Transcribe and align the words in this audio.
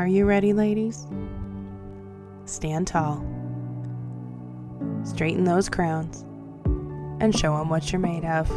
Are 0.00 0.06
you 0.06 0.24
ready, 0.24 0.54
ladies? 0.54 1.06
Stand 2.46 2.86
tall. 2.86 3.22
Straighten 5.04 5.44
those 5.44 5.68
crowns 5.68 6.22
and 7.20 7.38
show 7.38 7.58
them 7.58 7.68
what 7.68 7.92
you're 7.92 8.00
made 8.00 8.24
of. 8.24 8.48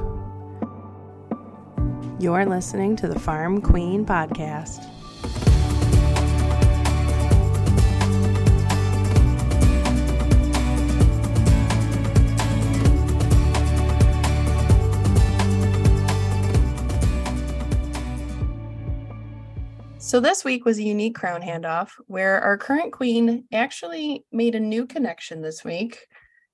You're 2.17 2.45
listening 2.45 2.95
to 2.95 3.09
the 3.09 3.19
Farm 3.19 3.59
Queen 3.59 4.05
Podcast. 4.05 4.89
So, 20.13 20.19
this 20.19 20.45
week 20.45 20.63
was 20.63 20.77
a 20.77 20.83
unique 20.83 21.15
crown 21.15 21.41
handoff 21.41 21.89
where 22.05 22.39
our 22.39 22.55
current 22.55 22.93
queen 22.93 23.45
actually 23.51 24.23
made 24.31 24.53
a 24.53 24.59
new 24.59 24.85
connection 24.85 25.41
this 25.41 25.63
week. 25.63 26.05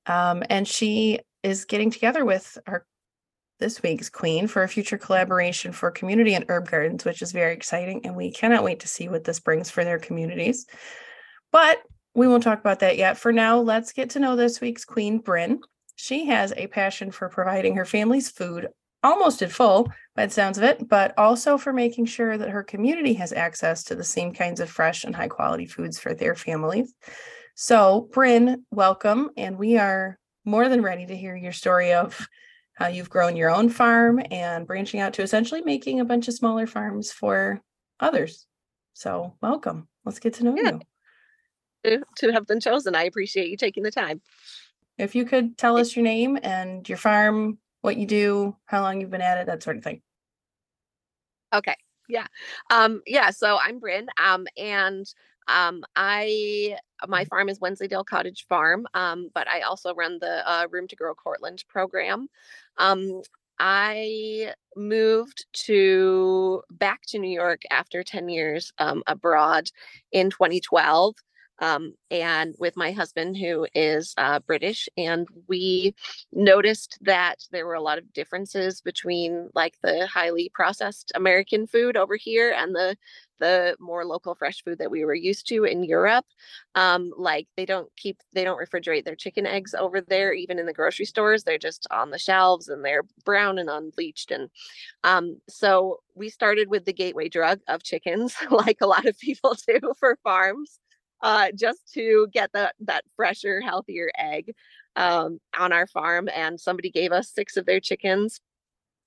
Um, 0.05 0.43
and 0.49 0.65
she 0.65 1.19
is 1.43 1.65
getting 1.65 1.91
together 1.91 2.23
with 2.23 2.57
our 2.65 2.85
this 3.59 3.83
week's 3.83 4.09
queen 4.09 4.47
for 4.47 4.63
a 4.63 4.69
future 4.69 4.97
collaboration 4.97 5.73
for 5.73 5.91
community 5.91 6.35
and 6.35 6.45
herb 6.47 6.69
gardens, 6.69 7.03
which 7.03 7.21
is 7.21 7.33
very 7.33 7.53
exciting. 7.53 8.05
And 8.05 8.15
we 8.15 8.31
cannot 8.31 8.63
wait 8.63 8.79
to 8.79 8.87
see 8.87 9.09
what 9.09 9.25
this 9.25 9.41
brings 9.41 9.69
for 9.69 9.83
their 9.83 9.99
communities. 9.99 10.65
But 11.51 11.79
we 12.15 12.29
won't 12.29 12.43
talk 12.43 12.61
about 12.61 12.79
that 12.79 12.95
yet. 12.95 13.17
For 13.17 13.33
now, 13.33 13.59
let's 13.59 13.91
get 13.91 14.11
to 14.11 14.21
know 14.21 14.37
this 14.37 14.61
week's 14.61 14.85
queen, 14.85 15.17
Bryn. 15.17 15.59
She 15.97 16.27
has 16.27 16.53
a 16.55 16.67
passion 16.67 17.11
for 17.11 17.27
providing 17.27 17.75
her 17.75 17.83
family's 17.83 18.29
food 18.29 18.69
almost 19.03 19.41
in 19.41 19.49
full 19.49 19.91
by 20.15 20.25
the 20.25 20.31
sounds 20.31 20.57
of 20.57 20.63
it, 20.63 20.87
but 20.87 21.13
also 21.17 21.57
for 21.57 21.73
making 21.73 22.05
sure 22.05 22.37
that 22.37 22.49
her 22.49 22.63
community 22.63 23.13
has 23.13 23.31
access 23.33 23.83
to 23.85 23.95
the 23.95 24.03
same 24.03 24.33
kinds 24.33 24.59
of 24.59 24.69
fresh 24.69 25.03
and 25.03 25.15
high 25.15 25.27
quality 25.27 25.65
foods 25.65 25.99
for 25.99 26.13
their 26.13 26.35
families. 26.35 26.93
So, 27.55 28.09
Bryn, 28.11 28.65
welcome. 28.71 29.31
And 29.37 29.57
we 29.57 29.77
are 29.77 30.17
more 30.45 30.69
than 30.69 30.81
ready 30.81 31.05
to 31.05 31.15
hear 31.15 31.35
your 31.35 31.51
story 31.51 31.93
of 31.93 32.27
how 32.73 32.87
you've 32.87 33.09
grown 33.09 33.35
your 33.35 33.51
own 33.51 33.69
farm 33.69 34.21
and 34.31 34.65
branching 34.65 35.01
out 35.01 35.13
to 35.13 35.21
essentially 35.21 35.61
making 35.61 35.99
a 35.99 36.05
bunch 36.05 36.27
of 36.27 36.33
smaller 36.33 36.65
farms 36.65 37.11
for 37.11 37.61
others. 37.99 38.47
So, 38.93 39.35
welcome. 39.41 39.87
Let's 40.05 40.19
get 40.19 40.35
to 40.35 40.43
know 40.43 40.55
yeah. 40.55 40.79
you. 41.83 42.03
To 42.17 42.31
have 42.31 42.47
been 42.47 42.59
chosen, 42.59 42.95
I 42.95 43.03
appreciate 43.03 43.49
you 43.49 43.57
taking 43.57 43.83
the 43.83 43.91
time. 43.91 44.21
If 44.97 45.15
you 45.15 45.25
could 45.25 45.57
tell 45.57 45.77
us 45.77 45.95
your 45.95 46.03
name 46.03 46.37
and 46.41 46.87
your 46.87 46.97
farm, 46.97 47.57
what 47.81 47.97
you 47.97 48.05
do, 48.05 48.55
how 48.65 48.81
long 48.81 49.01
you've 49.01 49.09
been 49.09 49.21
at 49.21 49.37
it, 49.37 49.47
that 49.47 49.63
sort 49.63 49.77
of 49.77 49.83
thing. 49.83 50.01
Okay. 51.53 51.75
Yeah. 52.07 52.27
Um, 52.69 53.01
yeah. 53.05 53.29
So 53.29 53.57
I'm 53.61 53.79
Bryn. 53.79 54.07
Um, 54.23 54.47
and 54.57 55.05
um, 55.47 55.83
I 55.95 56.77
my 57.07 57.21
mm-hmm. 57.21 57.27
farm 57.29 57.49
is 57.49 57.59
Wensleydale 57.59 58.03
Cottage 58.03 58.45
Farm, 58.47 58.85
um, 58.93 59.29
but 59.33 59.47
I 59.47 59.61
also 59.61 59.95
run 59.95 60.19
the 60.19 60.47
uh, 60.49 60.67
Room 60.69 60.87
to 60.87 60.95
Grow 60.95 61.15
Cortland 61.15 61.63
program. 61.67 62.27
Um, 62.77 63.21
I 63.59 64.53
moved 64.75 65.45
to 65.65 66.61
back 66.71 67.01
to 67.07 67.19
New 67.19 67.31
York 67.31 67.61
after 67.71 68.03
10 68.03 68.29
years 68.29 68.71
um, 68.77 69.03
abroad 69.05 69.69
in 70.11 70.29
2012 70.29 71.15
um, 71.59 71.93
and 72.11 72.55
with 72.59 72.75
my 72.77 72.91
husband 72.91 73.37
who 73.37 73.67
is 73.73 74.13
uh, 74.17 74.39
british 74.39 74.89
and 74.97 75.27
we 75.47 75.93
noticed 76.31 76.97
that 77.01 77.37
there 77.51 77.65
were 77.65 77.73
a 77.73 77.81
lot 77.81 77.97
of 77.97 78.13
differences 78.13 78.81
between 78.81 79.49
like 79.53 79.75
the 79.81 80.07
highly 80.07 80.51
processed 80.53 81.11
american 81.15 81.67
food 81.67 81.97
over 81.97 82.15
here 82.15 82.53
and 82.57 82.75
the 82.75 82.95
the 83.39 83.75
more 83.79 84.05
local 84.05 84.35
fresh 84.35 84.63
food 84.63 84.77
that 84.77 84.91
we 84.91 85.03
were 85.03 85.15
used 85.15 85.47
to 85.47 85.63
in 85.63 85.83
europe. 85.83 86.25
Um, 86.75 87.11
like 87.17 87.47
they 87.57 87.65
don't 87.65 87.89
keep 87.97 88.17
they 88.33 88.43
don't 88.43 88.59
refrigerate 88.59 89.05
their 89.05 89.15
chicken 89.15 89.45
eggs 89.45 89.73
over 89.73 90.01
there 90.01 90.33
even 90.33 90.59
in 90.59 90.65
the 90.65 90.73
grocery 90.73 91.05
stores. 91.05 91.43
They're 91.43 91.57
just 91.57 91.87
on 91.91 92.11
the 92.11 92.19
shelves 92.19 92.67
and 92.67 92.83
they're 92.83 93.03
brown 93.25 93.57
and 93.57 93.69
unbleached 93.69 94.31
and 94.31 94.49
um, 95.03 95.39
so 95.49 95.99
we 96.15 96.29
started 96.29 96.69
with 96.69 96.85
the 96.85 96.93
gateway 96.93 97.29
drug 97.29 97.59
of 97.67 97.83
chickens 97.83 98.35
like 98.51 98.77
a 98.81 98.87
lot 98.87 99.05
of 99.05 99.17
people 99.17 99.55
do 99.67 99.79
for 99.99 100.17
farms 100.23 100.79
uh, 101.21 101.47
just 101.55 101.91
to 101.93 102.27
get 102.31 102.51
that 102.53 102.75
that 102.79 103.03
fresher, 103.15 103.61
healthier 103.61 104.11
egg 104.17 104.53
um, 104.95 105.39
on 105.57 105.73
our 105.73 105.87
farm. 105.87 106.29
And 106.33 106.59
somebody 106.59 106.89
gave 106.89 107.11
us 107.11 107.29
six 107.29 107.57
of 107.57 107.65
their 107.65 107.79
chickens. 107.79 108.41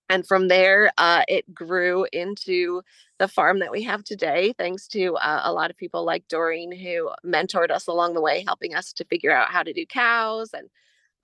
And 0.09 0.27
from 0.27 0.49
there, 0.49 0.93
uh, 0.99 1.23
it 1.27 1.55
grew 1.55 2.07
into 2.13 2.83
the 3.19 3.29
farm 3.29 3.61
that 3.61 3.71
we 3.71 3.83
have 3.85 4.05
today, 4.05 4.53
thanks 4.59 4.87
to 4.89 5.15
uh, 5.17 5.41
a 5.45 5.53
lot 5.53 5.71
of 5.71 5.77
people 5.77 6.05
like 6.05 6.29
Doreen 6.29 6.71
who 6.71 7.09
mentored 7.25 7.71
us 7.71 7.87
along 7.87 8.15
the 8.15 8.21
way, 8.21 8.45
helping 8.47 8.75
us 8.75 8.93
to 8.95 9.05
figure 9.05 9.33
out 9.33 9.51
how 9.51 9.63
to 9.63 9.73
do 9.73 9.87
cows. 9.87 10.51
And 10.53 10.69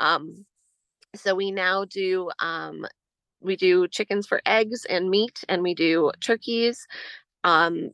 um, 0.00 0.47
so 1.15 1.34
we 1.34 1.50
now 1.50 1.84
do 1.84 2.31
um, 2.38 2.87
we 3.41 3.56
do 3.56 3.88
chickens 3.88 4.26
for 4.26 4.41
eggs 4.47 4.84
and 4.88 5.10
meat, 5.10 5.44
and 5.49 5.62
we 5.62 5.75
do 5.75 6.10
turkeys. 6.20 6.87
Um, 7.44 7.91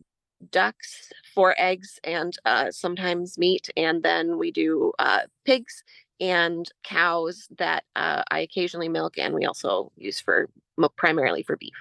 ducks 0.50 1.12
for 1.34 1.54
eggs 1.58 1.98
and 2.04 2.36
uh, 2.44 2.70
sometimes 2.70 3.38
meat. 3.38 3.68
And 3.76 4.02
then 4.02 4.38
we 4.38 4.50
do 4.50 4.92
uh, 4.98 5.22
pigs 5.44 5.82
and 6.20 6.70
cows 6.82 7.48
that 7.58 7.84
uh, 7.96 8.22
I 8.30 8.40
occasionally 8.40 8.88
milk, 8.88 9.18
and 9.18 9.34
we 9.34 9.44
also 9.44 9.90
use 9.96 10.20
for 10.20 10.48
primarily 10.96 11.42
for 11.42 11.56
beef. 11.56 11.74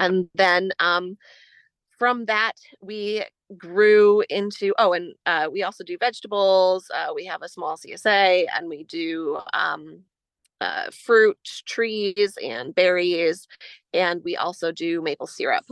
And 0.00 0.28
then 0.34 0.70
um, 0.78 1.16
from 1.98 2.24
that, 2.26 2.54
we 2.80 3.24
grew 3.56 4.22
into 4.28 4.74
oh, 4.78 4.92
and 4.92 5.14
uh, 5.26 5.48
we 5.52 5.62
also 5.62 5.84
do 5.84 5.98
vegetables. 5.98 6.90
Uh, 6.94 7.12
we 7.14 7.26
have 7.26 7.42
a 7.42 7.48
small 7.48 7.76
CSA, 7.76 8.46
and 8.54 8.68
we 8.68 8.84
do 8.84 9.38
um, 9.52 10.00
uh, 10.60 10.90
fruit 10.90 11.38
trees 11.66 12.36
and 12.42 12.74
berries, 12.74 13.46
and 13.92 14.22
we 14.24 14.36
also 14.36 14.72
do 14.72 15.02
maple 15.02 15.26
syrup 15.26 15.64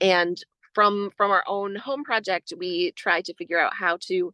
and 0.00 0.44
from 0.74 1.10
from 1.16 1.30
our 1.30 1.44
own 1.46 1.76
home 1.76 2.04
project 2.04 2.52
we 2.58 2.92
try 2.92 3.20
to 3.20 3.34
figure 3.34 3.58
out 3.58 3.74
how 3.74 3.96
to 4.00 4.32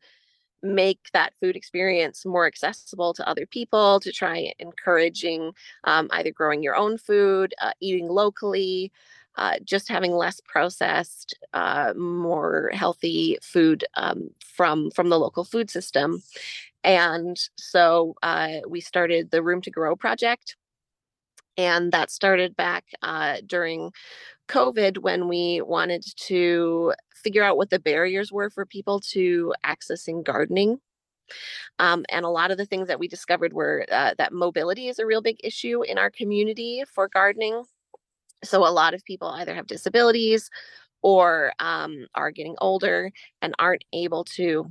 make 0.65 1.00
that 1.12 1.33
food 1.41 1.56
experience 1.56 2.25
more 2.25 2.47
accessible 2.47 3.12
to 3.12 3.28
other 3.28 3.47
people 3.47 3.99
to 3.99 4.12
try 4.12 4.53
encouraging 4.61 5.53
um, 5.84 6.09
either 6.12 6.31
growing 6.31 6.62
your 6.62 6.77
own 6.77 6.97
food 6.99 7.53
uh, 7.61 7.72
eating 7.81 8.09
locally 8.09 8.93
uh, 9.37 9.55
just 9.65 9.89
having 9.89 10.12
less 10.12 10.41
processed 10.45 11.34
uh, 11.55 11.95
more 11.97 12.71
healthy 12.75 13.39
food 13.43 13.84
um, 13.97 14.28
from 14.45 14.91
from 14.91 15.09
the 15.09 15.19
local 15.19 15.45
food 15.45 15.71
system. 15.71 16.22
And 16.84 17.39
so 17.56 18.15
uh, 18.22 18.59
we 18.69 18.81
started 18.81 19.31
the 19.31 19.43
room 19.43 19.62
to 19.62 19.71
grow 19.71 19.97
project 19.97 20.56
and 21.56 21.93
that 21.93 22.11
started 22.11 22.56
back 22.56 22.84
uh, 23.03 23.37
during 23.47 23.93
COVID 24.53 24.99
when 24.99 25.29
we 25.29 25.63
wanted 25.63 26.05
to 26.27 26.93
figure 27.15 27.43
out 27.43 27.57
what 27.57 27.71
the 27.71 27.79
barriers 27.79 28.31
were 28.31 28.51
for 28.51 28.67
people 28.67 29.01
to 29.13 29.55
accessing 29.65 30.23
gardening. 30.25 30.79
Um, 31.79 32.05
and 32.11 32.25
a 32.25 32.29
lot 32.29 32.51
of 32.51 32.59
the 32.59 32.67
things 32.67 32.89
that 32.89 32.99
we 32.99 33.09
discovered 33.09 33.53
were 33.53 33.87
uh, 33.91 34.15
that 34.19 34.33
mobility 34.33 34.89
is 34.89 34.99
a 34.99 35.07
real 35.07 35.23
big 35.23 35.37
issue 35.43 35.83
in 35.83 35.97
our 35.97 36.11
community 36.11 36.85
for 36.93 37.09
gardening. 37.09 37.65
So 38.45 38.67
a 38.67 38.71
lot 38.71 38.93
of 38.93 39.05
people 39.05 39.29
either 39.29 39.55
have 39.55 39.67
disabilities 39.67 40.51
or 41.01 41.53
um, 41.59 42.07
are 42.15 42.31
getting 42.31 42.57
older 42.61 43.11
and 43.41 43.55
aren't 43.59 43.84
able 43.93 44.25
to 44.25 44.71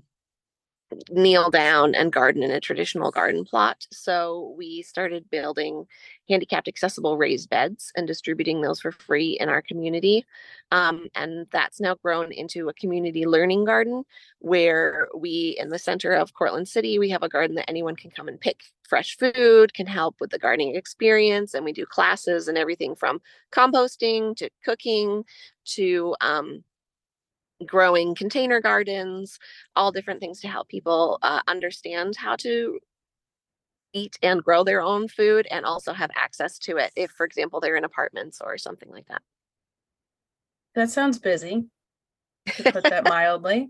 kneel 1.10 1.50
down 1.50 1.96
and 1.96 2.12
garden 2.12 2.44
in 2.44 2.52
a 2.52 2.60
traditional 2.60 3.12
garden 3.12 3.46
plot. 3.46 3.86
So 3.92 4.54
we 4.58 4.82
started 4.82 5.30
building 5.30 5.86
handicapped 6.30 6.68
accessible 6.68 7.18
raised 7.18 7.50
beds 7.50 7.92
and 7.96 8.08
distributing 8.08 8.62
those 8.62 8.80
for 8.80 8.92
free 8.92 9.38
in 9.40 9.50
our 9.50 9.62
community. 9.62 10.26
Um, 10.72 11.08
and 11.16 11.48
that's 11.52 11.82
now 11.82 11.96
grown 11.96 12.32
into 12.32 12.70
a 12.70 12.74
community 12.74 13.26
learning 13.26 13.66
garden 13.66 14.04
where 14.40 15.08
we, 15.16 15.58
in 15.60 15.70
the 15.70 15.80
center 15.80 16.14
of 16.14 16.34
Cortland 16.34 16.68
City, 16.68 17.00
we 17.00 17.10
have 17.10 17.24
a 17.24 17.30
garden 17.30 17.56
that 17.58 17.70
anyone 17.70 17.96
can 17.96 18.12
come 18.12 18.28
and 18.28 18.40
pick 18.40 18.62
fresh 18.88 19.18
food, 19.18 19.74
can 19.74 19.88
help 19.88 20.16
with 20.20 20.32
the 20.32 20.40
gardening 20.40 20.76
experience. 20.76 21.54
And 21.54 21.66
we 21.66 21.74
do 21.74 21.86
classes 21.86 22.48
and 22.48 22.58
everything 22.58 22.96
from 22.96 23.22
composting 23.52 24.36
to 24.38 24.50
cooking 24.64 25.24
to 25.66 26.16
um, 26.22 26.64
growing 27.66 28.16
container 28.16 28.62
gardens, 28.62 29.40
all 29.76 29.92
different 29.92 30.20
things 30.20 30.42
to 30.42 30.48
help 30.48 30.68
people 30.70 31.20
uh, 31.22 31.42
understand 31.48 32.16
how 32.16 32.36
to 32.38 32.80
eat 33.94 34.18
and 34.22 34.44
grow 34.44 34.64
their 34.64 34.82
own 34.82 35.08
food 35.08 35.48
and 35.52 35.66
also 35.66 35.94
have 35.94 36.12
access 36.16 36.58
to 36.60 36.78
it 36.78 36.92
if, 36.96 37.12
for 37.12 37.26
example, 37.26 37.60
they're 37.60 37.76
in 37.76 37.84
apartments 37.84 38.40
or 38.44 38.58
something 38.58 38.90
like 38.90 39.08
that. 39.08 39.22
That 40.76 40.90
sounds 40.90 41.20
busy, 41.20 41.66
to 42.48 42.72
put 42.72 42.84
that 42.84 43.04
mildly. 43.10 43.70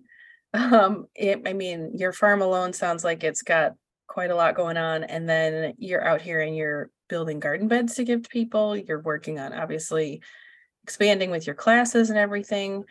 Um, 0.54 1.08
it, 1.16 1.42
I 1.48 1.54
mean, 1.54 1.92
your 1.96 2.14
farm 2.14 2.42
alone 2.42 2.74
sounds 2.74 3.04
like 3.04 3.24
it's 3.24 3.42
got 3.42 3.74
quite 4.08 4.30
a 4.30 4.36
lot 4.36 4.56
going 4.56 4.78
on. 4.78 5.04
And 5.06 5.28
then 5.28 5.74
you're 5.78 6.06
out 6.06 6.22
here 6.22 6.42
and 6.42 6.56
you're 6.56 6.90
building 7.08 7.40
garden 7.40 7.68
beds 7.68 7.96
to 7.96 8.04
give 8.04 8.24
to 8.24 8.30
people. 8.30 8.76
You're 8.76 9.02
working 9.02 9.40
on 9.40 9.54
obviously 9.54 10.22
expanding 10.84 11.32
with 11.32 11.48
your 11.48 11.56
classes 11.56 12.10
and 12.10 12.20
everything. 12.20 12.84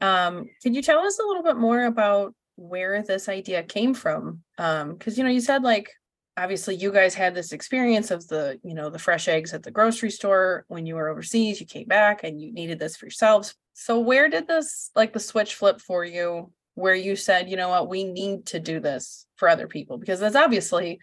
Um, 0.00 0.46
could 0.62 0.74
you 0.74 0.82
tell 0.82 1.00
us 1.00 1.18
a 1.18 1.26
little 1.26 1.42
bit 1.42 1.56
more 1.56 1.84
about 1.84 2.34
where 2.56 3.02
this 3.02 3.28
idea 3.28 3.62
came 3.62 3.94
from? 3.94 4.42
Um, 4.58 4.94
because 4.94 5.18
you 5.18 5.24
know, 5.24 5.30
you 5.30 5.40
said 5.40 5.62
like 5.62 5.90
obviously 6.36 6.74
you 6.74 6.92
guys 6.92 7.14
had 7.14 7.34
this 7.34 7.52
experience 7.52 8.10
of 8.10 8.26
the, 8.28 8.60
you 8.62 8.74
know, 8.74 8.90
the 8.90 8.98
fresh 8.98 9.26
eggs 9.26 9.54
at 9.54 9.62
the 9.62 9.70
grocery 9.70 10.10
store 10.10 10.64
when 10.68 10.84
you 10.84 10.94
were 10.94 11.08
overseas, 11.08 11.60
you 11.60 11.66
came 11.66 11.86
back 11.86 12.24
and 12.24 12.40
you 12.40 12.52
needed 12.52 12.78
this 12.78 12.96
for 12.96 13.06
yourselves. 13.06 13.54
So 13.72 14.00
where 14.00 14.28
did 14.28 14.46
this 14.46 14.90
like 14.94 15.12
the 15.12 15.20
switch 15.20 15.54
flip 15.54 15.80
for 15.80 16.04
you 16.04 16.52
where 16.74 16.94
you 16.94 17.16
said, 17.16 17.48
you 17.48 17.56
know 17.56 17.70
what, 17.70 17.88
we 17.88 18.04
need 18.04 18.46
to 18.46 18.60
do 18.60 18.80
this 18.80 19.26
for 19.36 19.48
other 19.48 19.66
people? 19.66 19.96
Because 19.96 20.20
that's 20.20 20.36
obviously, 20.36 21.00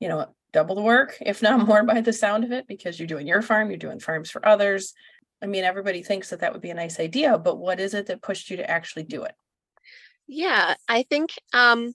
you 0.00 0.08
know, 0.08 0.34
double 0.52 0.74
the 0.74 0.82
work, 0.82 1.18
if 1.20 1.42
not 1.42 1.66
more 1.66 1.84
by 1.84 2.00
the 2.00 2.12
sound 2.12 2.44
of 2.44 2.52
it, 2.52 2.66
because 2.66 2.98
you're 2.98 3.06
doing 3.06 3.26
your 3.26 3.42
farm, 3.42 3.70
you're 3.70 3.78
doing 3.78 4.00
farms 4.00 4.30
for 4.30 4.46
others. 4.46 4.94
I 5.42 5.46
mean, 5.46 5.64
everybody 5.64 6.02
thinks 6.02 6.30
that 6.30 6.40
that 6.40 6.52
would 6.52 6.62
be 6.62 6.70
a 6.70 6.74
nice 6.74 6.98
idea, 6.98 7.38
but 7.38 7.58
what 7.58 7.80
is 7.80 7.94
it 7.94 8.06
that 8.06 8.22
pushed 8.22 8.50
you 8.50 8.56
to 8.56 8.70
actually 8.70 9.04
do 9.04 9.24
it? 9.24 9.34
Yeah, 10.26 10.74
I 10.88 11.02
think 11.02 11.30
um 11.52 11.92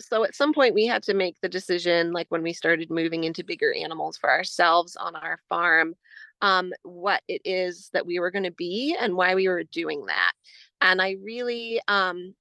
so 0.00 0.24
at 0.24 0.34
some 0.34 0.52
point 0.52 0.74
we 0.74 0.86
had 0.86 1.02
to 1.04 1.14
make 1.14 1.36
the 1.40 1.48
decision 1.48 2.12
like 2.12 2.26
when 2.30 2.42
we 2.42 2.52
started 2.52 2.90
moving 2.90 3.24
into 3.24 3.44
bigger 3.44 3.72
animals 3.72 4.16
for 4.16 4.30
ourselves 4.30 4.96
on 4.96 5.14
our 5.14 5.38
farm 5.48 5.94
um 6.40 6.72
what 6.82 7.22
it 7.28 7.42
is 7.44 7.90
that 7.92 8.06
we 8.06 8.18
were 8.18 8.30
going 8.30 8.44
to 8.44 8.50
be 8.50 8.96
and 8.98 9.14
why 9.14 9.34
we 9.34 9.48
were 9.48 9.62
doing 9.64 10.06
that 10.06 10.32
and 10.80 11.02
i 11.02 11.16
really 11.22 11.80
um 11.88 12.34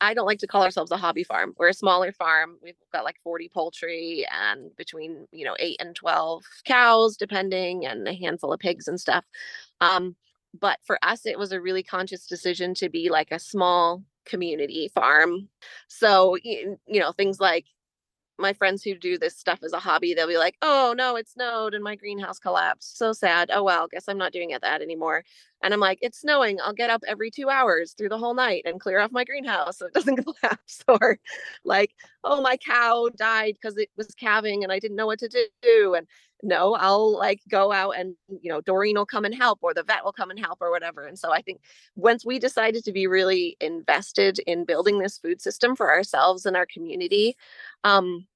I 0.00 0.14
don't 0.14 0.26
like 0.26 0.40
to 0.40 0.46
call 0.46 0.62
ourselves 0.62 0.90
a 0.90 0.96
hobby 0.96 1.22
farm. 1.24 1.54
We're 1.56 1.68
a 1.68 1.74
smaller 1.74 2.12
farm. 2.12 2.56
We've 2.62 2.74
got 2.92 3.04
like 3.04 3.18
40 3.22 3.48
poultry 3.48 4.26
and 4.30 4.74
between, 4.76 5.26
you 5.32 5.44
know, 5.44 5.56
8 5.58 5.76
and 5.80 5.94
12 5.94 6.42
cows 6.64 7.16
depending 7.16 7.86
and 7.86 8.06
a 8.08 8.14
handful 8.14 8.52
of 8.52 8.60
pigs 8.60 8.88
and 8.88 9.00
stuff. 9.00 9.24
Um 9.80 10.16
but 10.58 10.78
for 10.84 10.98
us 11.02 11.26
it 11.26 11.38
was 11.38 11.52
a 11.52 11.60
really 11.60 11.82
conscious 11.82 12.26
decision 12.26 12.74
to 12.74 12.88
be 12.88 13.10
like 13.10 13.30
a 13.30 13.38
small 13.38 14.02
community 14.24 14.90
farm. 14.94 15.48
So, 15.88 16.36
you 16.42 16.78
know, 16.86 17.12
things 17.12 17.40
like 17.40 17.66
my 18.38 18.52
friends 18.52 18.82
who 18.82 18.94
do 18.96 19.18
this 19.18 19.36
stuff 19.36 19.60
as 19.62 19.72
a 19.72 19.78
hobby, 19.78 20.14
they'll 20.14 20.28
be 20.28 20.38
like, 20.38 20.56
oh 20.62 20.94
no, 20.96 21.16
it 21.16 21.28
snowed 21.28 21.74
and 21.74 21.82
my 21.82 21.96
greenhouse 21.96 22.38
collapsed. 22.38 22.96
So 22.98 23.12
sad. 23.12 23.50
Oh 23.52 23.62
well, 23.62 23.88
guess 23.88 24.04
I'm 24.08 24.18
not 24.18 24.32
doing 24.32 24.50
it 24.50 24.62
that 24.62 24.82
anymore. 24.82 25.24
And 25.62 25.74
I'm 25.74 25.80
like, 25.80 25.98
it's 26.02 26.20
snowing. 26.20 26.58
I'll 26.62 26.72
get 26.72 26.90
up 26.90 27.02
every 27.06 27.30
two 27.30 27.48
hours 27.50 27.92
through 27.92 28.10
the 28.10 28.18
whole 28.18 28.34
night 28.34 28.62
and 28.64 28.80
clear 28.80 29.00
off 29.00 29.10
my 29.10 29.24
greenhouse 29.24 29.78
so 29.78 29.86
it 29.86 29.94
doesn't 29.94 30.16
collapse. 30.24 30.84
Or 30.86 31.18
like, 31.64 31.94
oh, 32.24 32.40
my 32.42 32.56
cow 32.56 33.08
died 33.16 33.54
because 33.54 33.76
it 33.76 33.90
was 33.96 34.08
calving 34.14 34.62
and 34.62 34.72
I 34.72 34.78
didn't 34.78 34.96
know 34.96 35.06
what 35.06 35.18
to 35.20 35.28
do. 35.62 35.94
And 35.94 36.06
no, 36.42 36.74
I'll 36.74 37.16
like 37.16 37.40
go 37.48 37.72
out 37.72 37.92
and, 37.92 38.14
you 38.28 38.50
know, 38.50 38.60
Doreen 38.60 38.96
will 38.96 39.06
come 39.06 39.24
and 39.24 39.34
help 39.34 39.58
or 39.62 39.74
the 39.74 39.82
vet 39.82 40.04
will 40.04 40.12
come 40.12 40.30
and 40.30 40.38
help 40.38 40.58
or 40.60 40.70
whatever. 40.70 41.04
And 41.04 41.18
so 41.18 41.32
I 41.32 41.42
think 41.42 41.60
once 41.96 42.24
we 42.24 42.38
decided 42.38 42.84
to 42.84 42.92
be 42.92 43.06
really 43.06 43.56
invested 43.60 44.38
in 44.46 44.64
building 44.64 44.98
this 44.98 45.18
food 45.18 45.40
system 45.40 45.74
for 45.74 45.90
ourselves 45.90 46.46
and 46.46 46.56
our 46.56 46.66
community, 46.66 47.36
um, 47.84 48.26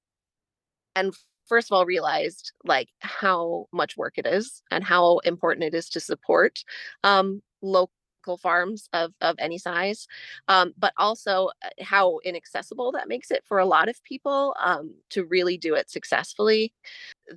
and 0.97 1.15
first 1.47 1.71
of 1.71 1.77
all 1.77 1.87
realized 1.87 2.53
like 2.65 2.89
how 3.01 3.67
much 3.73 3.97
work 3.97 4.15
it 4.17 4.27
is 4.27 4.63
and 4.71 4.85
how 4.85 5.19
important 5.19 5.65
it 5.65 5.75
is 5.75 5.89
to 5.91 6.01
support 6.01 6.65
um, 7.05 7.43
local 7.63 7.93
farms 8.39 8.89
of 8.93 9.13
of 9.21 9.37
any 9.39 9.59
size 9.59 10.07
um, 10.49 10.73
but 10.79 10.93
also 10.97 11.51
uh, 11.65 11.69
how 11.83 12.19
inaccessible 12.25 12.93
that 12.93 13.09
makes 13.09 13.31
it 13.31 13.45
for 13.47 13.59
a 13.59 13.67
lot 13.67 13.89
of 13.89 14.03
people 14.05 14.55
um, 14.63 14.95
to 15.11 15.25
really 15.25 15.57
do 15.57 15.75
it 15.75 15.91
successfully. 15.91 16.73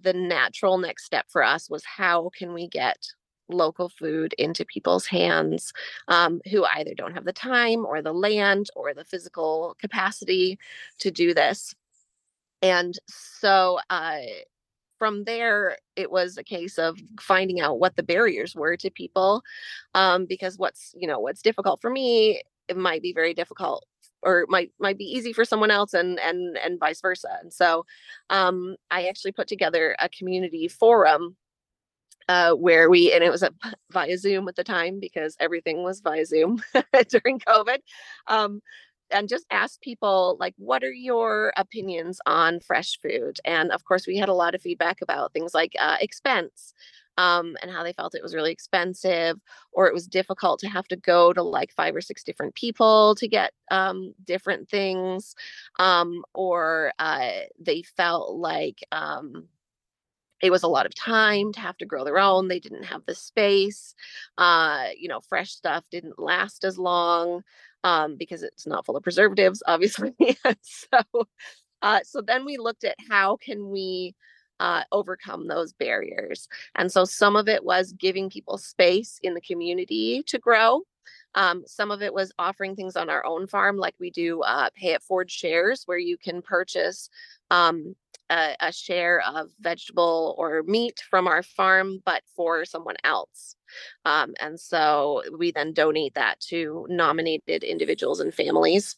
The 0.01 0.13
natural 0.13 0.77
next 0.77 1.05
step 1.05 1.25
for 1.29 1.43
us 1.43 1.69
was 1.69 1.83
how 1.85 2.29
can 2.37 2.53
we 2.53 2.67
get 2.67 2.97
local 3.47 3.89
food 3.89 4.33
into 4.39 4.65
people's 4.65 5.05
hands 5.05 5.71
um, 6.07 6.41
who 6.49 6.65
either 6.65 6.93
don't 6.95 7.13
have 7.13 7.25
the 7.25 7.33
time 7.33 7.85
or 7.85 8.01
the 8.01 8.13
land 8.13 8.67
or 8.75 8.93
the 8.93 9.05
physical 9.05 9.75
capacity 9.79 10.57
to 10.99 11.11
do 11.11 11.33
this. 11.33 11.75
And 12.61 12.97
so 13.07 13.79
uh, 13.89 14.17
from 14.97 15.23
there, 15.25 15.77
it 15.95 16.11
was 16.11 16.37
a 16.37 16.43
case 16.43 16.77
of 16.77 16.97
finding 17.19 17.59
out 17.59 17.79
what 17.79 17.95
the 17.95 18.03
barriers 18.03 18.55
were 18.55 18.77
to 18.77 18.89
people, 18.89 19.43
um, 19.93 20.25
because 20.25 20.57
what's 20.57 20.93
you 20.97 21.07
know 21.07 21.19
what's 21.19 21.41
difficult 21.41 21.81
for 21.81 21.89
me, 21.89 22.41
it 22.67 22.77
might 22.77 23.01
be 23.01 23.13
very 23.13 23.33
difficult 23.33 23.85
or 24.21 24.45
might 24.49 24.71
might 24.79 24.97
be 24.97 25.05
easy 25.05 25.31
for 25.33 25.45
someone 25.45 25.71
else 25.71 25.93
and 25.93 26.19
and 26.19 26.57
and 26.57 26.79
vice 26.79 27.01
versa. 27.01 27.37
And 27.41 27.53
so 27.53 27.85
um, 28.29 28.75
i 28.91 29.07
actually 29.07 29.31
put 29.31 29.47
together 29.47 29.95
a 29.99 30.09
community 30.09 30.67
forum 30.67 31.35
uh, 32.27 32.53
where 32.53 32.89
we 32.89 33.13
and 33.13 33.23
it 33.23 33.31
was 33.31 33.43
a, 33.43 33.51
via 33.91 34.17
zoom 34.17 34.47
at 34.47 34.55
the 34.55 34.63
time 34.63 34.99
because 34.99 35.35
everything 35.39 35.83
was 35.83 36.01
via 36.01 36.25
zoom 36.25 36.61
during 37.09 37.39
covid 37.39 37.77
um, 38.27 38.61
and 39.11 39.29
just 39.29 39.45
ask 39.51 39.81
people 39.81 40.37
like 40.39 40.53
what 40.57 40.83
are 40.83 40.93
your 40.93 41.53
opinions 41.57 42.19
on 42.25 42.59
fresh 42.59 42.99
food? 43.01 43.39
And 43.45 43.71
of 43.71 43.85
course 43.85 44.07
we 44.07 44.17
had 44.17 44.29
a 44.29 44.33
lot 44.33 44.55
of 44.55 44.61
feedback 44.61 45.01
about 45.01 45.33
things 45.33 45.53
like 45.53 45.73
uh, 45.79 45.97
expense 45.99 46.73
um, 47.17 47.55
and 47.61 47.71
how 47.71 47.83
they 47.83 47.93
felt 47.93 48.15
it 48.15 48.23
was 48.23 48.35
really 48.35 48.51
expensive 48.51 49.39
or 49.71 49.87
it 49.87 49.93
was 49.93 50.07
difficult 50.07 50.59
to 50.59 50.67
have 50.67 50.87
to 50.87 50.95
go 50.95 51.33
to 51.33 51.41
like 51.43 51.71
five 51.71 51.95
or 51.95 52.01
six 52.01 52.23
different 52.23 52.55
people 52.55 53.15
to 53.15 53.27
get 53.27 53.53
um, 53.71 54.13
different 54.25 54.69
things 54.69 55.35
um, 55.79 56.23
or 56.33 56.91
uh, 56.99 57.29
they 57.59 57.83
felt 57.83 58.35
like 58.35 58.83
um, 58.91 59.47
it 60.41 60.51
was 60.51 60.63
a 60.63 60.67
lot 60.67 60.85
of 60.85 60.93
time 60.93 61.53
to 61.53 61.59
have 61.59 61.77
to 61.77 61.85
grow 61.85 62.03
their 62.03 62.19
own 62.19 62.47
they 62.47 62.59
didn't 62.59 62.83
have 62.83 63.05
the 63.05 63.15
space 63.15 63.95
uh, 64.37 64.87
you 64.97 65.07
know 65.07 65.21
fresh 65.21 65.51
stuff 65.51 65.85
didn't 65.89 66.19
last 66.19 66.63
as 66.63 66.77
long 66.77 67.43
um, 67.85 68.15
because 68.17 68.41
it's 68.41 68.65
not 68.65 68.85
full 68.85 68.97
of 68.97 69.03
preservatives, 69.03 69.61
obviously. 69.67 70.13
so, 70.61 71.27
uh, 71.81 71.99
so 72.03 72.19
then 72.19 72.43
we 72.43 72.57
looked 72.57 72.83
at 72.83 72.95
how 73.09 73.37
can 73.37 73.69
we 73.69 74.15
uh, 74.59 74.83
overcome 74.91 75.47
those 75.47 75.71
barriers, 75.73 76.49
and 76.75 76.91
so 76.91 77.05
some 77.05 77.35
of 77.35 77.47
it 77.47 77.63
was 77.63 77.93
giving 77.93 78.29
people 78.29 78.57
space 78.57 79.19
in 79.21 79.35
the 79.35 79.41
community 79.41 80.23
to 80.27 80.39
grow. 80.39 80.81
Um, 81.35 81.63
some 81.67 81.91
of 81.91 82.01
it 82.01 82.13
was 82.13 82.31
offering 82.39 82.75
things 82.75 82.95
on 82.95 83.09
our 83.09 83.25
own 83.25 83.45
farm, 83.45 83.77
like 83.77 83.93
we 83.99 84.09
do 84.09 84.41
uh, 84.41 84.69
pay 84.73 84.93
it 84.93 85.03
forward 85.03 85.29
shares, 85.29 85.83
where 85.85 85.97
you 85.97 86.17
can 86.17 86.41
purchase 86.41 87.09
um, 87.51 87.95
a, 88.31 88.55
a, 88.61 88.71
share 88.71 89.21
of 89.21 89.49
vegetable 89.59 90.33
or 90.37 90.63
meat 90.63 91.01
from 91.09 91.27
our 91.27 91.43
farm, 91.43 91.99
but 92.05 92.23
for 92.35 92.65
someone 92.65 92.95
else. 93.03 93.55
Um, 94.05 94.33
and 94.39 94.59
so 94.59 95.23
we 95.37 95.51
then 95.51 95.73
donate 95.73 96.15
that 96.15 96.39
to 96.41 96.85
nominated 96.89 97.63
individuals 97.63 98.19
and 98.19 98.33
families 98.33 98.97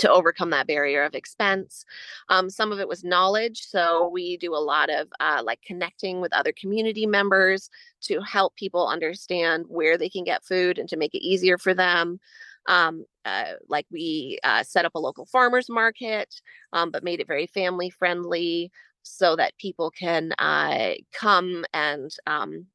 to 0.00 0.10
overcome 0.10 0.50
that 0.50 0.66
barrier 0.66 1.04
of 1.04 1.14
expense. 1.14 1.84
Um, 2.30 2.48
some 2.48 2.72
of 2.72 2.80
it 2.80 2.88
was 2.88 3.04
knowledge. 3.04 3.62
So 3.62 4.08
we 4.08 4.38
do 4.38 4.54
a 4.54 4.56
lot 4.56 4.88
of 4.88 5.08
uh, 5.20 5.42
like 5.44 5.60
connecting 5.62 6.20
with 6.20 6.32
other 6.32 6.52
community 6.52 7.06
members 7.06 7.68
to 8.02 8.20
help 8.22 8.56
people 8.56 8.88
understand 8.88 9.66
where 9.68 9.98
they 9.98 10.08
can 10.08 10.24
get 10.24 10.44
food 10.44 10.78
and 10.78 10.88
to 10.88 10.96
make 10.96 11.14
it 11.14 11.24
easier 11.24 11.58
for 11.58 11.74
them. 11.74 12.18
Um, 12.66 13.04
uh, 13.24 13.54
like 13.68 13.86
we 13.90 14.38
uh, 14.42 14.62
set 14.62 14.84
up 14.84 14.94
a 14.94 14.98
local 14.98 15.26
farmers 15.26 15.68
market, 15.68 16.34
um, 16.72 16.90
but 16.90 17.04
made 17.04 17.20
it 17.20 17.26
very 17.26 17.46
family 17.46 17.90
friendly 17.90 18.70
so 19.02 19.36
that 19.36 19.56
people 19.58 19.90
can 19.90 20.32
uh, 20.38 20.92
come 21.12 21.64
and 21.74 22.10
um, 22.26 22.66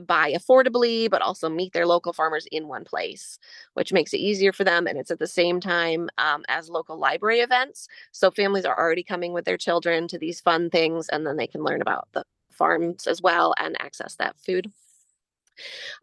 buy 0.00 0.32
affordably, 0.32 1.10
but 1.10 1.22
also 1.22 1.48
meet 1.48 1.72
their 1.72 1.86
local 1.86 2.12
farmers 2.12 2.46
in 2.50 2.68
one 2.68 2.84
place, 2.84 3.38
which 3.74 3.92
makes 3.92 4.12
it 4.12 4.18
easier 4.18 4.52
for 4.52 4.64
them. 4.64 4.86
And 4.86 4.98
it's 4.98 5.10
at 5.10 5.18
the 5.18 5.26
same 5.26 5.60
time 5.60 6.08
um, 6.18 6.44
as 6.48 6.68
local 6.68 6.98
library 6.98 7.40
events. 7.40 7.88
So 8.12 8.30
families 8.30 8.64
are 8.64 8.78
already 8.78 9.02
coming 9.02 9.32
with 9.32 9.44
their 9.44 9.56
children 9.56 10.08
to 10.08 10.18
these 10.18 10.40
fun 10.40 10.70
things, 10.70 11.08
and 11.08 11.26
then 11.26 11.36
they 11.36 11.46
can 11.46 11.62
learn 11.62 11.82
about 11.82 12.08
the 12.12 12.24
farms 12.50 13.06
as 13.06 13.22
well 13.22 13.54
and 13.58 13.76
access 13.80 14.16
that 14.16 14.38
food. 14.38 14.70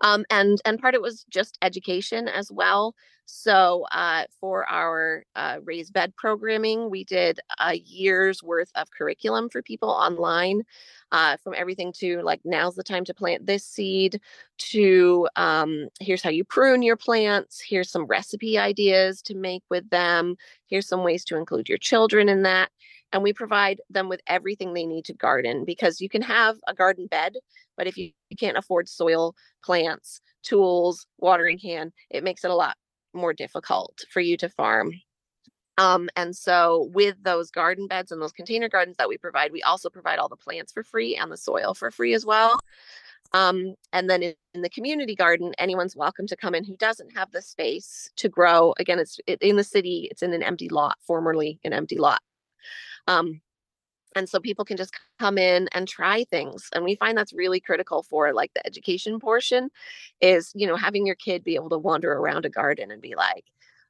Um, 0.02 0.26
and 0.30 0.62
and 0.66 0.80
part 0.80 0.96
of 0.96 1.00
it 1.00 1.02
was 1.02 1.26
just 1.30 1.58
education 1.62 2.28
as 2.28 2.52
well. 2.52 2.96
So 3.30 3.86
uh, 3.92 4.24
for 4.40 4.66
our 4.70 5.26
uh, 5.36 5.58
raised 5.66 5.92
bed 5.92 6.16
programming, 6.16 6.90
we 6.90 7.04
did 7.04 7.42
a 7.60 7.76
year's 7.76 8.42
worth 8.42 8.72
of 8.76 8.90
curriculum 8.90 9.50
for 9.50 9.62
people 9.62 9.90
online, 9.90 10.64
uh, 11.12 11.36
from 11.44 11.54
everything 11.58 11.92
to 11.98 12.22
like 12.22 12.40
now's 12.46 12.76
the 12.76 12.84
time 12.84 13.04
to 13.04 13.14
plant 13.14 13.46
this 13.46 13.66
seed, 13.66 14.22
to 14.60 15.28
um, 15.36 15.90
here's 16.00 16.24
how 16.24 16.30
you 16.30 16.46
prune 16.46 16.82
your 16.82 16.96
plants, 16.96 17.60
here's 17.60 17.92
some 17.92 18.06
recipe 18.06 18.58
ideas 18.58 19.22
to 19.24 19.36
make 19.36 19.64
with 19.70 19.90
them, 19.90 20.38
here's 20.68 20.88
some 20.88 21.04
ways 21.04 21.26
to 21.26 21.36
include 21.36 21.68
your 21.68 21.78
children 21.78 22.30
in 22.30 22.44
that. 22.44 22.70
And 23.12 23.24
we 23.24 23.34
provide 23.34 23.82
them 23.90 24.08
with 24.08 24.22
everything 24.28 24.74
they 24.74 24.86
need 24.86 25.04
to 25.06 25.14
garden 25.14 25.66
because 25.66 26.00
you 26.00 26.08
can 26.08 26.22
have 26.22 26.56
a 26.66 26.74
garden 26.74 27.08
bed, 27.08 27.36
but 27.76 27.88
if 27.88 27.98
you, 27.98 28.12
you 28.30 28.38
can't 28.38 28.58
afford 28.58 28.88
soil, 28.88 29.36
plants, 29.62 30.22
tools, 30.44 31.06
watering 31.18 31.60
can, 31.60 31.92
it 32.10 32.24
makes 32.24 32.46
it 32.46 32.52
a 32.52 32.56
lot 32.56 32.78
more 33.14 33.34
difficult 33.34 34.04
for 34.10 34.20
you 34.20 34.38
to 34.38 34.50
farm. 34.50 34.94
Um, 35.78 36.10
and 36.16 36.36
so 36.36 36.90
with 36.94 37.16
those 37.22 37.52
garden 37.52 37.88
beds 37.88 38.12
and 38.12 38.22
those 38.22 38.32
container 38.32 38.68
gardens 38.68 38.98
that 38.98 39.10
we 39.10 39.18
provide, 39.18 39.52
we 39.52 39.62
also 39.62 39.90
provide 39.90 40.18
all 40.18 40.30
the 40.30 40.36
plants 40.36 40.72
for 40.74 40.84
free 40.84 41.16
and 41.16 41.32
the 41.32 41.38
soil 41.38 41.74
for 41.74 41.92
free 41.92 42.14
as 42.14 42.26
well. 42.26 42.60
Um, 43.34 43.76
and 43.94 44.10
then 44.10 44.24
in, 44.24 44.34
in, 44.54 44.62
the 44.62 44.70
community 44.70 45.16
garden, 45.16 45.54
anyone's 45.60 45.96
welcome 45.96 46.28
to 46.28 46.38
come 46.38 46.56
in 46.56 46.64
who 46.64 46.78
doesn't 46.78 47.16
have 47.16 47.30
the 47.32 47.42
space 47.42 48.10
to 48.16 48.30
grow. 48.30 48.74
Again, 48.80 49.00
it's 49.00 49.20
it, 49.28 49.42
in 49.42 49.58
the 49.58 49.64
city, 49.64 50.08
it's 50.10 50.24
in 50.24 50.34
an 50.34 50.42
empty 50.42 50.70
lot, 50.70 50.98
formerly 51.06 51.60
an 51.66 51.74
empty 51.74 51.98
lot. 51.98 52.22
Um, 53.08 53.42
and 54.16 54.28
so 54.30 54.40
people 54.40 54.66
can 54.66 54.78
just 54.78 54.94
come 55.20 55.38
in 55.38 55.68
and 55.74 55.88
try 55.88 56.24
things 56.26 56.70
and 56.74 56.84
we 56.84 56.96
find 56.96 57.18
that's 57.18 57.34
really 57.34 57.60
critical 57.60 58.04
for 58.04 58.34
like 58.34 58.54
the 58.54 58.66
education 58.66 59.20
portion 59.20 59.70
is 60.22 60.52
you 60.56 60.68
know 60.68 60.76
having 60.76 61.06
your 61.06 61.16
kid 61.16 61.44
be 61.44 61.56
able 61.56 61.70
to 61.70 61.78
wander 61.78 62.14
around 62.14 62.46
a 62.46 62.50
garden 62.50 62.92
and 62.92 63.02
be 63.02 63.16
like 63.16 63.46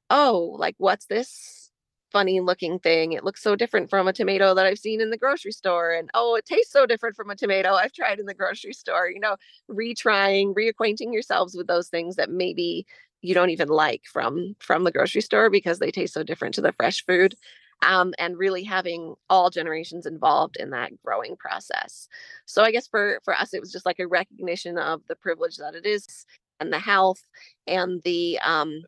oh 0.10 0.56
like 0.58 0.76
what's 0.78 1.06
this 1.06 1.68
funny 2.12 2.40
looking 2.40 2.80
thing? 2.80 3.12
It 3.12 3.24
looks 3.24 3.44
so 3.44 3.56
different 3.56 3.90
from 3.90 4.08
a 4.08 4.14
tomato 4.14 4.54
that 4.54 4.66
i've 4.66 4.80
seen 4.80 5.02
in 5.02 5.10
the 5.10 5.18
grocery 5.18 5.52
store 5.52 5.92
and 5.92 6.10
oh 6.14 6.36
it 6.36 6.46
tastes 6.46 6.72
so 6.72 6.86
different 6.86 7.16
from 7.16 7.30
a 7.30 7.36
tomato 7.36 7.74
i've 7.74 7.92
tried 7.92 8.20
in 8.20 8.26
the 8.26 8.34
grocery 8.34 8.74
store 8.74 9.10
you 9.10 9.20
know 9.20 9.36
retrying 9.70 10.54
reacquainting 10.54 11.12
yourselves 11.12 11.54
with 11.56 11.68
those 11.68 11.90
things 11.90 12.16
that 12.16 12.30
maybe 12.30 12.86
you 13.22 13.34
don't 13.34 13.50
even 13.50 13.68
like 13.68 14.04
from 14.06 14.56
from 14.60 14.84
the 14.84 14.92
grocery 14.92 15.22
store 15.22 15.50
because 15.50 15.80
they 15.80 15.92
taste 15.92 16.14
so 16.14 16.24
different 16.24 16.56
to 16.56 16.62
the 16.62 16.72
fresh 16.72 17.06
food 17.06 17.36
um, 17.82 18.14
and 18.18 18.38
really 18.38 18.64
having 18.64 19.16
all 19.30 19.50
generations 19.50 20.06
involved 20.06 20.58
in 20.58 20.72
that 20.72 20.92
growing 21.04 21.36
process. 21.36 22.08
So 22.46 22.64
I 22.64 22.72
guess 22.72 22.88
for 22.88 23.20
for 23.24 23.36
us, 23.36 23.54
it 23.54 23.60
was 23.60 23.72
just 23.72 23.86
like 23.86 24.00
a 24.00 24.08
recognition 24.08 24.78
of 24.78 25.02
the 25.08 25.16
privilege 25.16 25.58
that 25.58 25.76
it 25.76 25.86
is, 25.86 26.26
and 26.60 26.72
the 26.72 26.80
health, 26.80 27.22
and 27.68 28.02
the 28.04 28.40
um, 28.40 28.84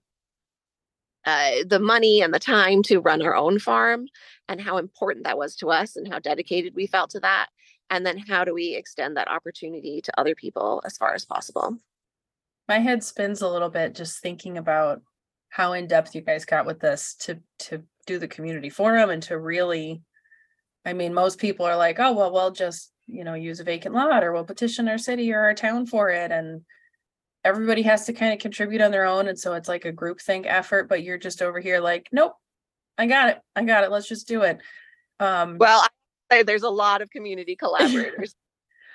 uh, 1.26 1.52
the 1.68 1.80
money 1.80 2.22
and 2.22 2.34
the 2.34 2.40
time 2.40 2.82
to 2.84 3.00
run 3.00 3.22
our 3.22 3.36
own 3.36 3.60
farm, 3.60 4.08
and 4.48 4.60
how 4.62 4.78
important 4.78 5.26
that 5.26 5.38
was 5.38 5.56
to 5.58 5.70
us, 5.70 5.96
and 5.96 6.12
how 6.12 6.20
dedicated 6.20 6.74
we 6.76 6.88
felt 6.88 7.12
to 7.12 7.20
that. 7.20 7.48
And 7.92 8.06
then 8.06 8.18
how 8.18 8.46
do 8.46 8.54
we 8.54 8.76
extend 8.76 9.18
that 9.18 9.30
opportunity 9.30 10.02
to 10.02 10.20
other 10.20 10.36
people 10.36 10.82
as 10.86 10.96
far 10.98 11.14
as 11.16 11.26
possible? 11.26 11.78
My 12.68 12.78
head 12.78 13.04
spins 13.04 13.42
a 13.42 13.50
little 13.50 13.70
bit 13.70 13.96
just 13.96 14.20
thinking 14.20 14.60
about 14.60 15.02
how 15.50 15.74
in 15.74 15.88
depth 15.88 16.14
you 16.14 16.22
guys 16.22 16.46
got 16.46 16.66
with 16.66 16.80
this 16.80 17.16
to 17.16 17.40
to 17.60 17.84
do 18.10 18.18
the 18.18 18.28
community 18.28 18.72
forum 18.72 19.12
and 19.12 19.22
to 19.22 19.38
really 19.38 20.02
i 20.84 20.94
mean 20.94 21.14
most 21.14 21.38
people 21.38 21.64
are 21.64 21.78
like 21.78 22.00
oh 22.00 22.12
well 22.12 22.34
we'll 22.34 22.50
just 22.50 22.92
you 23.06 23.24
know 23.24 23.36
use 23.36 23.60
a 23.60 23.64
vacant 23.64 23.94
lot 23.94 24.24
or 24.24 24.34
we'll 24.34 24.44
petition 24.44 24.90
our 24.90 24.98
city 24.98 25.32
or 25.32 25.42
our 25.42 25.54
town 25.54 25.86
for 25.86 26.10
it 26.10 26.32
and 26.32 26.62
everybody 27.46 27.84
has 27.84 28.06
to 28.06 28.14
kind 28.14 28.34
of 28.34 28.40
contribute 28.40 28.82
on 28.82 28.90
their 28.90 29.06
own 29.06 29.28
and 29.28 29.38
so 29.38 29.54
it's 29.54 29.70
like 29.70 29.86
a 29.86 29.92
group 29.92 30.20
think 30.20 30.48
effort 30.48 30.90
but 30.90 31.04
you're 31.04 31.20
just 31.20 31.44
over 31.44 31.60
here 31.60 31.80
like 31.80 32.10
nope 32.12 32.34
i 32.98 33.06
got 33.06 33.30
it 33.30 33.38
i 33.56 33.64
got 33.64 33.84
it 33.84 33.92
let's 33.92 34.08
just 34.08 34.28
do 34.28 34.42
it. 34.42 34.60
Um 35.20 35.58
well 35.60 35.86
I, 36.32 36.42
there's 36.42 36.64
a 36.64 36.70
lot 36.70 37.04
of 37.04 37.12
community 37.12 37.56
collaborators 37.64 38.34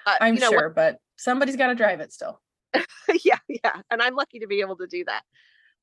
uh, 0.06 0.16
i'm 0.21 0.35
you 0.35 0.40
know, 0.40 0.50
sure 0.50 0.68
what, 0.71 0.75
but 0.75 0.99
somebody's 1.14 1.56
got 1.56 1.68
to 1.68 1.76
drive 1.76 2.00
it 2.00 2.12
still. 2.12 2.40
Yeah 3.23 3.38
yeah 3.49 3.80
and 3.90 4.02
i'm 4.02 4.16
lucky 4.16 4.40
to 4.40 4.49
be 4.49 4.61
able 4.61 4.76
to 4.78 4.88
do 4.88 5.04
that 5.04 5.23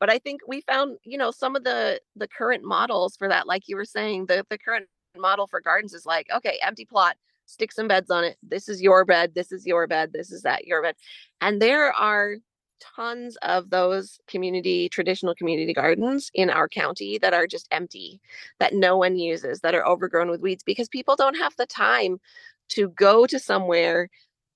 but 0.01 0.09
i 0.09 0.19
think 0.19 0.41
we 0.47 0.59
found 0.61 0.97
you 1.05 1.17
know 1.17 1.31
some 1.31 1.55
of 1.55 1.63
the 1.63 2.01
the 2.17 2.27
current 2.27 2.65
models 2.65 3.15
for 3.15 3.29
that 3.29 3.47
like 3.47 3.63
you 3.67 3.77
were 3.77 3.85
saying 3.85 4.25
the 4.25 4.45
the 4.49 4.57
current 4.57 4.87
model 5.17 5.47
for 5.47 5.61
gardens 5.61 5.93
is 5.93 6.05
like 6.05 6.27
okay 6.35 6.59
empty 6.61 6.83
plot 6.83 7.15
stick 7.51 7.71
some 7.71 7.87
beds 7.87 8.09
on 8.09 8.23
it. 8.23 8.37
This 8.41 8.69
is 8.69 8.81
your 8.81 9.05
bed 9.05 9.33
this 9.35 9.51
is 9.51 9.65
your 9.65 9.87
bed 9.87 10.11
this 10.13 10.31
is 10.31 10.41
that 10.43 10.65
your 10.65 10.81
bed. 10.81 10.95
And 11.41 11.61
there 11.61 11.91
are 11.93 12.37
tons 12.95 13.37
of 13.43 13.69
those 13.69 14.19
community 14.27 14.89
traditional 14.89 15.35
community 15.35 15.73
gardens 15.73 16.31
in 16.33 16.49
our 16.49 16.67
county 16.67 17.19
that 17.19 17.33
are 17.33 17.45
just 17.45 17.67
empty 17.69 18.19
that 18.59 18.73
no 18.73 18.97
one 18.97 19.15
uses 19.15 19.59
that 19.59 19.75
are 19.75 19.85
overgrown 19.85 20.31
with 20.31 20.41
weeds 20.41 20.63
because 20.63 20.89
people 20.89 21.15
don't 21.15 21.37
have 21.37 21.55
the 21.57 21.67
time 21.67 22.17
to 22.69 22.89
go 22.89 23.27
to 23.27 23.37
somewhere 23.37 24.09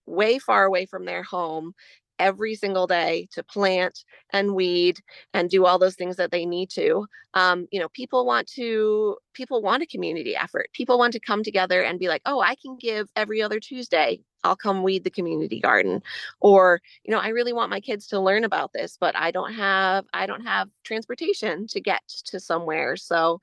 way 0.08 0.40
far 0.40 0.66
away 0.66 0.88
from 0.88 1.06
their 1.06 1.22
home 1.22 1.74
every 2.20 2.56
single 2.56 2.88
day 2.88 3.28
to 3.32 3.44
plant 3.44 4.04
and 4.32 4.56
weed 4.56 5.00
and 5.34 5.50
do 5.50 5.66
all 5.66 5.80
those 5.80 5.96
things 5.96 6.16
that 6.16 6.32
they 6.32 6.46
need 6.46 6.70
to 6.70 7.08
um, 7.36 7.68
you 7.72 7.80
know 7.80 7.90
people 7.90 8.26
want 8.26 8.48
to 8.48 9.18
people 9.34 9.62
want 9.62 9.84
a 9.84 9.86
community 9.86 10.36
effort. 10.36 10.70
People 10.74 10.98
want 10.98 11.14
to 11.14 11.20
come 11.20 11.44
together 11.44 11.82
and 11.82 12.00
be 12.00 12.08
like 12.08 12.22
oh 12.26 12.40
i 12.40 12.56
can 12.56 12.78
give 12.78 13.10
every 13.16 13.42
other 13.42 13.60
tuesday 13.60 14.20
i'll 14.44 14.56
come 14.56 14.84
weed 14.84 15.04
the 15.04 15.10
community 15.10 15.60
garden. 15.60 16.02
Or 16.40 16.82
you 17.04 17.12
know 17.12 17.20
i 17.20 17.28
really 17.30 17.54
want 17.54 17.70
my 17.70 17.80
kids 17.82 18.08
to 18.08 18.20
learn 18.20 18.44
about 18.44 18.72
this 18.74 18.98
but 19.00 19.16
i 19.16 19.32
don't 19.32 19.54
have 19.54 20.06
i 20.14 20.26
don't 20.26 20.44
have 20.44 20.70
transportation 20.84 21.68
to 21.68 21.82
get 21.82 22.02
to 22.26 22.40
somewhere. 22.40 22.96
So 22.96 23.42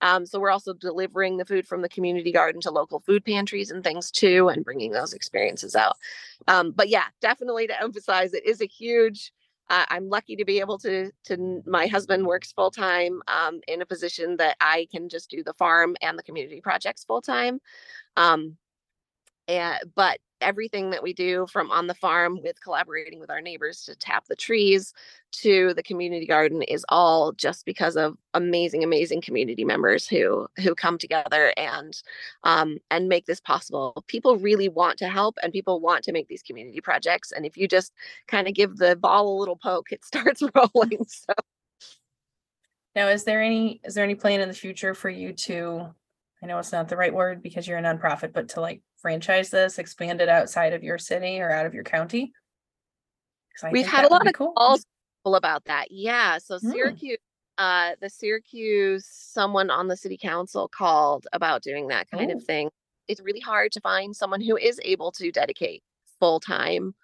um, 0.00 0.26
so 0.26 0.38
we're 0.38 0.50
also 0.50 0.74
delivering 0.74 1.36
the 1.36 1.44
food 1.44 1.66
from 1.66 1.82
the 1.82 1.88
community 1.88 2.32
garden 2.32 2.60
to 2.62 2.70
local 2.70 3.00
food 3.00 3.24
pantries 3.24 3.70
and 3.70 3.82
things 3.82 4.10
too, 4.10 4.48
and 4.48 4.64
bringing 4.64 4.92
those 4.92 5.12
experiences 5.12 5.74
out. 5.74 5.96
Um, 6.48 6.72
but 6.72 6.88
yeah, 6.88 7.06
definitely 7.20 7.66
to 7.66 7.80
emphasize, 7.80 8.32
it 8.34 8.46
is 8.46 8.60
a 8.60 8.66
huge. 8.66 9.32
Uh, 9.70 9.86
I'm 9.88 10.10
lucky 10.10 10.36
to 10.36 10.44
be 10.44 10.60
able 10.60 10.78
to. 10.80 11.10
To 11.24 11.62
my 11.66 11.86
husband 11.86 12.26
works 12.26 12.52
full 12.52 12.70
time 12.70 13.22
um, 13.28 13.60
in 13.66 13.80
a 13.80 13.86
position 13.86 14.36
that 14.36 14.56
I 14.60 14.86
can 14.90 15.08
just 15.08 15.30
do 15.30 15.42
the 15.42 15.54
farm 15.54 15.96
and 16.02 16.18
the 16.18 16.22
community 16.22 16.60
projects 16.60 17.04
full 17.04 17.22
time. 17.22 17.60
Um, 18.16 18.58
and 19.48 19.78
but 19.94 20.18
everything 20.44 20.90
that 20.90 21.02
we 21.02 21.12
do 21.12 21.46
from 21.50 21.70
on 21.70 21.86
the 21.86 21.94
farm 21.94 22.40
with 22.42 22.60
collaborating 22.60 23.18
with 23.18 23.30
our 23.30 23.40
neighbors 23.40 23.84
to 23.84 23.96
tap 23.96 24.26
the 24.26 24.36
trees 24.36 24.92
to 25.32 25.74
the 25.74 25.82
community 25.82 26.26
garden 26.26 26.62
is 26.62 26.84
all 26.88 27.32
just 27.32 27.64
because 27.64 27.96
of 27.96 28.16
amazing 28.34 28.84
amazing 28.84 29.20
community 29.20 29.64
members 29.64 30.06
who 30.06 30.46
who 30.58 30.74
come 30.74 30.98
together 30.98 31.52
and 31.56 32.02
um, 32.44 32.78
and 32.90 33.08
make 33.08 33.26
this 33.26 33.40
possible. 33.40 34.04
People 34.06 34.36
really 34.36 34.68
want 34.68 34.98
to 34.98 35.08
help 35.08 35.36
and 35.42 35.52
people 35.52 35.80
want 35.80 36.04
to 36.04 36.12
make 36.12 36.28
these 36.28 36.42
community 36.42 36.80
projects 36.80 37.32
and 37.32 37.44
if 37.44 37.56
you 37.56 37.66
just 37.66 37.92
kind 38.28 38.46
of 38.46 38.54
give 38.54 38.76
the 38.76 38.94
ball 38.96 39.28
a 39.28 39.38
little 39.38 39.56
poke 39.56 39.90
it 39.90 40.04
starts 40.14 40.42
rolling 40.54 41.04
so. 41.08 41.34
Now 42.94 43.08
is 43.08 43.24
there 43.24 43.42
any 43.42 43.80
is 43.84 43.94
there 43.94 44.04
any 44.04 44.14
plan 44.14 44.40
in 44.40 44.48
the 44.48 44.54
future 44.54 44.94
for 44.94 45.10
you 45.10 45.32
to 45.32 45.94
I 46.44 46.46
know 46.46 46.58
it's 46.58 46.72
not 46.72 46.90
the 46.90 46.96
right 46.98 47.14
word 47.14 47.42
because 47.42 47.66
you're 47.66 47.78
a 47.78 47.82
nonprofit, 47.82 48.34
but 48.34 48.50
to 48.50 48.60
like 48.60 48.82
franchise 48.98 49.48
this, 49.48 49.78
expand 49.78 50.20
it 50.20 50.28
outside 50.28 50.74
of 50.74 50.82
your 50.82 50.98
city 50.98 51.40
or 51.40 51.50
out 51.50 51.64
of 51.64 51.72
your 51.72 51.84
county? 51.84 52.34
We've 53.72 53.86
had 53.86 54.04
a 54.04 54.08
lot 54.08 54.26
of 54.26 54.34
cool. 54.34 54.52
calls 54.52 54.84
about 55.24 55.64
that. 55.64 55.86
Yeah. 55.90 56.36
So 56.36 56.58
mm. 56.58 56.70
Syracuse, 56.70 57.16
uh, 57.56 57.92
the 58.02 58.10
Syracuse, 58.10 59.06
someone 59.06 59.70
on 59.70 59.88
the 59.88 59.96
city 59.96 60.18
council 60.18 60.68
called 60.68 61.26
about 61.32 61.62
doing 61.62 61.88
that 61.88 62.10
kind 62.10 62.30
of 62.30 62.44
thing. 62.44 62.68
It's 63.08 63.22
really 63.22 63.40
hard 63.40 63.72
to 63.72 63.80
find 63.80 64.14
someone 64.14 64.42
who 64.42 64.58
is 64.58 64.78
able 64.84 65.12
to 65.12 65.32
dedicate 65.32 65.82
full 66.20 66.40
time 66.40 66.94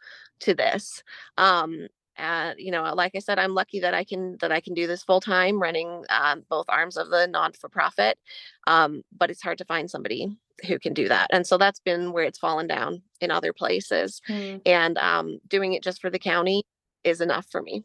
to 0.41 0.55
this. 0.55 1.03
Um, 1.39 1.89
and 2.21 2.59
you 2.59 2.71
know 2.71 2.83
like 2.95 3.13
i 3.15 3.19
said 3.19 3.39
i'm 3.39 3.55
lucky 3.55 3.81
that 3.81 3.95
i 3.95 4.05
can 4.05 4.37
that 4.41 4.53
i 4.53 4.61
can 4.61 4.75
do 4.75 4.87
this 4.87 5.03
full 5.03 5.21
time 5.21 5.61
running 5.61 6.05
um, 6.11 6.43
both 6.49 6.67
arms 6.69 6.97
of 6.97 7.11
the 7.11 7.27
non 7.27 7.53
for 7.53 7.69
profit 7.69 8.19
um, 8.67 9.03
but 9.17 9.31
it's 9.31 9.43
hard 9.43 9.59
to 9.59 9.65
find 9.65 9.91
somebody 9.91 10.29
who 10.67 10.79
can 10.79 10.93
do 10.93 11.09
that 11.09 11.29
and 11.33 11.47
so 11.47 11.57
that's 11.57 11.81
been 11.81 12.13
where 12.13 12.25
it's 12.25 12.39
fallen 12.39 12.67
down 12.67 13.03
in 13.21 13.31
other 13.31 13.53
places 13.53 14.21
mm. 14.29 14.61
and 14.67 14.99
um, 14.99 15.39
doing 15.49 15.73
it 15.73 15.83
just 15.83 16.01
for 16.01 16.11
the 16.11 16.19
county 16.19 16.63
is 17.03 17.21
enough 17.21 17.47
for 17.51 17.63
me 17.63 17.83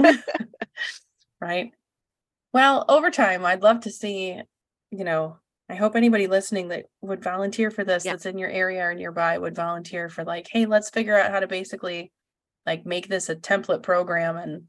right 1.40 1.72
well 2.52 2.84
over 2.88 3.10
time 3.10 3.44
i'd 3.44 3.62
love 3.62 3.80
to 3.80 3.90
see 3.90 4.40
you 4.92 5.04
know 5.04 5.36
i 5.68 5.74
hope 5.74 5.96
anybody 5.96 6.28
listening 6.28 6.68
that 6.68 6.84
would 7.00 7.22
volunteer 7.22 7.72
for 7.72 7.82
this 7.82 8.04
yeah. 8.04 8.12
that's 8.12 8.26
in 8.26 8.38
your 8.38 8.48
area 8.48 8.84
or 8.84 8.94
nearby 8.94 9.36
would 9.36 9.56
volunteer 9.56 10.08
for 10.08 10.22
like 10.22 10.46
hey 10.48 10.64
let's 10.64 10.90
figure 10.90 11.18
out 11.18 11.32
how 11.32 11.40
to 11.40 11.48
basically 11.48 12.12
like 12.66 12.84
make 12.84 13.08
this 13.08 13.28
a 13.28 13.36
template 13.36 13.82
program 13.82 14.36
and 14.36 14.64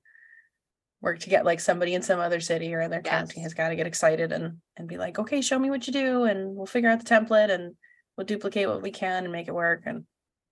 work 1.02 1.20
to 1.20 1.30
get 1.30 1.46
like 1.46 1.60
somebody 1.60 1.94
in 1.94 2.02
some 2.02 2.20
other 2.20 2.40
city 2.40 2.74
or 2.74 2.82
other 2.82 3.02
yes. 3.04 3.12
county 3.12 3.42
has 3.42 3.54
got 3.54 3.70
to 3.70 3.76
get 3.76 3.88
excited 3.88 4.32
and 4.32 4.58
and 4.78 4.88
be 4.88 4.98
like 4.98 5.20
okay 5.20 5.42
show 5.42 5.60
me 5.60 5.70
what 5.70 5.86
you 5.88 5.94
do 5.94 6.24
and 6.24 6.56
we'll 6.56 6.66
figure 6.66 6.90
out 6.90 7.04
the 7.04 7.06
template 7.06 7.52
and 7.52 7.76
we'll 8.16 8.26
duplicate 8.26 8.68
what 8.68 8.82
we 8.82 8.92
can 8.92 9.24
and 9.24 9.32
make 9.32 9.48
it 9.48 9.54
work 9.54 9.84
and 9.86 10.06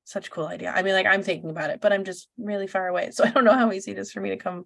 such 0.04 0.28
a 0.28 0.32
cool 0.32 0.46
idea 0.46 0.72
i 0.76 0.84
mean 0.84 0.94
like 0.94 1.08
i'm 1.08 1.24
thinking 1.24 1.50
about 1.50 1.72
it 1.72 1.82
but 1.82 1.92
i'm 1.92 2.04
just 2.04 2.28
really 2.38 2.68
far 2.68 2.88
away 2.88 3.10
so 3.12 3.24
i 3.24 3.30
don't 3.30 3.46
know 3.46 3.54
how 3.54 3.72
easy 3.72 3.92
it 3.92 4.00
is 4.00 4.12
for 4.12 4.22
me 4.22 4.30
to 4.30 4.38
come 4.38 4.66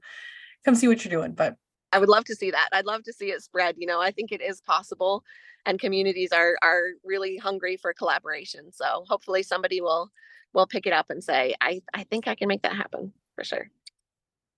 come 0.65 0.75
see 0.75 0.88
what 0.88 1.03
you're 1.03 1.17
doing 1.17 1.31
but 1.31 1.55
i 1.93 2.00
would 2.00 2.09
love 2.09 2.25
to 2.25 2.36
see 2.36 2.51
that 2.51 2.69
i'd 2.74 2.86
love 2.86 3.03
to 3.03 3.13
see 3.13 3.31
it 3.31 3.41
spread 3.41 3.75
you 3.77 3.88
know 3.88 4.01
i 4.01 4.12
think 4.12 4.31
it 4.31 4.41
is 4.41 4.62
possible 4.62 5.24
and 5.65 5.79
communities 5.79 6.31
are 6.33 6.57
are 6.62 6.89
really 7.05 7.38
hungry 7.38 7.77
for 7.77 7.93
collaboration 7.93 8.69
so 8.71 9.05
hopefully 9.07 9.43
somebody 9.43 9.79
will 9.79 10.09
will 10.53 10.68
pick 10.68 10.88
it 10.88 10.94
up 10.94 11.10
and 11.10 11.24
say, 11.24 11.56
I, 11.62 11.82
I 11.94 12.03
think 12.03 12.27
I 12.27 12.36
can 12.36 12.48
make 12.48 12.63
that 12.63 12.75
happen 12.75 13.13
for 13.36 13.44
sure. 13.44 13.70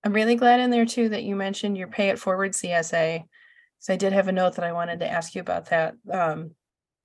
I'm 0.03 0.13
really 0.13 0.35
glad 0.35 0.59
in 0.59 0.71
there 0.71 0.85
too 0.85 1.09
that 1.09 1.23
you 1.23 1.35
mentioned 1.35 1.77
your 1.77 1.87
pay 1.87 2.09
it 2.09 2.19
forward 2.19 2.53
CSA. 2.53 3.23
So 3.79 3.93
I 3.93 3.97
did 3.97 4.13
have 4.13 4.27
a 4.27 4.31
note 4.31 4.55
that 4.55 4.65
I 4.65 4.73
wanted 4.73 4.99
to 4.99 5.09
ask 5.09 5.35
you 5.35 5.41
about 5.41 5.69
that. 5.69 5.95
Um, 6.11 6.51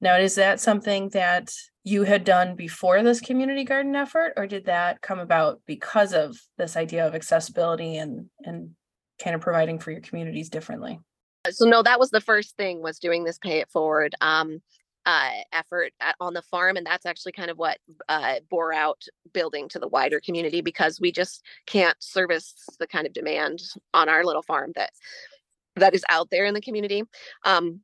now, 0.00 0.16
is 0.16 0.34
that 0.34 0.60
something 0.60 1.08
that 1.10 1.52
you 1.84 2.04
had 2.04 2.24
done 2.24 2.54
before 2.54 3.02
this 3.02 3.20
community 3.20 3.64
garden 3.64 3.96
effort, 3.96 4.34
or 4.36 4.46
did 4.46 4.66
that 4.66 5.00
come 5.00 5.18
about 5.18 5.60
because 5.66 6.12
of 6.12 6.36
this 6.58 6.76
idea 6.76 7.06
of 7.06 7.14
accessibility 7.14 7.96
and 7.96 8.26
and 8.44 8.72
kind 9.18 9.34
of 9.34 9.40
providing 9.40 9.78
for 9.78 9.90
your 9.90 10.02
communities 10.02 10.50
differently? 10.50 11.00
So 11.50 11.64
no, 11.64 11.82
that 11.82 11.98
was 11.98 12.10
the 12.10 12.20
first 12.20 12.56
thing 12.56 12.82
was 12.82 12.98
doing 12.98 13.24
this 13.24 13.38
pay 13.38 13.60
it 13.60 13.70
forward. 13.70 14.14
Um, 14.20 14.60
uh, 15.06 15.30
effort 15.52 15.92
at, 16.00 16.16
on 16.20 16.34
the 16.34 16.42
farm, 16.42 16.76
and 16.76 16.84
that's 16.84 17.06
actually 17.06 17.32
kind 17.32 17.50
of 17.50 17.56
what 17.56 17.78
uh, 18.08 18.34
bore 18.50 18.72
out 18.72 19.02
building 19.32 19.68
to 19.68 19.78
the 19.78 19.88
wider 19.88 20.20
community 20.20 20.60
because 20.60 21.00
we 21.00 21.12
just 21.12 21.42
can't 21.66 21.96
service 22.02 22.54
the 22.80 22.86
kind 22.86 23.06
of 23.06 23.12
demand 23.12 23.60
on 23.94 24.08
our 24.08 24.24
little 24.24 24.42
farm 24.42 24.72
that 24.74 24.90
that 25.76 25.94
is 25.94 26.04
out 26.08 26.30
there 26.30 26.44
in 26.44 26.54
the 26.54 26.60
community. 26.60 27.04
Um, 27.44 27.80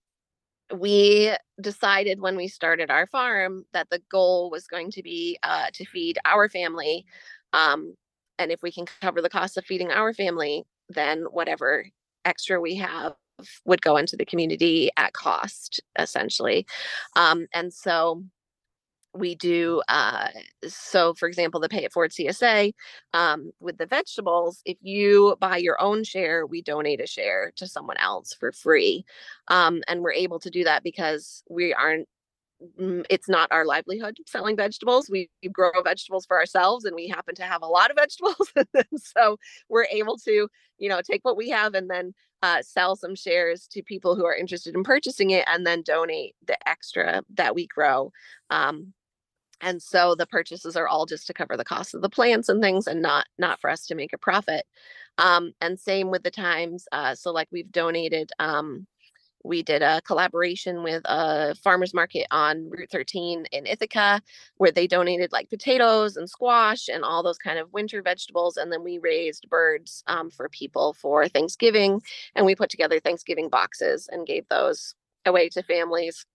we 0.74 1.32
decided 1.60 2.20
when 2.20 2.36
we 2.36 2.48
started 2.48 2.90
our 2.90 3.06
farm 3.06 3.64
that 3.72 3.90
the 3.90 4.00
goal 4.10 4.50
was 4.50 4.66
going 4.66 4.90
to 4.90 5.02
be 5.02 5.38
uh, 5.42 5.66
to 5.74 5.84
feed 5.84 6.18
our 6.24 6.48
family. 6.48 7.04
Um, 7.52 7.94
and 8.38 8.50
if 8.50 8.62
we 8.62 8.72
can 8.72 8.86
cover 9.00 9.20
the 9.20 9.28
cost 9.28 9.58
of 9.58 9.66
feeding 9.66 9.90
our 9.90 10.14
family, 10.14 10.64
then 10.88 11.24
whatever 11.30 11.84
extra 12.24 12.60
we 12.60 12.76
have 12.76 13.14
would 13.64 13.82
go 13.82 13.96
into 13.96 14.16
the 14.16 14.24
community 14.24 14.90
at 14.96 15.12
cost, 15.12 15.80
essentially. 15.98 16.66
Um, 17.16 17.46
and 17.54 17.72
so 17.72 18.22
we 19.14 19.34
do 19.34 19.82
uh, 19.88 20.28
so 20.66 21.14
for 21.14 21.28
example 21.28 21.60
the 21.60 21.68
pay 21.68 21.84
it 21.84 21.92
forward 21.92 22.10
csa 22.10 22.72
um, 23.12 23.52
with 23.60 23.76
the 23.78 23.86
vegetables 23.86 24.62
if 24.64 24.78
you 24.80 25.36
buy 25.40 25.56
your 25.56 25.80
own 25.80 26.02
share 26.04 26.46
we 26.46 26.62
donate 26.62 27.00
a 27.00 27.06
share 27.06 27.52
to 27.56 27.66
someone 27.66 27.96
else 27.98 28.32
for 28.32 28.52
free 28.52 29.04
um, 29.48 29.82
and 29.88 30.00
we're 30.00 30.12
able 30.12 30.38
to 30.38 30.50
do 30.50 30.64
that 30.64 30.82
because 30.82 31.42
we 31.50 31.74
aren't 31.74 32.08
it's 32.78 33.28
not 33.28 33.48
our 33.50 33.64
livelihood 33.64 34.18
selling 34.26 34.56
vegetables. 34.56 35.10
We 35.10 35.30
grow 35.52 35.70
vegetables 35.82 36.26
for 36.26 36.38
ourselves 36.38 36.84
and 36.84 36.94
we 36.94 37.08
happen 37.08 37.34
to 37.36 37.44
have 37.44 37.62
a 37.62 37.66
lot 37.66 37.90
of 37.90 37.96
vegetables. 37.96 38.52
So 39.14 39.38
we're 39.68 39.86
able 39.90 40.16
to 40.18 40.48
you 40.78 40.88
know 40.88 41.00
take 41.02 41.24
what 41.24 41.36
we 41.36 41.50
have 41.50 41.74
and 41.74 41.90
then 41.90 42.14
uh, 42.42 42.62
sell 42.62 42.96
some 42.96 43.14
shares 43.14 43.66
to 43.68 43.82
people 43.82 44.16
who 44.16 44.24
are 44.24 44.34
interested 44.34 44.74
in 44.74 44.82
purchasing 44.82 45.30
it 45.30 45.44
and 45.48 45.66
then 45.66 45.82
donate 45.82 46.34
the 46.46 46.56
extra 46.68 47.22
that 47.34 47.54
we 47.54 47.66
grow 47.66 48.10
um, 48.50 48.92
and 49.62 49.80
so 49.80 50.14
the 50.14 50.26
purchases 50.26 50.76
are 50.76 50.88
all 50.88 51.06
just 51.06 51.26
to 51.28 51.32
cover 51.32 51.56
the 51.56 51.64
cost 51.64 51.94
of 51.94 52.02
the 52.02 52.10
plants 52.10 52.48
and 52.48 52.60
things 52.60 52.86
and 52.86 53.00
not 53.00 53.26
not 53.38 53.60
for 53.60 53.70
us 53.70 53.86
to 53.86 53.94
make 53.94 54.12
a 54.12 54.18
profit. 54.18 54.66
Um, 55.18 55.52
and 55.60 55.78
same 55.78 56.10
with 56.10 56.24
the 56.24 56.30
times 56.30 56.86
uh, 56.90 57.14
so 57.14 57.30
like 57.30 57.48
we've 57.52 57.70
donated 57.70 58.30
um, 58.38 58.86
we 59.44 59.62
did 59.62 59.82
a 59.82 60.00
collaboration 60.02 60.82
with 60.82 61.02
a 61.04 61.54
farmers 61.56 61.92
market 61.92 62.26
on 62.30 62.70
route 62.70 62.90
13 62.90 63.46
in 63.52 63.66
ithaca 63.66 64.20
where 64.56 64.70
they 64.70 64.86
donated 64.86 65.32
like 65.32 65.50
potatoes 65.50 66.16
and 66.16 66.28
squash 66.28 66.88
and 66.88 67.04
all 67.04 67.22
those 67.22 67.38
kind 67.38 67.58
of 67.58 67.72
winter 67.72 68.02
vegetables 68.02 68.56
and 68.56 68.72
then 68.72 68.82
we 68.84 68.98
raised 68.98 69.48
birds 69.48 70.04
um, 70.06 70.30
for 70.30 70.48
people 70.48 70.92
for 70.92 71.28
thanksgiving 71.28 72.00
and 72.34 72.46
we 72.46 72.54
put 72.54 72.70
together 72.70 73.00
thanksgiving 73.00 73.48
boxes 73.48 74.08
and 74.12 74.26
gave 74.26 74.46
those 74.48 74.94
away 75.26 75.48
to 75.50 75.62
families. 75.62 76.26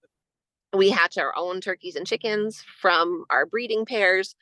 We 0.74 0.90
hatch 0.90 1.18
our 1.18 1.34
own 1.36 1.62
turkeys 1.62 1.96
and 1.96 2.06
chickens 2.06 2.64
from 2.82 3.26
our 3.30 3.46
breeding 3.46 3.86
pairs 3.86 4.36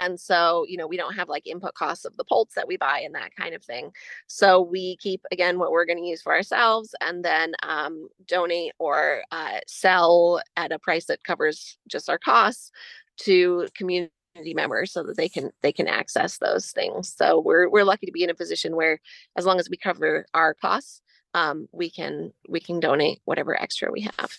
and 0.00 0.18
so 0.18 0.64
you 0.68 0.76
know 0.76 0.86
we 0.86 0.96
don't 0.96 1.14
have 1.14 1.28
like 1.28 1.46
input 1.46 1.74
costs 1.74 2.04
of 2.04 2.16
the 2.16 2.24
poults 2.24 2.54
that 2.54 2.68
we 2.68 2.76
buy 2.76 3.00
and 3.00 3.14
that 3.14 3.34
kind 3.36 3.54
of 3.54 3.62
thing. 3.62 3.90
So 4.26 4.60
we 4.60 4.96
keep 4.96 5.22
again 5.32 5.58
what 5.58 5.70
we're 5.70 5.86
going 5.86 6.02
to 6.02 6.08
use 6.08 6.22
for 6.22 6.32
ourselves 6.32 6.94
and 7.00 7.24
then 7.24 7.54
um, 7.62 8.08
donate 8.26 8.72
or 8.78 9.22
uh, 9.30 9.60
sell 9.66 10.40
at 10.56 10.72
a 10.72 10.78
price 10.78 11.06
that 11.06 11.24
covers 11.24 11.78
just 11.88 12.08
our 12.08 12.18
costs 12.18 12.70
to 13.18 13.68
community 13.74 14.12
members 14.54 14.92
so 14.92 15.02
that 15.02 15.16
they 15.16 15.28
can 15.28 15.50
they 15.62 15.72
can 15.72 15.88
access 15.88 16.38
those 16.38 16.70
things. 16.70 17.14
So 17.16 17.40
we're 17.40 17.68
we're 17.68 17.84
lucky 17.84 18.06
to 18.06 18.12
be 18.12 18.24
in 18.24 18.30
a 18.30 18.34
position 18.34 18.76
where 18.76 19.00
as 19.36 19.46
long 19.46 19.58
as 19.58 19.68
we 19.68 19.76
cover 19.76 20.26
our 20.34 20.54
costs 20.54 21.02
um, 21.34 21.68
we 21.72 21.90
can 21.90 22.32
we 22.48 22.60
can 22.60 22.80
donate 22.80 23.20
whatever 23.24 23.60
extra 23.60 23.90
we 23.90 24.02
have. 24.02 24.38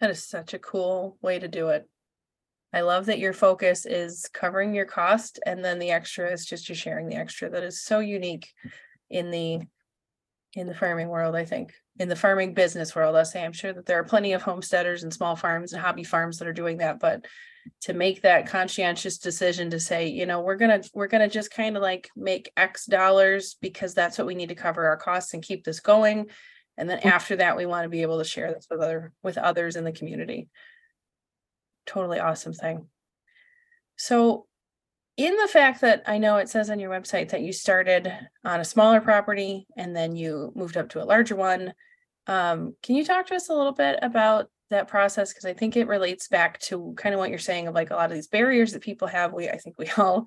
That 0.00 0.10
is 0.10 0.22
such 0.22 0.54
a 0.54 0.58
cool 0.58 1.16
way 1.22 1.38
to 1.38 1.48
do 1.48 1.68
it. 1.68 1.88
I 2.72 2.82
love 2.82 3.06
that 3.06 3.18
your 3.18 3.32
focus 3.32 3.84
is 3.84 4.28
covering 4.32 4.74
your 4.74 4.84
cost 4.84 5.40
and 5.44 5.64
then 5.64 5.78
the 5.78 5.90
extra 5.90 6.30
is 6.32 6.46
just 6.46 6.68
you 6.68 6.74
sharing 6.74 7.08
the 7.08 7.16
extra. 7.16 7.50
That 7.50 7.64
is 7.64 7.82
so 7.82 7.98
unique 7.98 8.48
in 9.08 9.30
the 9.30 9.60
in 10.54 10.66
the 10.66 10.74
farming 10.74 11.08
world, 11.08 11.36
I 11.36 11.44
think. 11.44 11.72
In 11.98 12.08
the 12.08 12.16
farming 12.16 12.54
business 12.54 12.94
world, 12.94 13.14
I'll 13.14 13.24
say 13.24 13.44
I'm 13.44 13.52
sure 13.52 13.72
that 13.72 13.86
there 13.86 13.98
are 13.98 14.04
plenty 14.04 14.32
of 14.32 14.42
homesteaders 14.42 15.02
and 15.02 15.12
small 15.12 15.36
farms 15.36 15.72
and 15.72 15.82
hobby 15.82 16.02
farms 16.02 16.38
that 16.38 16.48
are 16.48 16.52
doing 16.52 16.78
that, 16.78 16.98
but 16.98 17.24
to 17.82 17.92
make 17.92 18.22
that 18.22 18.48
conscientious 18.48 19.18
decision 19.18 19.70
to 19.70 19.78
say, 19.78 20.08
you 20.08 20.26
know, 20.26 20.40
we're 20.40 20.56
gonna 20.56 20.82
we're 20.94 21.08
gonna 21.08 21.28
just 21.28 21.50
kind 21.50 21.76
of 21.76 21.82
like 21.82 22.08
make 22.16 22.50
X 22.56 22.86
dollars 22.86 23.56
because 23.60 23.94
that's 23.94 24.18
what 24.18 24.26
we 24.26 24.34
need 24.34 24.48
to 24.48 24.54
cover 24.54 24.86
our 24.86 24.96
costs 24.96 25.34
and 25.34 25.42
keep 25.42 25.64
this 25.64 25.80
going 25.80 26.28
and 26.80 26.88
then 26.88 26.98
mm. 26.98 27.06
after 27.06 27.36
that, 27.36 27.58
we 27.58 27.66
want 27.66 27.84
to 27.84 27.90
be 27.90 28.02
able 28.02 28.18
to 28.18 28.24
share 28.24 28.52
this 28.52 28.66
with 28.70 28.80
other 28.80 29.12
with 29.22 29.36
others 29.36 29.76
in 29.76 29.84
the 29.84 29.92
community. 29.92 30.48
Totally 31.86 32.18
awesome 32.18 32.52
thing. 32.52 32.86
So 33.96 34.46
in 35.16 35.36
the 35.36 35.48
fact 35.48 35.82
that 35.82 36.02
I 36.06 36.18
know 36.18 36.36
it 36.36 36.48
says 36.48 36.70
on 36.70 36.80
your 36.80 36.90
website 36.90 37.30
that 37.30 37.42
you 37.42 37.52
started 37.52 38.10
on 38.44 38.60
a 38.60 38.64
smaller 38.64 39.00
property 39.00 39.66
and 39.76 39.94
then 39.94 40.16
you 40.16 40.52
moved 40.54 40.76
up 40.76 40.88
to 40.90 41.02
a 41.02 41.04
larger 41.04 41.36
one. 41.36 41.74
Um, 42.26 42.74
can 42.82 42.96
you 42.96 43.04
talk 43.04 43.26
to 43.26 43.34
us 43.34 43.50
a 43.50 43.54
little 43.54 43.72
bit 43.72 43.98
about 44.00 44.50
that 44.70 44.88
process? 44.88 45.32
Because 45.32 45.44
I 45.44 45.52
think 45.52 45.76
it 45.76 45.88
relates 45.88 46.28
back 46.28 46.58
to 46.60 46.94
kind 46.96 47.14
of 47.14 47.18
what 47.18 47.28
you're 47.28 47.38
saying 47.38 47.68
of 47.68 47.74
like 47.74 47.90
a 47.90 47.96
lot 47.96 48.10
of 48.10 48.14
these 48.14 48.28
barriers 48.28 48.72
that 48.72 48.82
people 48.82 49.08
have. 49.08 49.32
We 49.32 49.50
I 49.50 49.58
think 49.58 49.76
we 49.78 49.90
all 49.98 50.26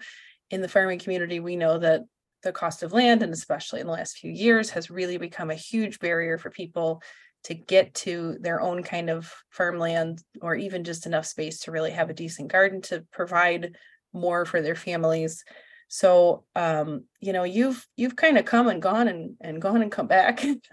in 0.52 0.62
the 0.62 0.70
farming 0.70 1.00
community, 1.00 1.40
we 1.40 1.56
know 1.56 1.80
that 1.80 2.02
the 2.44 2.52
cost 2.52 2.84
of 2.84 2.94
land, 2.94 3.24
and 3.24 3.34
especially 3.34 3.80
in 3.80 3.88
the 3.88 3.94
last 3.94 4.18
few 4.18 4.32
years, 4.32 4.70
has 4.72 4.92
really 4.92 5.18
become 5.18 5.50
a 5.50 5.56
huge 5.56 5.98
barrier 6.00 6.38
for 6.38 6.52
people 6.52 7.02
to 7.44 7.54
get 7.54 7.94
to 7.94 8.38
their 8.40 8.62
own 8.62 8.84
kind 8.84 9.10
of 9.10 9.34
farmland 9.50 10.24
or 10.42 10.56
even 10.56 10.84
just 10.84 11.06
enough 11.06 11.26
space 11.26 11.60
to 11.60 11.72
really 11.72 11.92
have 11.92 12.10
a 12.10 12.14
decent 12.14 12.52
garden 12.52 12.82
to 12.82 13.06
provide 13.12 13.76
more 14.14 14.46
for 14.46 14.62
their 14.62 14.76
families. 14.76 15.44
So 15.88 16.46
um, 16.56 17.06
you 17.20 17.34
know, 17.34 17.44
you've 17.44 17.86
you've 17.96 18.16
kind 18.16 18.38
of 18.38 18.46
come 18.46 18.68
and 18.68 18.82
gone 18.82 19.08
and 19.08 19.36
and 19.42 19.62
gone 19.62 19.82
and 19.82 19.92
come 19.92 20.08
back 20.08 20.44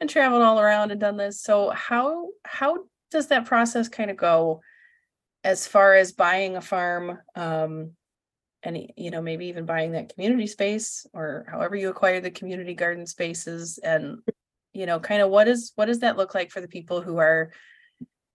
and 0.00 0.10
traveled 0.10 0.42
all 0.42 0.60
around 0.60 0.90
and 0.90 1.00
done 1.00 1.16
this. 1.16 1.40
So 1.42 1.70
how 1.70 2.28
how 2.44 2.78
does 3.10 3.28
that 3.28 3.46
process 3.46 3.88
kind 3.88 4.10
of 4.10 4.16
go 4.16 4.60
as 5.44 5.66
far 5.66 5.94
as 5.94 6.12
buying 6.12 6.56
a 6.56 6.60
farm 6.60 7.18
um, 7.34 7.92
any 8.62 8.92
you 8.96 9.10
know 9.10 9.22
maybe 9.22 9.46
even 9.46 9.66
buying 9.66 9.92
that 9.92 10.12
community 10.14 10.46
space 10.46 11.06
or 11.12 11.46
however 11.50 11.76
you 11.76 11.88
acquire 11.88 12.20
the 12.20 12.30
community 12.30 12.74
garden 12.74 13.06
spaces 13.06 13.78
and 13.82 14.18
you 14.72 14.86
know 14.86 14.98
kind 14.98 15.22
of 15.22 15.30
what 15.30 15.48
is 15.48 15.72
what 15.74 15.86
does 15.86 16.00
that 16.00 16.16
look 16.16 16.34
like 16.34 16.50
for 16.50 16.60
the 16.60 16.68
people 16.68 17.00
who 17.00 17.18
are 17.18 17.50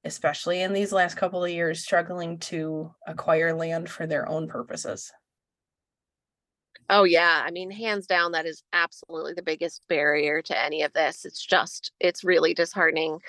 especially 0.03 0.61
in 0.61 0.73
these 0.73 0.93
last 0.93 1.15
couple 1.15 1.43
of 1.43 1.51
years 1.51 1.83
struggling 1.83 2.37
to 2.39 2.93
acquire 3.05 3.53
land 3.53 3.89
for 3.89 4.07
their 4.07 4.27
own 4.29 4.47
purposes? 4.47 5.11
Oh 6.89 7.03
yeah 7.03 7.43
i 7.45 7.51
mean 7.51 7.69
hands 7.71 8.07
down 8.07 8.31
that 8.31 8.45
is 8.45 8.63
absolutely 8.71 9.33
the 9.33 9.41
biggest 9.41 9.81
barrier 9.89 10.41
to 10.43 10.57
any 10.57 10.83
of 10.83 10.93
this. 10.93 11.25
It's 11.25 11.45
just 11.45 11.91
it's 11.99 12.23
really 12.23 12.53
disheartening 12.53 13.19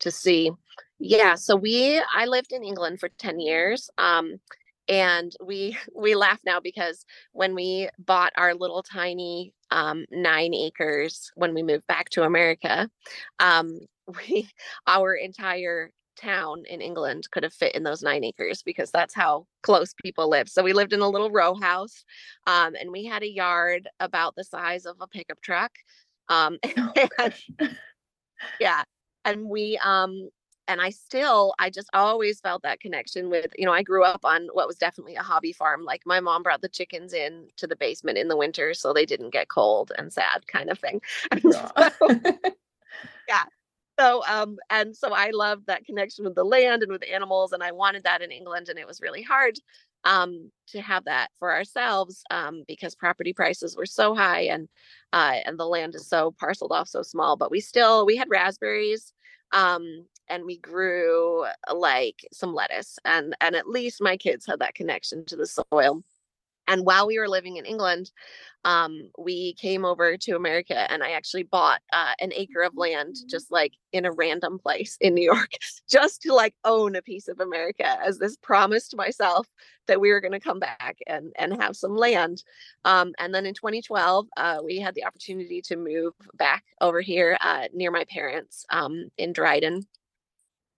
to 0.00 0.10
see. 0.10 0.50
Yeah 0.98 1.34
so 1.34 1.56
we 1.56 2.00
i 2.14 2.26
lived 2.26 2.52
in 2.52 2.62
england 2.62 3.00
for 3.00 3.08
10 3.18 3.40
years 3.40 3.90
um 3.98 4.38
and 4.88 5.32
we 5.44 5.76
we 5.94 6.14
laugh 6.14 6.40
now 6.44 6.60
because 6.60 7.04
when 7.32 7.54
we 7.54 7.88
bought 7.98 8.32
our 8.36 8.54
little 8.54 8.82
tiny 8.82 9.52
um, 9.70 10.04
nine 10.10 10.54
acres 10.54 11.30
when 11.34 11.54
we 11.54 11.62
moved 11.62 11.86
back 11.86 12.08
to 12.10 12.22
america 12.22 12.88
um, 13.38 13.78
we 14.28 14.48
our 14.86 15.14
entire 15.14 15.90
town 16.20 16.62
in 16.68 16.80
england 16.82 17.26
could 17.30 17.42
have 17.42 17.54
fit 17.54 17.74
in 17.74 17.82
those 17.82 18.02
nine 18.02 18.22
acres 18.22 18.62
because 18.62 18.90
that's 18.90 19.14
how 19.14 19.46
close 19.62 19.94
people 20.02 20.28
live 20.28 20.48
so 20.48 20.62
we 20.62 20.74
lived 20.74 20.92
in 20.92 21.00
a 21.00 21.08
little 21.08 21.30
row 21.30 21.54
house 21.54 22.04
um, 22.46 22.74
and 22.78 22.90
we 22.90 23.04
had 23.04 23.22
a 23.22 23.30
yard 23.30 23.88
about 23.98 24.34
the 24.36 24.44
size 24.44 24.84
of 24.84 24.96
a 25.00 25.06
pickup 25.06 25.40
truck 25.40 25.72
um, 26.28 26.58
and, 27.18 27.34
yeah 28.60 28.82
and 29.24 29.48
we 29.48 29.78
um 29.82 30.28
and 30.68 30.80
I 30.80 30.90
still, 30.90 31.54
I 31.58 31.70
just 31.70 31.88
always 31.92 32.40
felt 32.40 32.62
that 32.62 32.80
connection 32.80 33.30
with, 33.30 33.52
you 33.58 33.66
know, 33.66 33.72
I 33.72 33.82
grew 33.82 34.04
up 34.04 34.24
on 34.24 34.48
what 34.52 34.66
was 34.66 34.76
definitely 34.76 35.16
a 35.16 35.22
hobby 35.22 35.52
farm. 35.52 35.84
Like 35.84 36.02
my 36.06 36.20
mom 36.20 36.42
brought 36.42 36.62
the 36.62 36.68
chickens 36.68 37.12
in 37.12 37.48
to 37.56 37.66
the 37.66 37.76
basement 37.76 38.18
in 38.18 38.28
the 38.28 38.36
winter 38.36 38.72
so 38.74 38.92
they 38.92 39.06
didn't 39.06 39.30
get 39.30 39.48
cold 39.48 39.92
and 39.98 40.12
sad 40.12 40.46
kind 40.46 40.70
of 40.70 40.78
thing. 40.78 41.00
So, 41.42 41.70
yeah. 43.28 43.44
So, 43.98 44.22
um, 44.26 44.58
and 44.70 44.96
so 44.96 45.12
I 45.12 45.30
loved 45.30 45.66
that 45.66 45.84
connection 45.84 46.24
with 46.24 46.34
the 46.34 46.44
land 46.44 46.82
and 46.82 46.90
with 46.90 47.04
animals, 47.12 47.52
and 47.52 47.62
I 47.62 47.72
wanted 47.72 48.04
that 48.04 48.22
in 48.22 48.30
England, 48.30 48.68
and 48.68 48.78
it 48.78 48.86
was 48.86 49.00
really 49.00 49.22
hard 49.22 49.58
um, 50.04 50.50
to 50.68 50.80
have 50.80 51.04
that 51.04 51.28
for 51.38 51.52
ourselves 51.52 52.22
um, 52.30 52.64
because 52.66 52.94
property 52.94 53.32
prices 53.32 53.76
were 53.76 53.86
so 53.86 54.14
high 54.14 54.42
and 54.42 54.68
uh, 55.12 55.36
and 55.44 55.58
the 55.58 55.66
land 55.66 55.94
is 55.94 56.08
so 56.08 56.34
parceled 56.38 56.72
off 56.72 56.88
so 56.88 57.02
small. 57.02 57.36
But 57.36 57.50
we 57.50 57.60
still 57.60 58.06
we 58.06 58.16
had 58.16 58.30
raspberries 58.30 59.12
um, 59.52 60.06
and 60.32 60.46
we 60.46 60.56
grew 60.56 61.44
like 61.72 62.26
some 62.32 62.54
lettuce 62.54 62.98
and 63.04 63.36
and 63.40 63.54
at 63.54 63.68
least 63.68 64.02
my 64.02 64.16
kids 64.16 64.46
had 64.46 64.58
that 64.60 64.74
connection 64.74 65.24
to 65.26 65.36
the 65.36 65.46
soil. 65.46 66.02
And 66.68 66.86
while 66.86 67.08
we 67.08 67.18
were 67.18 67.28
living 67.28 67.56
in 67.56 67.66
England, 67.66 68.12
um, 68.64 69.10
we 69.18 69.54
came 69.54 69.84
over 69.84 70.16
to 70.16 70.36
America 70.36 70.90
and 70.90 71.02
I 71.02 71.10
actually 71.10 71.42
bought 71.42 71.80
uh, 71.92 72.14
an 72.20 72.32
acre 72.32 72.62
of 72.62 72.76
land 72.76 73.16
just 73.28 73.50
like 73.50 73.72
in 73.92 74.04
a 74.04 74.12
random 74.12 74.60
place 74.60 74.96
in 75.00 75.14
New 75.14 75.24
York, 75.24 75.50
just 75.90 76.22
to 76.22 76.32
like 76.32 76.54
own 76.64 76.94
a 76.94 77.02
piece 77.02 77.26
of 77.26 77.40
America 77.40 77.98
as 78.02 78.18
this 78.18 78.36
promise 78.36 78.88
to 78.88 78.96
myself 78.96 79.48
that 79.88 80.00
we 80.00 80.12
were 80.12 80.20
going 80.20 80.32
to 80.32 80.40
come 80.40 80.60
back 80.60 80.98
and, 81.08 81.32
and 81.36 81.60
have 81.60 81.76
some 81.76 81.96
land. 81.96 82.44
Um, 82.84 83.12
and 83.18 83.34
then 83.34 83.44
in 83.44 83.54
2012, 83.54 84.28
uh, 84.36 84.58
we 84.64 84.78
had 84.78 84.94
the 84.94 85.04
opportunity 85.04 85.60
to 85.62 85.76
move 85.76 86.14
back 86.34 86.64
over 86.80 87.00
here 87.00 87.36
uh, 87.40 87.66
near 87.74 87.90
my 87.90 88.04
parents 88.04 88.64
um, 88.70 89.10
in 89.18 89.32
Dryden 89.32 89.84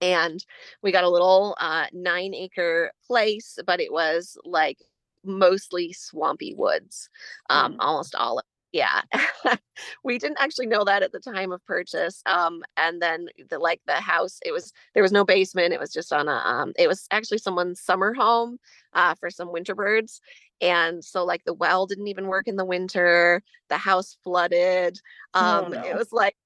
and 0.05 0.45
we 0.83 0.93
got 0.93 1.05
a 1.05 1.09
little 1.09 1.57
uh, 1.59 1.87
nine 1.93 2.35
acre 2.35 2.93
place 3.07 3.59
but 3.67 3.81
it 3.81 3.93
was 3.93 4.37
like 4.45 4.79
mostly 5.25 5.93
swampy 5.93 6.55
woods, 6.55 7.09
um, 7.51 7.75
mm 7.75 7.77
almost 7.81 8.15
all. 8.15 8.41
Yeah, 8.73 9.03
we 10.05 10.19
didn't 10.19 10.41
actually 10.41 10.67
know 10.67 10.83
that 10.83 11.05
at 11.05 11.13
the 11.13 11.21
time 11.21 11.53
of 11.53 11.65
purchase. 11.65 12.23
Um, 12.27 12.65
and 12.77 13.01
then 13.01 13.29
the 13.49 13.61
like 13.61 13.81
the 13.87 13.95
house, 13.95 14.41
it 14.45 14.51
was 14.51 14.73
there 14.95 15.03
was 15.03 15.13
no 15.13 15.25
basement. 15.25 15.73
It 15.73 15.79
was 15.79 15.93
just 15.93 16.13
on 16.13 16.29
a. 16.29 16.33
Um, 16.33 16.73
it 16.77 16.89
was 16.89 17.07
actually 17.13 17.39
someone's 17.39 17.81
summer 17.81 18.13
home 18.15 18.59
uh, 18.93 19.15
for 19.15 19.31
some 19.31 19.53
winter 19.53 19.77
birds, 19.77 20.21
and 20.61 21.05
so 21.05 21.25
like 21.25 21.45
the 21.45 21.55
well 21.55 21.87
didn't 21.87 22.09
even 22.09 22.27
work 22.27 22.49
in 22.49 22.57
the 22.57 22.65
winter. 22.65 23.43
The 23.69 23.79
house 23.79 24.17
flooded. 24.25 24.99
Oh, 25.35 25.41
um, 25.41 25.65
oh, 25.67 25.69
no. 25.69 25.85
It 25.85 25.95
was 25.95 26.13
like 26.13 26.37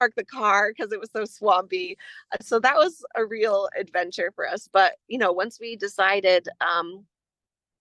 park 0.00 0.14
the 0.16 0.24
car 0.24 0.72
because 0.76 0.92
it 0.92 1.00
was 1.00 1.10
so 1.14 1.24
swampy. 1.24 1.96
Uh, 2.32 2.38
so 2.40 2.58
that 2.58 2.76
was 2.76 3.04
a 3.16 3.24
real 3.24 3.68
adventure 3.78 4.32
for 4.34 4.48
us. 4.48 4.68
But 4.72 4.94
you 5.08 5.18
know, 5.18 5.32
once 5.32 5.58
we 5.60 5.76
decided 5.76 6.48
um, 6.60 7.06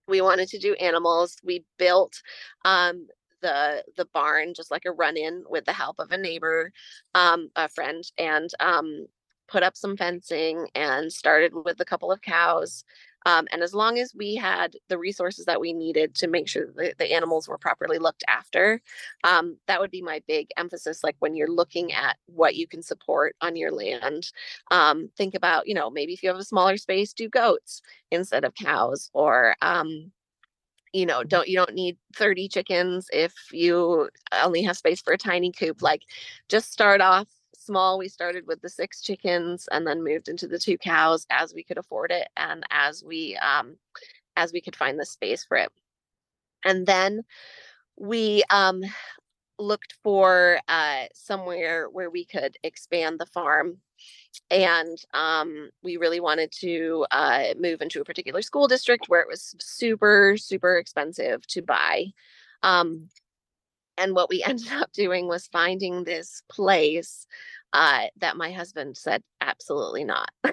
we 0.09 0.21
wanted 0.21 0.49
to 0.49 0.59
do 0.59 0.73
animals. 0.75 1.37
We 1.43 1.63
built 1.77 2.21
um, 2.65 3.07
the 3.41 3.83
the 3.95 4.05
barn 4.05 4.53
just 4.53 4.71
like 4.71 4.85
a 4.85 4.91
run 4.91 5.15
in 5.15 5.43
with 5.49 5.65
the 5.65 5.73
help 5.73 5.97
of 5.99 6.11
a 6.11 6.17
neighbor, 6.17 6.71
um, 7.15 7.49
a 7.55 7.69
friend, 7.69 8.03
and 8.17 8.49
um, 8.59 9.05
put 9.47 9.63
up 9.63 9.77
some 9.77 9.95
fencing 9.95 10.67
and 10.75 11.11
started 11.13 11.53
with 11.53 11.79
a 11.79 11.85
couple 11.85 12.11
of 12.11 12.21
cows. 12.21 12.83
Um, 13.25 13.47
and 13.51 13.61
as 13.61 13.73
long 13.73 13.99
as 13.99 14.13
we 14.15 14.35
had 14.35 14.75
the 14.87 14.97
resources 14.97 15.45
that 15.45 15.59
we 15.61 15.73
needed 15.73 16.15
to 16.15 16.27
make 16.27 16.47
sure 16.47 16.67
that 16.77 16.97
the 16.97 17.11
animals 17.13 17.47
were 17.47 17.57
properly 17.57 17.97
looked 17.99 18.23
after, 18.27 18.81
um, 19.23 19.57
that 19.67 19.79
would 19.79 19.91
be 19.91 20.01
my 20.01 20.21
big 20.27 20.49
emphasis. 20.57 21.03
Like 21.03 21.15
when 21.19 21.35
you're 21.35 21.51
looking 21.51 21.93
at 21.93 22.17
what 22.27 22.55
you 22.55 22.67
can 22.67 22.81
support 22.81 23.35
on 23.41 23.55
your 23.55 23.71
land, 23.71 24.31
um, 24.71 25.09
think 25.17 25.35
about, 25.35 25.67
you 25.67 25.73
know, 25.73 25.89
maybe 25.89 26.13
if 26.13 26.23
you 26.23 26.29
have 26.29 26.39
a 26.39 26.43
smaller 26.43 26.77
space, 26.77 27.13
do 27.13 27.29
goats 27.29 27.81
instead 28.11 28.43
of 28.43 28.55
cows 28.55 29.09
or, 29.13 29.55
um, 29.61 30.11
you 30.93 31.05
know 31.05 31.23
don't 31.23 31.47
you 31.47 31.55
don't 31.55 31.75
need 31.75 31.97
30 32.15 32.47
chickens 32.47 33.07
if 33.13 33.33
you 33.51 34.09
only 34.43 34.63
have 34.63 34.77
space 34.77 35.01
for 35.01 35.13
a 35.13 35.17
tiny 35.17 35.51
coop 35.51 35.81
like 35.81 36.01
just 36.49 36.71
start 36.71 37.01
off 37.01 37.27
small, 37.59 37.97
we 37.97 38.07
started 38.07 38.47
with 38.47 38.61
the 38.61 38.69
six 38.69 39.01
chickens 39.01 39.67
and 39.71 39.85
then 39.85 40.03
moved 40.03 40.29
into 40.29 40.47
the 40.47 40.59
two 40.59 40.77
cows 40.77 41.25
as 41.29 41.53
we 41.53 41.63
could 41.63 41.77
afford 41.77 42.11
it 42.11 42.27
and 42.37 42.63
as 42.71 43.03
we 43.03 43.37
um, 43.37 43.75
as 44.35 44.53
we 44.53 44.61
could 44.61 44.75
find 44.75 44.99
the 44.99 45.05
space 45.05 45.43
for 45.43 45.57
it. 45.57 45.71
And 46.63 46.85
then 46.85 47.23
we 47.97 48.43
um, 48.49 48.83
looked 49.57 49.95
for 50.03 50.59
uh, 50.67 51.05
somewhere 51.13 51.87
where 51.89 52.09
we 52.09 52.25
could 52.25 52.57
expand 52.63 53.19
the 53.19 53.25
farm. 53.25 53.77
And 54.49 54.97
um, 55.13 55.69
we 55.83 55.97
really 55.97 56.19
wanted 56.19 56.51
to 56.59 57.05
uh, 57.11 57.45
move 57.59 57.81
into 57.81 57.99
a 57.99 58.05
particular 58.05 58.41
school 58.41 58.67
district 58.67 59.09
where 59.09 59.21
it 59.21 59.27
was 59.27 59.55
super, 59.59 60.37
super 60.37 60.77
expensive 60.77 61.45
to 61.47 61.61
buy. 61.61 62.05
Um, 62.63 63.09
and 63.99 64.15
what 64.15 64.29
we 64.29 64.43
ended 64.47 64.71
up 64.71 64.91
doing 64.93 65.27
was 65.27 65.47
finding 65.47 66.03
this 66.03 66.41
place 66.49 67.27
uh, 67.73 68.05
that 68.17 68.37
my 68.37 68.51
husband 68.51 68.97
said 68.97 69.21
absolutely 69.41 70.03
not. 70.03 70.31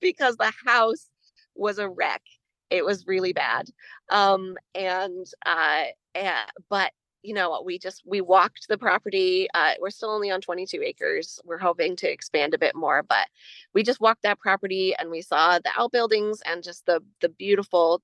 Because 0.00 0.36
the 0.36 0.52
house 0.64 1.08
was 1.54 1.78
a 1.78 1.88
wreck. 1.88 2.22
It 2.70 2.84
was 2.84 3.06
really 3.06 3.32
bad. 3.32 3.68
Um, 4.10 4.56
and 4.74 5.26
uh, 5.44 5.84
yeah, 6.14 6.44
but 6.68 6.92
you 7.22 7.34
know 7.34 7.60
we 7.64 7.78
just 7.78 8.02
we 8.06 8.20
walked 8.20 8.68
the 8.68 8.78
property 8.78 9.48
uh, 9.52 9.72
we're 9.80 9.90
still 9.90 10.10
only 10.10 10.30
on 10.30 10.40
22 10.40 10.80
acres. 10.82 11.40
We're 11.44 11.58
hoping 11.58 11.96
to 11.96 12.10
expand 12.10 12.54
a 12.54 12.58
bit 12.58 12.76
more 12.76 13.02
but 13.02 13.26
we 13.74 13.82
just 13.82 14.00
walked 14.00 14.22
that 14.22 14.38
property 14.38 14.94
and 14.96 15.10
we 15.10 15.22
saw 15.22 15.58
the 15.58 15.70
outbuildings 15.76 16.40
and 16.46 16.62
just 16.62 16.86
the 16.86 17.02
the 17.20 17.28
beautiful 17.28 18.02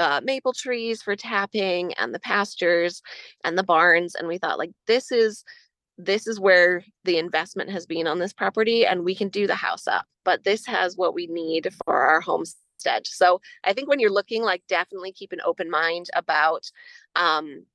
uh, 0.00 0.20
maple 0.24 0.54
trees 0.54 1.02
for 1.02 1.14
tapping 1.14 1.92
and 1.94 2.14
the 2.14 2.20
pastures 2.20 3.02
and 3.44 3.56
the 3.56 3.62
barns 3.62 4.14
and 4.14 4.26
we 4.26 4.38
thought 4.38 4.58
like 4.58 4.70
this 4.86 5.12
is 5.12 5.44
this 5.98 6.26
is 6.26 6.40
where 6.40 6.82
the 7.04 7.18
investment 7.18 7.68
has 7.70 7.84
been 7.84 8.06
on 8.06 8.18
this 8.18 8.32
property 8.32 8.86
and 8.86 9.04
we 9.04 9.14
can 9.14 9.28
do 9.28 9.46
the 9.46 9.54
house 9.54 9.86
up 9.86 10.06
but 10.24 10.42
this 10.44 10.64
has 10.64 10.96
what 10.96 11.14
we 11.14 11.26
need 11.26 11.68
for 11.84 11.94
our 12.02 12.20
homestead. 12.20 13.06
So 13.06 13.42
i 13.64 13.74
think 13.74 13.88
when 13.88 14.00
you're 14.00 14.10
looking 14.10 14.42
like 14.42 14.62
definitely 14.68 15.12
keep 15.12 15.32
an 15.32 15.42
open 15.44 15.68
mind 15.70 16.06
about 16.14 16.70
um, 17.14 17.66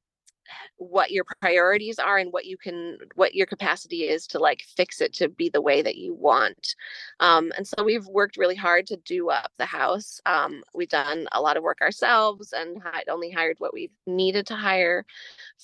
what 0.77 1.11
your 1.11 1.25
priorities 1.41 1.99
are 1.99 2.17
and 2.17 2.31
what 2.31 2.45
you 2.45 2.57
can 2.57 2.97
what 3.15 3.35
your 3.35 3.45
capacity 3.45 4.03
is 4.03 4.27
to 4.27 4.39
like 4.39 4.63
fix 4.75 5.01
it 5.01 5.13
to 5.13 5.29
be 5.29 5.49
the 5.49 5.61
way 5.61 5.81
that 5.81 5.95
you 5.95 6.13
want. 6.13 6.75
Um, 7.19 7.51
and 7.57 7.67
so 7.67 7.83
we've 7.83 8.07
worked 8.07 8.37
really 8.37 8.55
hard 8.55 8.87
to 8.87 8.97
do 8.97 9.29
up 9.29 9.51
the 9.57 9.65
house. 9.65 10.19
Um, 10.25 10.63
we've 10.73 10.89
done 10.89 11.27
a 11.31 11.41
lot 11.41 11.57
of 11.57 11.63
work 11.63 11.81
ourselves 11.81 12.53
and 12.53 12.81
had 12.81 13.09
only 13.09 13.31
hired 13.31 13.57
what 13.59 13.73
we've 13.73 13.93
needed 14.05 14.47
to 14.47 14.55
hire 14.55 15.05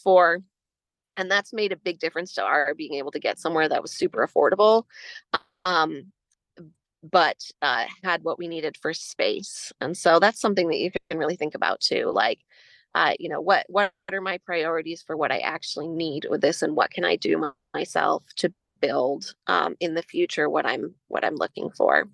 for 0.03 0.39
and 1.17 1.29
that's 1.29 1.51
made 1.51 1.73
a 1.73 1.77
big 1.77 1.99
difference 1.99 2.33
to 2.33 2.41
our 2.41 2.73
being 2.73 2.93
able 2.93 3.11
to 3.11 3.19
get 3.19 3.37
somewhere 3.37 3.67
that 3.67 3.81
was 3.81 3.91
super 3.91 4.25
affordable 4.25 4.85
um, 5.65 6.11
but 7.03 7.37
uh, 7.61 7.85
had 8.03 8.23
what 8.23 8.37
we 8.37 8.47
needed 8.47 8.77
for 8.77 8.93
space. 8.93 9.71
And 9.81 9.97
so 9.97 10.19
that's 10.19 10.39
something 10.39 10.67
that 10.69 10.77
you 10.77 10.91
can 11.09 11.17
really 11.17 11.35
think 11.35 11.55
about 11.55 11.79
too 11.79 12.11
like 12.13 12.39
uh, 12.95 13.13
you 13.19 13.29
know 13.29 13.41
what 13.41 13.65
what 13.69 13.93
are 14.11 14.21
my 14.21 14.37
priorities 14.39 15.01
for 15.01 15.15
what 15.15 15.31
i 15.31 15.39
actually 15.39 15.87
need 15.87 16.27
with 16.29 16.41
this 16.41 16.61
and 16.61 16.75
what 16.75 16.91
can 16.91 17.05
i 17.05 17.15
do 17.15 17.51
myself 17.73 18.23
to 18.35 18.53
build 18.81 19.33
um, 19.47 19.75
in 19.79 19.93
the 19.93 20.01
future 20.01 20.49
what 20.49 20.65
i'm 20.65 20.93
what 21.07 21.23
i'm 21.23 21.35
looking 21.35 21.69
for. 21.71 22.09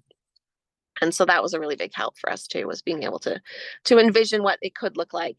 And 1.01 1.13
so 1.13 1.25
that 1.25 1.43
was 1.43 1.53
a 1.53 1.59
really 1.59 1.75
big 1.75 1.93
help 1.93 2.17
for 2.17 2.31
us 2.31 2.47
too 2.47 2.67
was 2.67 2.81
being 2.81 3.03
able 3.03 3.19
to 3.19 3.39
to 3.85 3.99
envision 3.99 4.43
what 4.43 4.59
it 4.61 4.75
could 4.75 4.97
look 4.97 5.13
like 5.13 5.37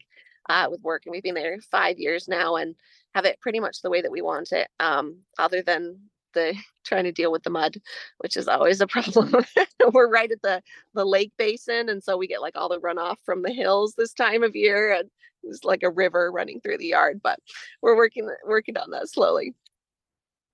uh, 0.49 0.67
with 0.69 0.81
work. 0.81 1.03
And 1.05 1.11
we've 1.11 1.23
been 1.23 1.35
there 1.35 1.57
five 1.71 1.99
years 1.99 2.27
now 2.27 2.55
and 2.55 2.75
have 3.13 3.25
it 3.25 3.39
pretty 3.41 3.59
much 3.59 3.81
the 3.81 3.89
way 3.89 4.01
that 4.01 4.11
we 4.11 4.21
want 4.21 4.51
it, 4.51 4.67
um, 4.79 5.19
other 5.37 5.61
than 5.61 5.99
the 6.33 6.55
trying 6.85 7.03
to 7.03 7.11
deal 7.11 7.31
with 7.31 7.43
the 7.43 7.49
mud, 7.49 7.77
which 8.19 8.37
is 8.37 8.47
always 8.47 8.81
a 8.81 8.87
problem. 8.95 9.33
We're 9.93 10.09
right 10.09 10.31
at 10.31 10.41
the 10.41 10.61
the 10.93 11.05
lake 11.05 11.31
basin, 11.37 11.89
and 11.89 12.03
so 12.03 12.17
we 12.17 12.27
get 12.27 12.41
like 12.41 12.55
all 12.55 12.69
the 12.69 12.79
runoff 12.79 13.17
from 13.25 13.41
the 13.41 13.53
hills 13.53 13.93
this 13.97 14.13
time 14.13 14.43
of 14.43 14.55
year, 14.55 14.93
and 14.93 15.09
it's 15.43 15.63
like 15.63 15.83
a 15.83 15.89
river 15.89 16.31
running 16.31 16.59
through 16.61 16.77
the 16.77 16.87
yard. 16.87 17.21
But 17.23 17.39
we're 17.81 17.95
working 17.95 18.29
working 18.45 18.77
on 18.77 18.91
that 18.91 19.09
slowly. 19.09 19.53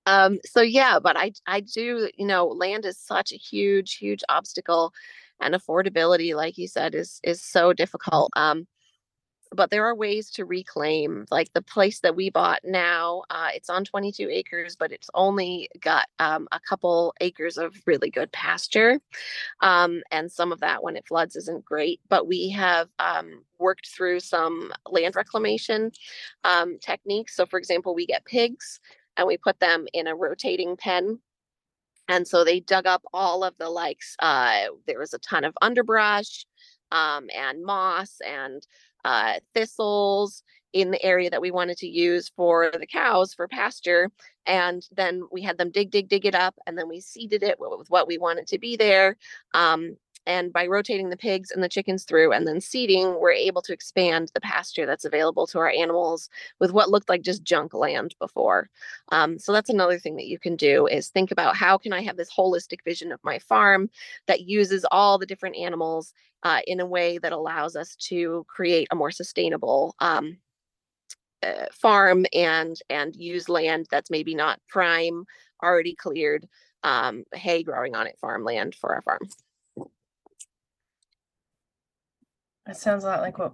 Um, 0.06 0.38
so 0.44 0.62
yeah, 0.62 0.98
but 1.00 1.16
I 1.16 1.32
I 1.46 1.60
do 1.60 2.10
you 2.16 2.26
know 2.26 2.46
land 2.46 2.84
is 2.84 2.98
such 2.98 3.32
a 3.32 3.36
huge 3.36 3.96
huge 3.96 4.22
obstacle, 4.28 4.92
and 5.40 5.54
affordability, 5.54 6.34
like 6.34 6.58
you 6.58 6.68
said, 6.68 6.94
is 6.94 7.20
is 7.24 7.42
so 7.42 7.72
difficult. 7.72 8.30
Um, 8.36 8.66
but 9.54 9.70
there 9.70 9.86
are 9.86 9.94
ways 9.94 10.30
to 10.30 10.44
reclaim 10.44 11.24
like 11.30 11.52
the 11.52 11.62
place 11.62 12.00
that 12.00 12.16
we 12.16 12.30
bought 12.30 12.60
now 12.64 13.22
uh, 13.30 13.48
it's 13.54 13.70
on 13.70 13.84
22 13.84 14.28
acres 14.30 14.76
but 14.76 14.92
it's 14.92 15.08
only 15.14 15.68
got 15.80 16.06
um, 16.18 16.48
a 16.52 16.60
couple 16.60 17.14
acres 17.20 17.56
of 17.56 17.74
really 17.86 18.10
good 18.10 18.30
pasture 18.32 19.00
um, 19.62 20.02
and 20.10 20.30
some 20.30 20.52
of 20.52 20.60
that 20.60 20.82
when 20.82 20.96
it 20.96 21.06
floods 21.06 21.36
isn't 21.36 21.64
great 21.64 22.00
but 22.08 22.26
we 22.26 22.50
have 22.50 22.88
um, 22.98 23.42
worked 23.58 23.88
through 23.88 24.20
some 24.20 24.72
land 24.90 25.16
reclamation 25.16 25.90
um, 26.44 26.78
techniques. 26.80 27.34
So 27.36 27.46
for 27.46 27.58
example 27.58 27.94
we 27.94 28.06
get 28.06 28.24
pigs 28.24 28.80
and 29.16 29.26
we 29.26 29.36
put 29.36 29.58
them 29.60 29.86
in 29.92 30.06
a 30.06 30.14
rotating 30.14 30.76
pen 30.76 31.18
and 32.08 32.26
so 32.26 32.44
they 32.44 32.60
dug 32.60 32.86
up 32.86 33.02
all 33.12 33.42
of 33.42 33.54
the 33.58 33.68
likes 33.68 34.16
uh, 34.20 34.66
there 34.86 34.98
was 34.98 35.14
a 35.14 35.18
ton 35.18 35.44
of 35.44 35.54
underbrush 35.62 36.46
um, 36.92 37.28
and 37.34 37.64
moss 37.64 38.20
and 38.26 38.66
uh, 39.06 39.34
thistles 39.54 40.42
in 40.72 40.90
the 40.90 41.02
area 41.02 41.30
that 41.30 41.40
we 41.40 41.50
wanted 41.50 41.78
to 41.78 41.86
use 41.86 42.30
for 42.36 42.70
the 42.78 42.86
cows 42.86 43.32
for 43.32 43.48
pasture. 43.48 44.10
And 44.46 44.86
then 44.94 45.22
we 45.30 45.40
had 45.40 45.56
them 45.56 45.70
dig, 45.70 45.90
dig, 45.90 46.08
dig 46.08 46.26
it 46.26 46.34
up, 46.34 46.54
and 46.66 46.76
then 46.76 46.88
we 46.88 47.00
seeded 47.00 47.42
it 47.42 47.58
with 47.58 47.88
what 47.88 48.06
we 48.06 48.18
wanted 48.18 48.48
to 48.48 48.58
be 48.58 48.76
there. 48.76 49.16
Um, 49.54 49.96
and 50.26 50.52
by 50.52 50.66
rotating 50.66 51.10
the 51.10 51.16
pigs 51.16 51.50
and 51.50 51.62
the 51.62 51.68
chickens 51.68 52.04
through 52.04 52.32
and 52.32 52.46
then 52.46 52.60
seeding, 52.60 53.20
we're 53.20 53.32
able 53.32 53.62
to 53.62 53.72
expand 53.72 54.30
the 54.34 54.40
pasture 54.40 54.86
that's 54.86 55.04
available 55.04 55.46
to 55.48 55.58
our 55.58 55.70
animals 55.70 56.28
with 56.58 56.72
what 56.72 56.90
looked 56.90 57.08
like 57.08 57.22
just 57.22 57.44
junk 57.44 57.74
land 57.74 58.14
before. 58.18 58.68
Um, 59.12 59.38
so 59.38 59.52
that's 59.52 59.70
another 59.70 59.98
thing 59.98 60.16
that 60.16 60.26
you 60.26 60.38
can 60.38 60.56
do 60.56 60.86
is 60.86 61.08
think 61.08 61.30
about 61.30 61.56
how 61.56 61.78
can 61.78 61.92
I 61.92 62.02
have 62.02 62.16
this 62.16 62.32
holistic 62.32 62.82
vision 62.84 63.12
of 63.12 63.20
my 63.22 63.38
farm 63.38 63.88
that 64.26 64.42
uses 64.42 64.84
all 64.90 65.18
the 65.18 65.26
different 65.26 65.56
animals 65.56 66.12
uh, 66.42 66.60
in 66.66 66.80
a 66.80 66.86
way 66.86 67.18
that 67.18 67.32
allows 67.32 67.76
us 67.76 67.96
to 67.96 68.44
create 68.48 68.88
a 68.90 68.96
more 68.96 69.10
sustainable 69.10 69.94
um, 70.00 70.38
uh, 71.42 71.66
farm 71.72 72.26
and 72.32 72.80
and 72.90 73.14
use 73.14 73.48
land 73.48 73.86
that's 73.90 74.10
maybe 74.10 74.34
not 74.34 74.60
prime, 74.68 75.24
already 75.62 75.94
cleared 75.94 76.46
um, 76.82 77.24
hay 77.34 77.62
growing 77.62 77.94
on 77.94 78.06
it 78.06 78.18
farmland 78.20 78.74
for 78.74 78.94
our 78.94 79.02
farm. 79.02 79.20
That 82.66 82.76
sounds 82.76 83.04
a 83.04 83.06
lot 83.06 83.20
like 83.20 83.38
what 83.38 83.52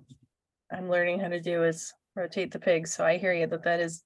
I'm 0.71 0.89
learning 0.89 1.21
how 1.21 1.29
to 1.29 1.41
do 1.41 1.65
is 1.65 1.93
rotate 2.17 2.51
the 2.51 2.59
pigs. 2.59 2.95
So 2.95 3.05
I 3.05 3.19
hear 3.19 3.33
you 3.33 3.47
that 3.47 3.65
that 3.65 3.81
is 3.81 4.03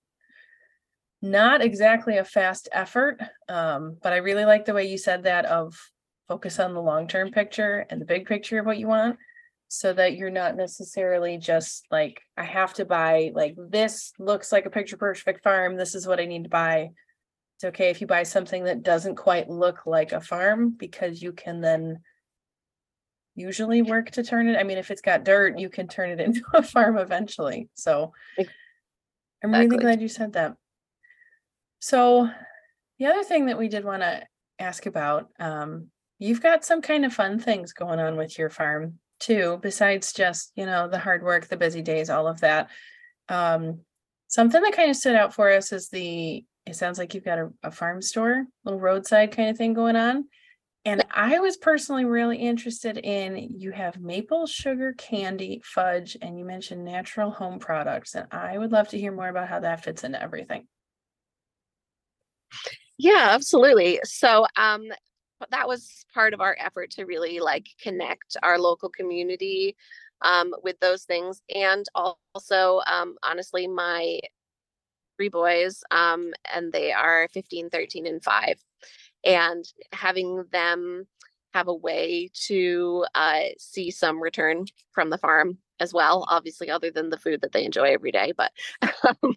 not 1.22 1.62
exactly 1.62 2.18
a 2.18 2.24
fast 2.24 2.68
effort. 2.72 3.20
Um, 3.48 3.96
but 4.02 4.12
I 4.12 4.16
really 4.16 4.44
like 4.44 4.64
the 4.64 4.74
way 4.74 4.86
you 4.86 4.98
said 4.98 5.22
that 5.22 5.44
of 5.46 5.74
focus 6.28 6.58
on 6.58 6.74
the 6.74 6.82
long-term 6.82 7.30
picture 7.30 7.86
and 7.88 8.00
the 8.00 8.06
big 8.06 8.26
picture 8.26 8.58
of 8.58 8.66
what 8.66 8.78
you 8.78 8.88
want. 8.88 9.16
So 9.68 9.92
that 9.92 10.16
you're 10.16 10.30
not 10.30 10.56
necessarily 10.56 11.38
just 11.38 11.86
like, 11.90 12.20
I 12.36 12.44
have 12.44 12.74
to 12.74 12.84
buy 12.84 13.32
like 13.34 13.56
this 13.56 14.12
looks 14.18 14.52
like 14.52 14.66
a 14.66 14.70
picture 14.70 14.96
perfect 14.96 15.42
farm. 15.42 15.76
This 15.76 15.96
is 15.96 16.06
what 16.06 16.20
I 16.20 16.26
need 16.26 16.44
to 16.44 16.50
buy. 16.50 16.90
It's 17.56 17.64
okay 17.64 17.90
if 17.90 18.00
you 18.00 18.06
buy 18.06 18.22
something 18.22 18.64
that 18.64 18.84
doesn't 18.84 19.16
quite 19.16 19.48
look 19.48 19.86
like 19.86 20.12
a 20.12 20.20
farm 20.20 20.76
because 20.78 21.20
you 21.20 21.32
can 21.32 21.60
then 21.60 22.00
usually 23.37 23.83
work 23.83 24.11
to 24.12 24.25
turn 24.25 24.49
it. 24.49 24.59
I 24.59 24.64
mean, 24.64 24.79
if 24.79 24.90
it's 24.90 25.03
got 25.03 25.25
dirt, 25.25 25.59
you 25.59 25.68
can 25.68 25.87
turn 25.87 26.11
it 26.11 26.20
into 26.20 26.42
a 26.55 26.62
farm 26.62 26.99
eventually. 26.99 27.68
So 27.75 28.12
I'm 29.44 29.53
really 29.53 29.66
Exactly. 29.66 29.85
glad 29.85 30.03
you 30.03 30.09
said 30.09 30.33
that. 30.33 30.57
So 31.79 32.29
the 32.99 33.07
other 33.07 33.22
thing 33.22 33.46
that 33.46 33.59
we 33.59 33.68
did 33.68 33.85
want 33.85 34.03
to 34.03 34.22
ask 34.59 34.87
about, 34.87 35.29
um, 35.38 35.88
you've 36.18 36.40
got 36.42 36.64
some 36.64 36.81
kind 36.83 37.05
of 37.05 37.12
fun 37.12 37.38
things 37.38 37.72
going 37.72 38.01
on 38.01 38.16
with 38.16 38.38
your 38.38 38.51
farm 38.51 38.99
too, 39.20 39.59
besides 39.62 40.12
just, 40.12 40.53
you 40.57 40.66
know, 40.66 40.88
the 40.88 40.99
hard 40.99 41.22
work, 41.22 41.46
the 41.46 41.57
busy 41.57 41.83
days, 41.83 42.11
all 42.11 42.27
of 42.27 42.40
that. 42.40 42.70
Um, 43.29 43.81
something 44.29 44.61
that 44.62 44.72
kind 44.72 44.90
of 44.90 44.96
stood 44.96 45.14
out 45.14 45.35
for 45.35 45.51
us 45.51 45.72
is 45.72 45.88
the, 45.90 46.44
it 46.64 46.75
sounds 46.75 46.99
like 46.99 47.14
you've 47.14 47.25
got 47.25 47.38
a, 47.38 47.51
a 47.62 47.70
farm 47.70 48.01
store, 48.03 48.46
little 48.64 48.81
roadside 48.81 49.33
kind 49.33 49.51
of 49.51 49.57
thing 49.57 49.75
going 49.75 49.96
on. 49.96 50.25
And 50.87 51.05
I 51.11 51.40
was 51.40 51.57
personally 51.57 52.05
really 52.05 52.37
interested 52.37 52.96
in 52.96 53.57
you 53.59 53.72
have 53.72 53.99
maple 53.99 54.46
sugar 54.46 54.92
candy 54.92 55.61
fudge 55.64 56.16
and 56.22 56.38
you 56.38 56.44
mentioned 56.44 56.85
natural 56.85 57.33
home 57.33 57.59
products 57.59 58.14
and 58.14 58.29
I 58.31 58.57
would 58.57 58.70
love 58.70 58.87
to 58.90 58.99
hear 58.99 59.11
more 59.11 59.29
about 59.29 59.49
how 59.49 59.59
that 59.59 59.83
fits 59.83 60.05
into 60.05 60.22
everything. 60.22 60.68
Yeah, 62.99 63.31
absolutely. 63.31 63.99
So 64.05 64.46
um 64.57 64.85
that 65.51 65.66
was 65.66 66.07
part 66.14 66.35
of 66.35 66.40
our 66.40 66.57
effort 66.61 66.92
to 66.92 67.05
really 67.05 67.40
like 67.40 67.66
connect 67.83 68.37
our 68.44 68.57
local 68.57 68.88
community 68.88 69.77
um 70.22 70.55
with 70.62 70.79
those 70.79 71.03
things 71.03 71.42
and 71.53 71.85
also 71.94 72.81
um 72.87 73.16
honestly 73.25 73.66
my 73.66 74.20
three 75.16 75.29
boys 75.29 75.83
um 75.90 76.33
and 76.55 76.72
they 76.72 76.92
are 76.92 77.29
15, 77.33 77.70
13 77.70 78.07
and 78.07 78.22
5 78.22 78.57
and 79.26 79.66
having 79.92 80.44
them 80.52 81.06
have 81.54 81.68
a 81.68 81.74
way 81.74 82.30
to 82.34 83.04
uh 83.14 83.40
see 83.58 83.90
some 83.90 84.22
return 84.22 84.66
from 84.92 85.10
the 85.10 85.18
farm 85.18 85.58
as 85.80 85.92
well 85.92 86.26
obviously 86.28 86.70
other 86.70 86.90
than 86.90 87.10
the 87.10 87.18
food 87.18 87.40
that 87.42 87.52
they 87.52 87.64
enjoy 87.64 87.92
every 87.92 88.12
day 88.12 88.32
but 88.36 88.52
um, 89.06 89.34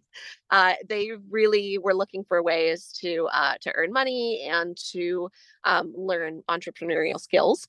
uh, 0.52 0.73
they 0.88 1.12
really 1.30 1.78
were 1.78 1.93
looking 1.93 2.23
for 2.23 2.41
ways 2.41 2.91
to 3.02 3.28
uh, 3.34 3.56
to 3.62 3.71
earn 3.75 3.93
money 3.93 4.47
and 4.49 4.78
to 4.91 5.30
um, 5.63 5.93
learn 5.95 6.41
entrepreneurial 6.49 7.19
skills. 7.19 7.67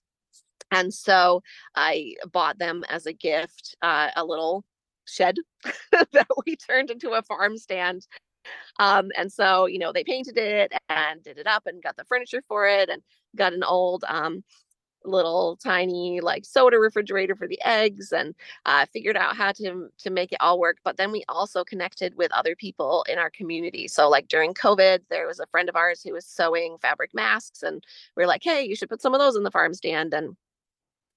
And 0.71 0.93
so 0.95 1.43
I 1.75 2.15
bought 2.33 2.59
them 2.59 2.85
as 2.89 3.07
a 3.07 3.13
gift 3.13 3.77
uh, 3.83 4.11
a 4.17 4.25
little 4.25 4.65
shed 5.05 5.37
that 5.93 6.27
we 6.47 6.57
turned 6.57 6.91
into 6.91 7.11
a 7.11 7.23
farm 7.23 7.59
stand. 7.59 8.07
Um, 8.79 9.11
and 9.17 9.33
so, 9.33 9.67
you 9.67 9.79
know, 9.79 9.93
they 9.93 10.05
painted 10.05 10.37
it 10.39 10.73
and 10.89 11.23
did 11.23 11.39
it 11.39 11.47
up 11.47 11.67
and 11.67 11.83
got 11.83 11.97
the 11.97 12.05
furniture 12.05 12.43
for 12.49 12.67
it 12.67 12.89
and 12.89 13.03
got 13.37 13.53
an 13.53 13.63
old 13.63 14.05
um, 14.09 14.43
little 15.05 15.57
tiny 15.57 16.21
like 16.21 16.45
soda 16.45 16.79
refrigerator 16.79 17.35
for 17.35 17.49
the 17.49 17.61
eggs 17.65 18.13
and 18.13 18.35
uh, 18.67 18.85
figured 18.93 19.17
out 19.17 19.37
how 19.37 19.53
to 19.53 19.89
to 19.99 20.11
make 20.11 20.33
it 20.33 20.39
all 20.41 20.59
work. 20.59 20.79
But 20.85 20.97
then 20.97 21.13
we 21.13 21.25
also 21.29 21.65
connected 21.65 22.15
with 22.17 22.33
other 22.33 22.55
people 22.55 23.05
in 23.09 23.19
our 23.19 23.31
community. 23.31 23.89
So 23.89 24.09
like 24.09 24.29
during 24.29 24.55
covid 24.55 25.01
there 25.11 25.27
was 25.27 25.41
a 25.41 25.47
friend 25.47 25.69
of 25.69 25.77
ours 25.77 26.03
who 26.03 26.13
was 26.13 26.27
sewing 26.27 26.77
fabric 26.83 27.11
masks 27.15 27.63
and 27.63 27.83
we 28.17 28.25
are 28.25 28.27
like 28.27 28.43
hey 28.45 28.63
you 28.65 28.77
should 28.77 28.91
put 28.91 29.03
some 29.03 29.15
of 29.15 29.21
those 29.21 29.37
in 29.37 29.43
the 29.43 29.51
farm 29.51 29.75
stand. 29.75 30.13
And 30.15 30.37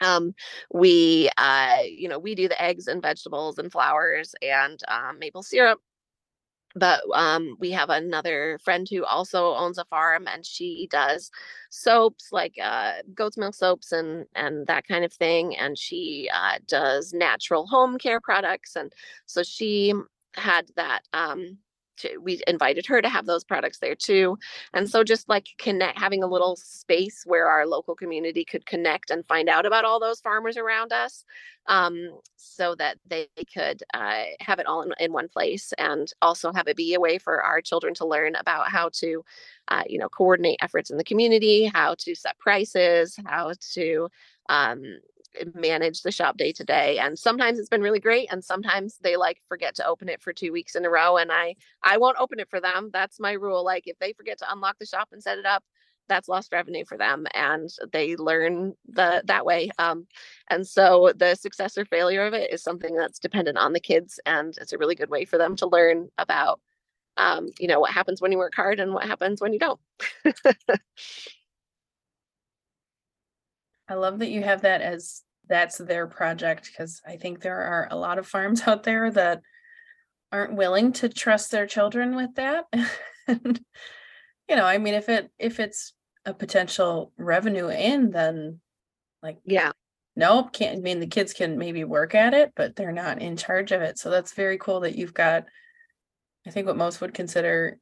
um 0.02 0.34
we 0.74 1.30
uh 1.38 1.80
you 1.86 2.08
know 2.08 2.20
we 2.20 2.36
do 2.36 2.48
the 2.48 2.62
eggs 2.62 2.88
and 2.88 3.02
vegetables 3.02 3.58
and 3.58 3.72
flowers 3.72 4.36
and 4.42 4.80
um, 4.88 5.20
maple 5.20 5.44
syrup 5.44 5.80
but 6.76 7.02
um, 7.14 7.56
we 7.60 7.72
have 7.72 7.90
another 7.90 8.60
friend 8.64 8.88
who 8.90 9.04
also 9.06 9.54
owns 9.56 9.78
a 9.78 9.86
farm 9.86 10.28
and 10.28 10.46
she 10.46 10.88
does 10.92 11.32
soaps 11.70 12.30
like 12.32 12.56
uh, 12.62 12.94
goat's 13.14 13.38
milk 13.38 13.56
soaps 13.56 13.92
and 13.92 14.26
and 14.36 14.68
that 14.68 14.88
kind 14.88 15.06
of 15.06 15.14
thing 15.14 15.56
and 15.58 15.78
she 15.78 16.30
uh, 16.34 16.58
does 16.68 17.14
natural 17.14 17.68
home 17.68 17.98
care 17.98 18.20
products 18.20 18.76
and 18.76 18.94
so 19.26 19.44
she 19.44 19.94
had 20.36 20.68
that 20.76 21.02
um, 21.14 21.58
we 22.22 22.42
invited 22.48 22.86
her 22.86 23.02
to 23.02 23.10
have 23.10 23.26
those 23.26 23.44
products 23.44 23.80
there 23.80 23.96
too. 23.96 24.38
And 24.74 24.90
so 24.90 25.04
just 25.04 25.30
like 25.30 25.48
connect 25.58 26.00
having 26.00 26.24
a 26.24 26.28
little 26.28 26.56
space 26.56 27.24
where 27.26 27.48
our 27.48 27.66
local 27.66 27.96
community 27.96 28.46
could 28.46 28.66
connect 28.66 29.10
and 29.10 29.26
find 29.28 29.50
out 29.50 29.66
about 29.66 29.86
all 29.86 30.00
those 30.00 30.20
farmers 30.20 30.58
around 30.58 30.92
us 30.92 31.26
um, 31.68 32.20
so 32.36 32.76
that 32.76 32.98
they 33.08 33.28
could 33.54 33.84
uh, 33.94 34.24
have 34.40 34.60
it 34.60 34.66
all 34.66 34.82
in, 34.82 34.94
in 35.00 35.14
one 35.14 35.30
place 35.30 35.74
and 35.78 36.12
also 36.22 36.52
have 36.52 36.68
it 36.68 36.76
be 36.76 36.94
a 36.94 37.00
way 37.00 37.18
for 37.18 37.42
our 37.42 37.62
children 37.62 37.94
to 37.96 38.06
learn 38.06 38.36
about 38.36 38.70
how 38.70 38.90
to 38.94 39.24
uh, 39.70 39.84
you 39.88 39.98
know 39.98 40.10
coordinate 40.10 40.60
efforts 40.62 40.90
in 40.90 40.98
the 40.98 41.04
community 41.04 41.72
how 41.74 41.96
to 41.98 42.14
set 42.16 42.38
prices 42.40 43.18
how 43.26 43.54
to 43.74 44.10
um, 44.50 44.84
manage 45.54 46.02
the 46.02 46.12
shop 46.12 46.38
day 46.38 46.52
to 46.52 46.64
day 46.64 46.98
and 47.00 47.18
sometimes 47.18 47.60
it's 47.60 47.70
been 47.70 47.82
really 47.82 48.00
great 48.00 48.32
and 48.32 48.44
sometimes 48.44 48.98
they 49.02 49.16
like 49.16 49.42
forget 49.48 49.76
to 49.76 49.86
open 49.86 50.10
it 50.10 50.22
for 50.22 50.34
two 50.34 50.52
weeks 50.52 50.76
in 50.76 50.86
a 50.86 50.90
row 50.90 51.18
and 51.18 51.32
i 51.32 51.56
i 51.84 51.98
won't 51.98 52.18
open 52.20 52.40
it 52.40 52.50
for 52.50 52.60
them 52.60 52.90
that's 52.94 53.20
my 53.20 53.32
rule 53.32 53.64
like 53.64 53.84
if 53.88 53.98
they 54.00 54.14
forget 54.14 54.38
to 54.38 54.52
unlock 54.52 54.78
the 54.80 54.86
shop 54.86 55.10
and 55.12 55.24
set 55.24 55.38
it 55.38 55.46
up 55.46 55.64
that's 56.10 56.28
lost 56.28 56.52
revenue 56.52 56.84
for 56.86 56.98
them 56.98 57.26
and 57.34 57.70
they 57.92 58.16
learn 58.16 58.74
the 58.88 59.22
that 59.26 59.46
way 59.46 59.70
um, 59.80 60.06
and 60.50 60.68
so 60.68 61.12
the 61.16 61.36
success 61.36 61.78
or 61.78 61.86
failure 61.86 62.26
of 62.26 62.34
it 62.34 62.52
is 62.52 62.62
something 62.62 62.96
that's 62.96 63.20
dependent 63.20 63.58
on 63.58 63.74
the 63.74 63.80
kids 63.80 64.20
and 64.26 64.58
it's 64.60 64.74
a 64.74 64.78
really 64.78 64.96
good 64.96 65.10
way 65.10 65.26
for 65.26 65.38
them 65.38 65.56
to 65.56 65.68
learn 65.68 66.10
about 66.18 66.60
um, 67.18 67.48
you 67.60 67.68
know 67.68 67.80
what 67.80 67.92
happens 67.92 68.22
when 68.22 68.32
you 68.32 68.38
work 68.38 68.56
hard 68.56 68.80
and 68.80 68.94
what 68.94 69.06
happens 69.06 69.40
when 69.40 69.54
you 69.54 69.60
don't 69.60 69.80
I 73.90 73.96
love 73.96 74.20
that 74.20 74.30
you 74.30 74.42
have 74.44 74.62
that 74.62 74.82
as 74.82 75.22
that's 75.48 75.78
their 75.78 76.08
project 76.08 76.68
because 76.68 77.02
I 77.06 77.18
think 77.18 77.42
there 77.42 77.60
are 77.60 77.88
a 77.92 77.98
lot 77.98 78.18
of 78.18 78.28
farms 78.28 78.64
out 78.68 78.84
there 78.84 79.12
that 79.12 79.42
aren't 80.32 80.56
willing 80.56 80.94
to 80.94 81.10
trust 81.10 81.52
their 81.52 81.68
children 81.68 82.16
with 82.16 82.36
that. 82.36 82.66
and 83.28 83.60
you 84.50 84.56
know, 84.56 84.66
I 84.66 84.78
mean 84.78 84.94
if 84.94 85.10
it 85.10 85.30
if 85.38 85.60
it's 85.60 85.94
a 86.26 86.34
potential 86.34 87.12
revenue 87.18 87.68
in 87.68 88.12
then 88.12 88.62
like 89.22 89.40
yeah 89.44 89.72
nope, 90.16 90.54
can't 90.54 90.78
I 90.78 90.82
mean 90.82 91.00
the 91.00 91.08
kids 91.08 91.34
can 91.34 91.58
maybe 91.58 91.84
work 91.84 92.16
at 92.16 92.34
it, 92.34 92.54
but 92.56 92.76
they're 92.76 92.92
not 92.92 93.22
in 93.22 93.38
charge 93.38 93.72
of 93.72 93.82
it. 93.82 94.00
So 94.00 94.10
that's 94.10 94.34
very 94.34 94.58
cool 94.58 94.82
that 94.82 94.96
you've 94.96 95.14
got 95.14 95.46
I 96.48 96.52
think 96.52 96.68
what 96.68 96.78
most 96.78 97.00
would 97.02 97.14
consider, 97.14 97.78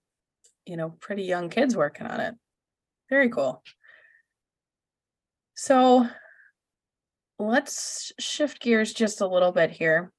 you 0.66 0.78
know, 0.78 0.90
pretty 1.00 1.24
young 1.24 1.50
kids 1.50 1.76
working 1.76 2.08
on 2.08 2.20
it. 2.20 2.36
Very 3.10 3.30
cool. 3.30 3.64
So 5.62 6.08
let's 7.38 8.12
shift 8.18 8.64
gears 8.64 8.96
just 8.96 9.22
a 9.22 9.28
little 9.28 9.52
bit 9.52 9.70
here 9.70 10.12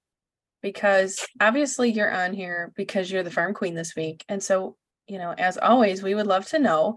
because 0.62 1.18
obviously 1.40 1.90
you're 1.90 2.12
on 2.12 2.32
here 2.32 2.72
because 2.76 3.10
you're 3.10 3.24
the 3.24 3.30
farm 3.32 3.52
queen 3.52 3.74
this 3.74 3.96
week. 3.96 4.24
And 4.28 4.40
so, 4.40 4.76
you 5.08 5.18
know, 5.18 5.32
as 5.36 5.58
always, 5.58 6.00
we 6.00 6.14
would 6.14 6.28
love 6.28 6.46
to 6.50 6.60
know 6.60 6.94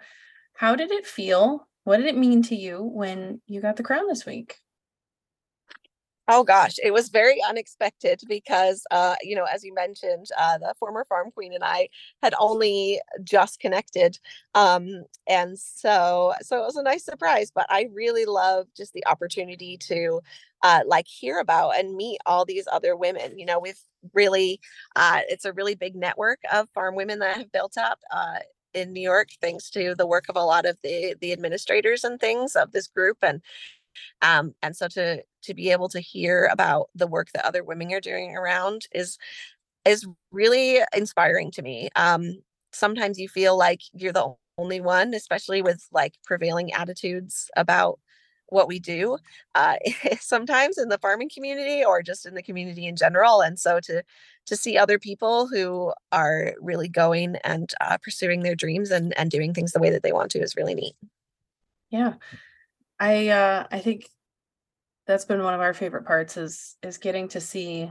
how 0.53 0.75
did 0.75 0.91
it 0.91 1.07
feel? 1.07 1.67
What 1.85 1.97
did 1.97 2.05
it 2.05 2.17
mean 2.19 2.43
to 2.43 2.55
you 2.55 2.83
when 2.83 3.41
you 3.47 3.61
got 3.61 3.77
the 3.77 3.83
crown 3.83 4.07
this 4.07 4.27
week? 4.27 4.57
Oh 6.27 6.43
gosh, 6.43 6.75
it 6.83 6.91
was 6.91 7.09
very 7.09 7.39
unexpected 7.47 8.21
because, 8.27 8.83
uh, 8.89 9.15
you 9.21 9.35
know, 9.35 9.45
as 9.45 9.63
you 9.63 9.73
mentioned, 9.75 10.25
uh, 10.39 10.57
the 10.57 10.73
former 10.79 11.05
farm 11.07 11.29
queen 11.31 11.53
and 11.53 11.63
I 11.63 11.89
had 12.23 12.33
only 12.39 12.99
just 13.23 13.59
connected, 13.59 14.17
um, 14.55 15.03
and 15.27 15.57
so 15.59 16.33
so 16.41 16.57
it 16.57 16.65
was 16.65 16.77
a 16.77 16.83
nice 16.83 17.05
surprise. 17.05 17.51
But 17.53 17.67
I 17.69 17.89
really 17.93 18.25
love 18.25 18.65
just 18.75 18.93
the 18.93 19.05
opportunity 19.05 19.77
to, 19.81 20.21
uh, 20.63 20.81
like, 20.87 21.07
hear 21.07 21.37
about 21.39 21.77
and 21.77 21.95
meet 21.95 22.19
all 22.25 22.43
these 22.43 22.67
other 22.71 22.95
women. 22.95 23.37
You 23.37 23.45
know, 23.45 23.59
we've 23.59 23.79
really, 24.13 24.59
uh, 24.95 25.19
it's 25.29 25.45
a 25.45 25.53
really 25.53 25.75
big 25.75 25.95
network 25.95 26.39
of 26.51 26.69
farm 26.73 26.95
women 26.95 27.19
that 27.19 27.37
have 27.37 27.51
built 27.51 27.77
up. 27.77 27.99
Uh, 28.11 28.39
in 28.73 28.91
New 28.91 28.99
York, 29.01 29.29
thanks 29.41 29.69
to 29.69 29.95
the 29.97 30.05
work 30.05 30.25
of 30.27 30.35
a 30.35 30.43
lot 30.43 30.65
of 30.65 30.77
the 30.83 31.15
the 31.21 31.31
administrators 31.31 32.03
and 32.03 32.19
things 32.19 32.57
of 32.57 32.73
this 32.73 32.87
group, 32.87 33.17
and 33.21 33.41
um, 34.21 34.53
and 34.61 34.75
so 34.75 34.87
to 34.89 35.21
to 35.45 35.53
be 35.53 35.71
able 35.71 35.89
to 35.89 35.99
hear 35.99 36.49
about 36.51 36.89
the 36.95 37.07
work 37.07 37.29
that 37.33 37.45
other 37.45 37.63
women 37.63 37.91
are 37.93 38.01
doing 38.01 38.35
around 38.35 38.87
is 38.93 39.17
is 39.85 40.07
really 40.31 40.79
inspiring 40.95 41.51
to 41.51 41.61
me. 41.61 41.89
Um, 41.95 42.41
sometimes 42.71 43.19
you 43.19 43.29
feel 43.29 43.57
like 43.57 43.81
you're 43.93 44.13
the 44.13 44.35
only 44.57 44.81
one 44.81 45.13
especially 45.13 45.61
with 45.61 45.85
like 45.91 46.15
prevailing 46.23 46.73
attitudes 46.73 47.49
about 47.57 47.99
what 48.49 48.67
we 48.67 48.79
do 48.79 49.17
uh, 49.55 49.75
sometimes 50.19 50.77
in 50.77 50.89
the 50.89 50.97
farming 50.99 51.29
community 51.33 51.83
or 51.83 52.01
just 52.01 52.25
in 52.25 52.35
the 52.35 52.43
community 52.43 52.85
in 52.85 52.95
general 52.95 53.41
and 53.41 53.59
so 53.59 53.79
to 53.79 54.03
to 54.45 54.55
see 54.55 54.77
other 54.77 54.99
people 54.99 55.47
who 55.47 55.91
are 56.11 56.53
really 56.61 56.87
going 56.87 57.35
and 57.43 57.73
uh, 57.81 57.97
pursuing 58.01 58.43
their 58.43 58.55
dreams 58.55 58.91
and 58.91 59.17
and 59.17 59.31
doing 59.31 59.53
things 59.53 59.71
the 59.71 59.79
way 59.79 59.89
that 59.89 60.03
they 60.03 60.13
want 60.13 60.29
to 60.31 60.39
is 60.39 60.55
really 60.55 60.75
neat. 60.75 60.95
Yeah. 61.89 62.13
I 62.99 63.29
uh 63.29 63.67
I 63.71 63.79
think 63.79 64.09
that's 65.07 65.25
been 65.25 65.43
one 65.43 65.53
of 65.53 65.61
our 65.61 65.73
favorite 65.73 66.05
parts 66.05 66.37
is 66.37 66.75
is 66.81 66.97
getting 66.97 67.27
to 67.29 67.41
see 67.41 67.89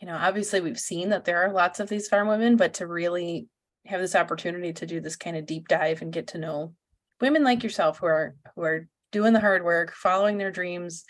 you 0.00 0.06
know 0.06 0.16
obviously 0.16 0.60
we've 0.60 0.78
seen 0.78 1.10
that 1.10 1.24
there 1.24 1.42
are 1.42 1.52
lots 1.52 1.80
of 1.80 1.88
these 1.88 2.08
farm 2.08 2.28
women 2.28 2.56
but 2.56 2.74
to 2.74 2.86
really 2.86 3.48
have 3.86 4.00
this 4.00 4.14
opportunity 4.14 4.72
to 4.72 4.86
do 4.86 5.00
this 5.00 5.16
kind 5.16 5.36
of 5.36 5.46
deep 5.46 5.68
dive 5.68 6.02
and 6.02 6.12
get 6.12 6.28
to 6.28 6.38
know 6.38 6.74
women 7.20 7.44
like 7.44 7.62
yourself 7.62 7.98
who 7.98 8.06
are 8.06 8.34
who 8.54 8.62
are 8.62 8.88
doing 9.12 9.32
the 9.32 9.40
hard 9.40 9.64
work 9.64 9.92
following 9.92 10.38
their 10.38 10.50
dreams 10.50 11.04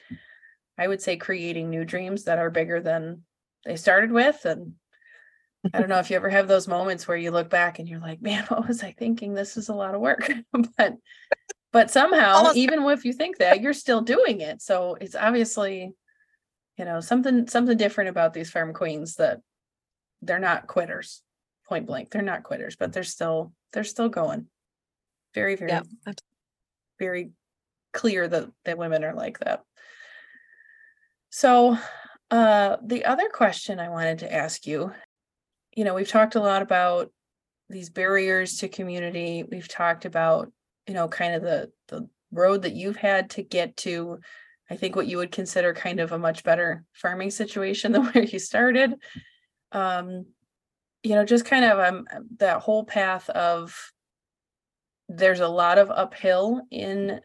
i 0.78 0.86
would 0.86 1.02
say 1.02 1.16
creating 1.16 1.68
new 1.68 1.84
dreams 1.84 2.24
that 2.24 2.38
are 2.38 2.50
bigger 2.50 2.80
than 2.80 3.22
they 3.64 3.76
started 3.76 4.10
with. 4.10 4.44
And 4.44 4.74
i 5.74 5.78
don't 5.78 5.88
know 5.88 5.98
if 5.98 6.10
you 6.10 6.16
ever 6.16 6.30
have 6.30 6.48
those 6.48 6.68
moments 6.68 7.06
where 7.06 7.16
you 7.16 7.30
look 7.30 7.50
back 7.50 7.78
and 7.78 7.88
you're 7.88 8.00
like 8.00 8.22
man 8.22 8.44
what 8.48 8.66
was 8.66 8.82
i 8.82 8.92
thinking? 8.92 9.34
This 9.34 9.56
is 9.56 9.68
a 9.68 9.74
lot 9.74 9.94
of 9.94 10.00
work. 10.00 10.30
But 10.76 10.96
but 11.72 11.90
somehow 11.90 12.34
Almost. 12.34 12.56
even 12.56 12.82
if 12.88 13.04
you 13.04 13.12
think 13.12 13.38
that 13.38 13.60
you're 13.60 13.72
still 13.72 14.00
doing 14.00 14.40
it 14.40 14.60
so 14.62 14.96
it's 15.00 15.14
obviously 15.14 15.92
you 16.76 16.84
know 16.84 17.00
something 17.00 17.46
something 17.46 17.76
different 17.76 18.10
about 18.10 18.32
these 18.32 18.50
farm 18.50 18.72
queens 18.72 19.16
that 19.16 19.40
they're 20.22 20.38
not 20.38 20.66
quitters 20.66 21.22
point 21.68 21.86
blank 21.86 22.10
they're 22.10 22.22
not 22.22 22.42
quitters 22.42 22.76
but 22.76 22.92
they're 22.92 23.02
still 23.02 23.52
they're 23.72 23.84
still 23.84 24.08
going 24.08 24.46
very 25.34 25.56
very 25.56 25.70
yeah. 25.70 25.82
very 26.98 27.30
clear 27.92 28.26
that 28.26 28.48
that 28.64 28.78
women 28.78 29.04
are 29.04 29.14
like 29.14 29.38
that 29.40 29.62
so 31.30 31.76
uh 32.30 32.76
the 32.82 33.04
other 33.04 33.28
question 33.28 33.78
i 33.78 33.88
wanted 33.88 34.18
to 34.18 34.32
ask 34.32 34.66
you 34.66 34.92
you 35.76 35.84
know 35.84 35.94
we've 35.94 36.08
talked 36.08 36.34
a 36.34 36.40
lot 36.40 36.62
about 36.62 37.10
these 37.68 37.90
barriers 37.90 38.58
to 38.58 38.68
community 38.68 39.44
we've 39.48 39.68
talked 39.68 40.04
about 40.04 40.50
you 40.90 40.94
know 40.94 41.06
kind 41.06 41.36
of 41.36 41.42
the 41.42 41.70
the 41.86 42.08
road 42.32 42.62
that 42.62 42.74
you've 42.74 42.96
had 42.96 43.30
to 43.30 43.44
get 43.44 43.76
to 43.76 44.18
i 44.68 44.74
think 44.74 44.96
what 44.96 45.06
you 45.06 45.18
would 45.18 45.30
consider 45.30 45.72
kind 45.72 46.00
of 46.00 46.10
a 46.10 46.18
much 46.18 46.42
better 46.42 46.84
farming 46.92 47.30
situation 47.30 47.92
than 47.92 48.06
where 48.06 48.24
you 48.24 48.40
started. 48.40 48.94
Um 49.70 50.26
you 51.04 51.14
know 51.14 51.24
just 51.24 51.44
kind 51.44 51.64
of 51.64 51.78
um 51.78 52.06
that 52.38 52.60
whole 52.60 52.84
path 52.84 53.30
of 53.30 53.92
there's 55.08 55.38
a 55.38 55.48
lot 55.48 55.78
of 55.78 55.92
uphill 55.92 56.62
in 56.72 57.20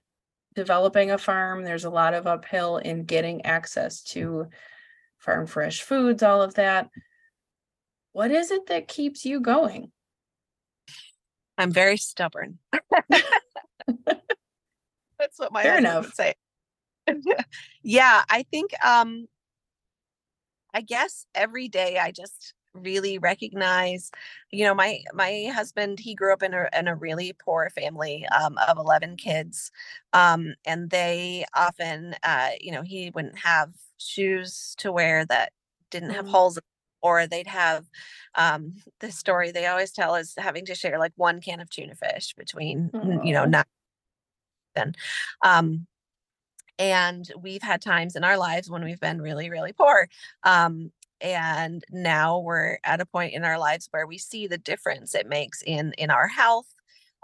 developing 0.53 1.09
a 1.09 1.17
farm. 1.17 1.63
There's 1.63 1.85
a 1.85 1.89
lot 1.89 2.13
of 2.13 2.27
uphill 2.27 2.77
in 2.77 3.05
getting 3.05 3.45
access 3.45 4.03
to 4.13 4.47
farm 5.17 5.47
fresh 5.47 5.81
foods 5.81 6.21
all 6.21 6.43
of 6.43 6.53
that. 6.53 6.89
What 8.11 8.29
is 8.29 8.51
it 8.51 8.67
that 8.67 8.87
keeps 8.87 9.25
you 9.25 9.39
going 9.39 9.91
i'm 11.57 11.71
very 11.71 11.97
stubborn 11.97 12.59
That's 15.19 15.39
what 15.39 15.51
my 15.51 15.63
Fair 15.63 15.73
husband 15.73 15.87
enough. 15.87 16.05
would 16.05 16.15
say. 16.15 16.33
yeah, 17.83 18.23
I 18.29 18.43
think 18.43 18.71
um 18.85 19.27
I 20.73 20.81
guess 20.81 21.25
every 21.33 21.67
day 21.67 21.97
I 21.97 22.11
just 22.11 22.53
really 22.73 23.17
recognize 23.17 24.11
you 24.51 24.65
know 24.65 24.73
my 24.73 24.99
my 25.13 25.49
husband 25.53 25.97
he 25.97 26.13
grew 26.13 26.33
up 26.33 26.43
in 26.43 26.53
a 26.53 26.67
in 26.77 26.89
a 26.89 26.95
really 26.95 27.31
poor 27.33 27.69
family 27.69 28.25
um, 28.37 28.57
of 28.67 28.77
11 28.77 29.15
kids 29.15 29.71
um, 30.11 30.53
and 30.65 30.89
they 30.89 31.45
often 31.55 32.15
uh, 32.23 32.49
you 32.59 32.73
know 32.73 32.81
he 32.81 33.11
wouldn't 33.15 33.37
have 33.39 33.69
shoes 33.97 34.75
to 34.77 34.91
wear 34.91 35.25
that 35.25 35.53
didn't 35.89 36.09
have 36.09 36.25
mm. 36.25 36.31
holes 36.31 36.59
or 37.05 37.27
they'd 37.27 37.45
have 37.45 37.85
um, 38.33 38.73
the 38.99 39.11
story 39.11 39.51
they 39.51 39.67
always 39.67 39.91
tell 39.91 40.15
is 40.15 40.33
having 40.37 40.65
to 40.65 40.73
share 40.73 40.97
like 40.97 41.13
one 41.15 41.39
can 41.39 41.59
of 41.59 41.69
tuna 41.69 41.93
fish 41.93 42.33
between 42.35 42.89
you 43.23 43.31
know 43.31 43.45
not 43.45 43.67
then 44.73 44.93
um, 45.43 45.85
and 46.79 47.31
we've 47.39 47.61
had 47.61 47.79
times 47.79 48.15
in 48.15 48.23
our 48.23 48.37
lives 48.37 48.69
when 48.69 48.83
we've 48.83 48.99
been 48.99 49.21
really 49.21 49.51
really 49.51 49.71
poor 49.71 50.09
um, 50.43 50.91
and 51.21 51.83
now 51.91 52.39
we're 52.39 52.77
at 52.83 52.99
a 52.99 53.05
point 53.05 53.33
in 53.35 53.45
our 53.45 53.59
lives 53.59 53.87
where 53.91 54.07
we 54.07 54.17
see 54.17 54.47
the 54.47 54.57
difference 54.57 55.13
it 55.13 55.29
makes 55.29 55.61
in 55.61 55.93
in 55.99 56.09
our 56.09 56.27
health 56.27 56.74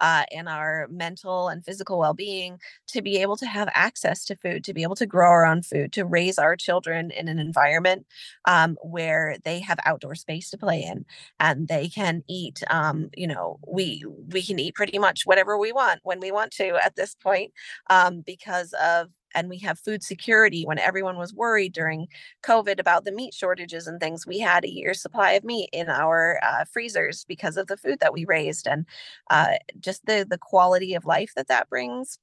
uh, 0.02 0.24
and 0.32 0.50
our 0.50 0.88
mental 0.90 1.48
and 1.48 1.64
physical 1.64 1.98
well-being 2.00 2.60
to 2.88 3.02
be 3.02 3.18
able 3.18 3.38
to 3.38 3.46
have 3.46 3.70
access 3.74 4.26
to 4.26 4.36
food 4.36 4.64
to 4.64 4.74
be 4.74 4.84
able 4.84 4.96
to 4.96 5.06
grow 5.06 5.30
our 5.30 5.46
own 5.46 5.62
food 5.62 5.94
to 5.94 6.04
raise 6.04 6.38
our 6.38 6.56
children 6.56 7.12
in 7.12 7.28
an 7.28 7.40
environment 7.40 8.06
um, 8.46 8.78
where 8.82 9.38
they 9.46 9.60
have 9.60 9.80
outdoor 9.86 10.16
space 10.16 10.50
to 10.50 10.58
play 10.58 10.84
in 10.84 11.06
and 11.40 11.68
they 11.68 11.88
can 11.88 12.24
eat 12.28 12.62
um, 12.70 13.10
you 13.16 13.28
know 13.28 13.60
we 13.68 14.04
we 14.30 14.42
can 14.42 14.60
eat 14.60 14.76
pretty 14.76 15.00
much 15.00 15.26
whatever 15.26 15.58
we 15.58 15.72
want 15.72 16.00
when 16.04 16.20
we 16.20 16.32
want 16.32 16.52
to 16.52 16.76
at 16.84 16.96
this 16.96 17.16
point 17.16 17.54
um, 17.90 18.22
because 18.22 18.74
of 18.74 19.08
and 19.36 19.50
we 19.50 19.58
have 19.60 19.80
food 19.80 20.04
security 20.04 20.64
when 20.66 20.80
everyone 20.80 21.18
was 21.18 21.34
worried 21.34 21.74
during 21.74 22.08
covid 22.44 22.80
about 22.80 23.06
the 23.06 23.12
meat 23.12 23.34
shortages 23.34 23.88
and 23.88 24.00
things 24.00 24.28
we 24.28 24.40
had 24.40 24.64
a 24.64 24.72
year's 24.72 25.02
supply 25.02 25.32
of 25.32 25.44
meat 25.44 25.70
in 25.72 25.90
our 25.90 26.40
uh, 26.44 26.66
freezers 26.66 27.26
because 27.28 27.58
of 27.58 27.68
the 27.68 27.78
food 27.78 28.00
that 28.00 28.14
we 28.14 28.26
raised 28.26 28.68
and 28.68 28.86
uh, 29.30 29.54
just 29.80 30.06
the 30.06 30.26
the 30.30 30.38
quality 30.38 30.94
of 30.94 31.06
life 31.06 31.32
that 31.36 31.48
that 31.48 31.70
brings. 31.70 32.20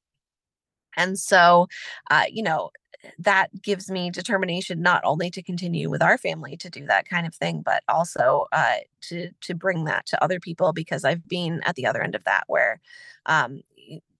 And 0.97 1.19
so 1.19 1.69
uh, 2.11 2.25
you 2.31 2.43
know 2.43 2.71
that 3.19 3.51
gives 3.63 3.91
me 3.91 4.11
determination 4.11 4.83
not 4.83 5.03
only 5.05 5.31
to 5.31 5.43
continue 5.43 5.89
with 5.89 6.03
our 6.03 6.19
family 6.19 6.57
to 6.57 6.69
do 6.69 6.85
that 6.87 7.09
kind 7.09 7.27
of 7.29 7.35
thing 7.35 7.63
but 7.65 7.85
also 7.89 8.47
uh, 8.53 8.77
to 9.03 9.31
to 9.41 9.55
bring 9.55 9.85
that 9.85 10.05
to 10.07 10.23
other 10.23 10.41
people 10.41 10.73
because 10.73 11.05
i've 11.05 11.29
been 11.29 11.61
at 11.65 11.77
the 11.77 11.87
other 11.87 12.03
end 12.03 12.17
of 12.17 12.25
that 12.25 12.43
where 12.49 12.81
um, 13.27 13.61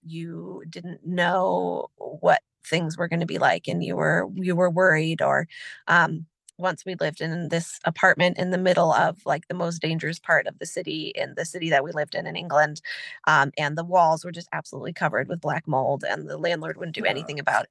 you 0.05 0.63
didn't 0.69 1.05
know 1.05 1.89
what 1.97 2.41
things 2.65 2.97
were 2.97 3.07
going 3.07 3.19
to 3.19 3.25
be 3.25 3.37
like 3.37 3.67
and 3.67 3.83
you 3.83 3.95
were 3.95 4.27
you 4.35 4.55
were 4.55 4.69
worried 4.69 5.21
or 5.21 5.47
um, 5.87 6.25
once 6.57 6.85
we 6.85 6.95
lived 6.95 7.21
in 7.21 7.49
this 7.49 7.79
apartment 7.85 8.37
in 8.37 8.51
the 8.51 8.57
middle 8.57 8.91
of 8.93 9.25
like 9.25 9.47
the 9.47 9.53
most 9.53 9.81
dangerous 9.81 10.19
part 10.19 10.45
of 10.45 10.59
the 10.59 10.65
city 10.65 11.11
in 11.15 11.33
the 11.35 11.45
city 11.45 11.69
that 11.69 11.83
we 11.83 11.91
lived 11.91 12.15
in 12.15 12.27
in 12.27 12.35
England. 12.35 12.81
Um, 13.27 13.51
and 13.57 13.77
the 13.77 13.83
walls 13.85 14.25
were 14.25 14.31
just 14.31 14.49
absolutely 14.51 14.93
covered 14.93 15.29
with 15.29 15.41
black 15.41 15.67
mold, 15.67 16.03
and 16.07 16.29
the 16.29 16.37
landlord 16.37 16.77
wouldn't 16.77 16.95
do 16.95 17.05
anything 17.05 17.39
about 17.39 17.63
it. 17.63 17.69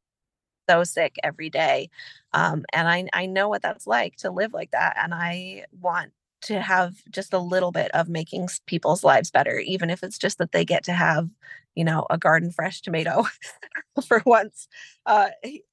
So 0.68 0.85
sick 0.85 1.16
every 1.22 1.51
day. 1.51 1.90
Um, 2.35 2.64
and 2.72 2.88
I, 2.88 3.07
I 3.14 3.27
know 3.27 3.48
what 3.48 3.62
that's 3.62 3.87
like 3.87 4.16
to 4.16 4.31
live 4.31 4.53
like 4.53 4.70
that. 4.72 4.96
And 5.03 5.14
I 5.14 5.64
want 5.81 6.12
to 6.42 6.61
have 6.61 6.94
just 7.11 7.33
a 7.33 7.38
little 7.38 7.72
bit 7.72 7.90
of 7.92 8.09
making 8.09 8.48
people's 8.66 9.05
lives 9.05 9.31
better, 9.31 9.59
even 9.59 9.90
if 9.90 10.03
it's 10.03 10.18
just 10.18 10.38
that 10.38 10.53
they 10.53 10.64
get 10.64 10.85
to 10.85 10.92
have, 10.92 11.29
you 11.74 11.85
know, 11.85 12.07
a 12.11 12.18
garden 12.18 12.51
fresh 12.51 12.81
tomato 12.81 13.24
for 14.07 14.22
once, 14.24 14.68
uh, 15.07 15.29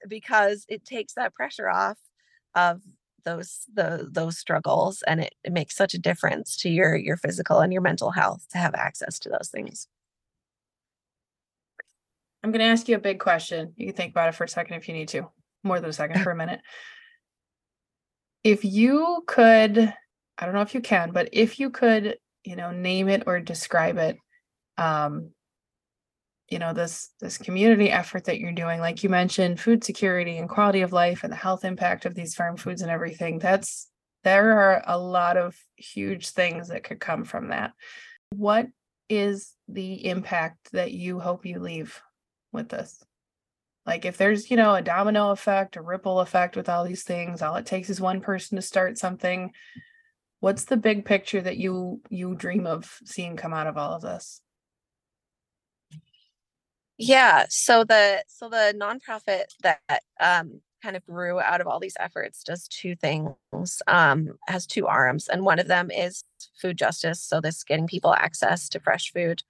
because 0.07 0.65
it 0.67 0.85
takes 0.85 1.13
that 1.13 1.33
pressure 1.33 1.69
off 1.69 1.97
of 2.55 2.81
those 3.25 3.65
the 3.73 4.07
those 4.11 4.37
struggles, 4.37 5.03
and 5.07 5.21
it, 5.21 5.35
it 5.43 5.51
makes 5.51 5.75
such 5.75 5.93
a 5.93 5.99
difference 5.99 6.55
to 6.57 6.69
your 6.69 6.95
your 6.95 7.17
physical 7.17 7.59
and 7.59 7.73
your 7.73 7.81
mental 7.81 8.11
health 8.11 8.45
to 8.51 8.57
have 8.57 8.75
access 8.75 9.19
to 9.19 9.29
those 9.29 9.49
things. 9.49 9.87
I'm 12.43 12.51
going 12.51 12.59
to 12.59 12.65
ask 12.65 12.87
you 12.87 12.95
a 12.95 12.99
big 12.99 13.19
question. 13.19 13.73
You 13.75 13.87
can 13.87 13.95
think 13.95 14.11
about 14.11 14.29
it 14.29 14.35
for 14.35 14.43
a 14.43 14.47
second 14.47 14.75
if 14.75 14.87
you 14.87 14.93
need 14.93 15.07
to, 15.09 15.27
more 15.63 15.79
than 15.79 15.89
a 15.89 15.93
second, 15.93 16.21
for 16.23 16.29
a 16.29 16.35
minute. 16.35 16.61
If 18.43 18.63
you 18.63 19.23
could 19.25 19.91
I 20.37 20.45
don't 20.45 20.55
know 20.55 20.61
if 20.61 20.73
you 20.73 20.81
can, 20.81 21.11
but 21.11 21.29
if 21.31 21.59
you 21.59 21.69
could, 21.69 22.17
you 22.43 22.55
know, 22.55 22.71
name 22.71 23.07
it 23.09 23.23
or 23.25 23.39
describe 23.39 23.97
it, 23.97 24.17
um, 24.77 25.31
you 26.49 26.59
know 26.59 26.73
this 26.73 27.09
this 27.19 27.37
community 27.37 27.89
effort 27.89 28.25
that 28.25 28.39
you're 28.39 28.51
doing 28.51 28.79
like 28.79 29.03
you 29.03 29.09
mentioned 29.09 29.59
food 29.59 29.83
security 29.83 30.37
and 30.37 30.47
quality 30.47 30.81
of 30.81 30.93
life 30.93 31.23
and 31.23 31.33
the 31.33 31.37
health 31.37 31.65
impact 31.65 32.05
of 32.05 32.13
these 32.13 32.35
farm 32.35 32.55
foods 32.55 32.83
and 32.83 32.91
everything 32.91 33.39
that's 33.39 33.89
there 34.23 34.57
are 34.59 34.83
a 34.87 34.97
lot 34.97 35.37
of 35.37 35.55
huge 35.75 36.29
things 36.29 36.69
that 36.69 36.83
could 36.83 36.99
come 36.99 37.23
from 37.23 37.49
that. 37.49 37.73
What 38.31 38.67
is 39.07 39.53
the 39.67 40.07
impact 40.07 40.71
that 40.71 40.91
you 40.91 41.19
hope 41.19 41.45
you 41.45 41.59
leave 41.59 42.01
with 42.51 42.69
this? 42.69 43.03
Like 43.85 44.03
if 44.03 44.17
there's 44.17 44.49
you 44.49 44.57
know 44.57 44.73
a 44.73 44.81
domino 44.81 45.29
effect 45.29 45.77
a 45.77 45.81
ripple 45.81 46.19
effect 46.19 46.55
with 46.55 46.69
all 46.69 46.83
these 46.83 47.03
things 47.03 47.43
all 47.43 47.55
it 47.55 47.67
takes 47.67 47.89
is 47.89 48.01
one 48.01 48.19
person 48.19 48.55
to 48.55 48.61
start 48.63 48.97
something 48.97 49.51
what's 50.45 50.65
the 50.65 50.77
big 50.77 51.05
picture 51.05 51.41
that 51.41 51.57
you 51.57 52.01
you 52.09 52.35
dream 52.35 52.67
of 52.67 52.99
seeing 53.03 53.35
come 53.35 53.53
out 53.53 53.65
of 53.65 53.77
all 53.77 53.93
of 53.93 54.01
this 54.03 54.41
yeah. 56.97 57.45
So 57.49 57.83
the 57.83 58.23
so 58.27 58.49
the 58.49 58.73
nonprofit 58.79 59.45
that 59.63 60.01
um, 60.19 60.61
kind 60.81 60.95
of 60.95 61.05
grew 61.05 61.39
out 61.39 61.59
of 61.59 61.67
all 61.67 61.79
these 61.79 61.97
efforts 61.99 62.43
does 62.43 62.67
two 62.67 62.95
things. 62.95 63.81
Um, 63.87 64.37
has 64.47 64.65
two 64.65 64.87
arms, 64.87 65.27
and 65.27 65.43
one 65.43 65.59
of 65.59 65.67
them 65.67 65.91
is 65.91 66.23
food 66.61 66.77
justice. 66.77 67.21
So 67.21 67.41
this 67.41 67.63
getting 67.63 67.87
people 67.87 68.13
access 68.13 68.69
to 68.69 68.79
fresh 68.79 69.11
food, 69.11 69.43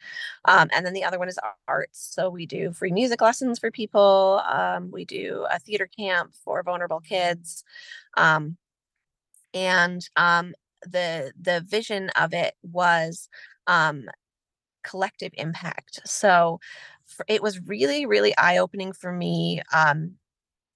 um, 0.45 0.69
and 0.73 0.85
then 0.85 0.93
the 0.93 1.03
other 1.03 1.19
one 1.19 1.29
is 1.29 1.39
arts. 1.67 2.09
So 2.15 2.29
we 2.29 2.47
do 2.47 2.73
free 2.73 2.91
music 2.91 3.21
lessons 3.21 3.59
for 3.59 3.69
people. 3.69 4.41
Um, 4.51 4.89
we 4.89 5.05
do 5.05 5.45
a 5.49 5.59
theater 5.59 5.87
camp 5.87 6.33
for 6.43 6.63
vulnerable 6.63 7.01
kids, 7.01 7.63
um, 8.17 8.57
and 9.53 10.07
um, 10.15 10.55
the 10.83 11.33
the 11.39 11.61
vision 11.67 12.09
of 12.11 12.33
it 12.33 12.55
was 12.63 13.29
um, 13.67 14.05
collective 14.83 15.31
impact. 15.37 15.99
So 16.05 16.59
it 17.27 17.41
was 17.41 17.59
really, 17.61 18.05
really 18.05 18.35
eye 18.37 18.57
opening 18.57 18.93
for 18.93 19.11
me 19.11 19.61
um, 19.73 20.13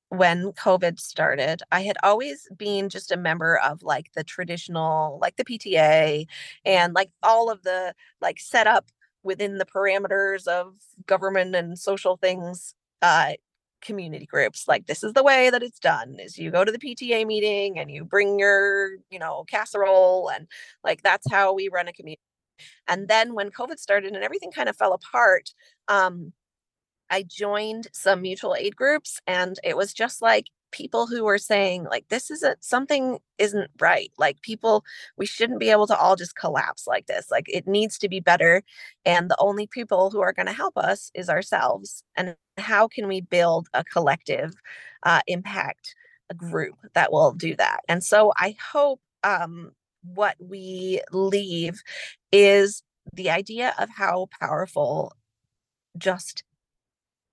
when 0.10 0.52
COVID 0.54 1.00
started. 1.00 1.62
I 1.72 1.82
had 1.82 1.98
always 2.04 2.48
been 2.58 2.90
just 2.90 3.12
a 3.12 3.18
member 3.18 3.58
of 3.58 3.84
like 3.84 4.12
the 4.14 4.24
traditional, 4.24 5.20
like 5.22 5.38
the 5.38 5.46
PTA 5.46 6.26
and 6.66 6.94
like 6.94 7.12
all 7.24 7.50
of 7.50 7.64
the 7.64 7.94
like 8.22 8.40
setup 8.40 8.90
within 9.24 9.58
the 9.58 9.66
parameters 9.66 10.48
of 10.48 10.76
government 11.06 11.56
and 11.56 11.78
social 11.78 12.18
things 12.18 12.74
uh, 13.02 13.34
community 13.82 14.26
groups 14.26 14.68
like 14.68 14.88
this 14.88 15.04
is 15.04 15.14
the 15.14 15.24
way 15.24 15.50
that 15.50 15.64
it's 15.64 15.80
done 15.80 16.18
is 16.20 16.38
you 16.38 16.52
go 16.52 16.66
to 16.66 16.72
the 16.72 16.78
pta 16.78 17.26
meeting 17.26 17.80
and 17.80 17.90
you 17.90 18.04
bring 18.04 18.38
your 18.38 18.98
you 19.10 19.18
know 19.20 19.46
casserole 19.50 20.30
and 20.30 20.48
like 20.84 21.02
that's 21.02 21.30
how 21.32 21.54
we 21.54 21.70
run 21.70 21.88
a 21.88 21.94
community 21.94 22.20
and 22.88 23.08
then 23.08 23.34
when 23.34 23.52
COVID 23.52 23.80
started 23.80 24.14
and 24.14 24.24
everything 24.24 24.52
kind 24.52 24.70
of 24.70 24.76
fell 24.76 24.94
apart, 24.94 25.54
um, 25.88 26.34
I 27.10 27.24
joined 27.24 27.88
some 27.94 28.22
mutual 28.22 28.56
aid 28.56 28.76
groups, 28.76 29.20
and 29.28 29.58
it 29.64 29.76
was 29.78 29.94
just 29.94 30.22
like 30.22 30.48
people 30.72 31.08
who 31.08 31.24
were 31.24 31.38
saying 31.38 31.84
like 31.86 32.08
this 32.10 32.30
isn't 32.32 32.64
something 32.64 33.20
isn't 33.38 33.72
right 33.80 34.12
like 34.18 34.42
people 34.42 34.84
we 35.18 35.26
shouldn't 35.26 35.60
be 35.60 35.70
able 35.70 35.88
to 35.88 35.98
all 35.98 36.16
just 36.16 36.36
collapse 36.36 36.86
like 36.88 37.08
this 37.08 37.28
like 37.32 37.46
it 37.48 37.68
needs 37.68 37.98
to 37.98 38.10
be 38.10 38.20
better 38.20 38.62
and 39.06 39.30
the 39.30 39.38
only 39.40 39.68
people 39.68 40.10
who 40.12 40.22
are 40.22 40.34
going 40.34 40.46
to 40.46 40.54
help 40.54 40.78
us 40.78 41.12
is 41.14 41.30
ourselves 41.30 42.04
and 42.16 42.36
how 42.58 42.88
can 42.88 43.08
we 43.08 43.22
build 43.22 43.68
a 43.74 43.84
collective 43.84 44.54
uh, 45.04 45.22
impact 45.28 45.96
a 46.30 46.34
group 46.34 46.76
that 46.94 47.12
will 47.12 47.32
do 47.32 47.56
that? 47.56 47.80
And 47.88 48.04
so 48.04 48.34
i 48.38 48.56
hope 48.72 49.02
um, 49.24 49.72
what 50.04 50.36
we 50.40 51.02
leave 51.12 51.82
is 52.32 52.84
the 53.14 53.30
idea 53.30 53.74
of 53.80 53.90
how 53.90 54.28
powerful 54.40 55.14
just 55.98 56.44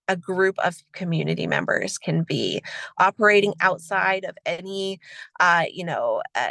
a 0.09 0.17
group 0.17 0.59
of 0.59 0.83
community 0.93 1.47
members 1.47 1.99
can 1.99 2.23
be 2.23 2.63
operating 2.99 3.55
outside 3.61 4.25
of 4.25 4.37
any 4.47 5.01
uh, 5.41 5.65
you 5.73 5.85
know 5.85 6.23
uh, 6.35 6.49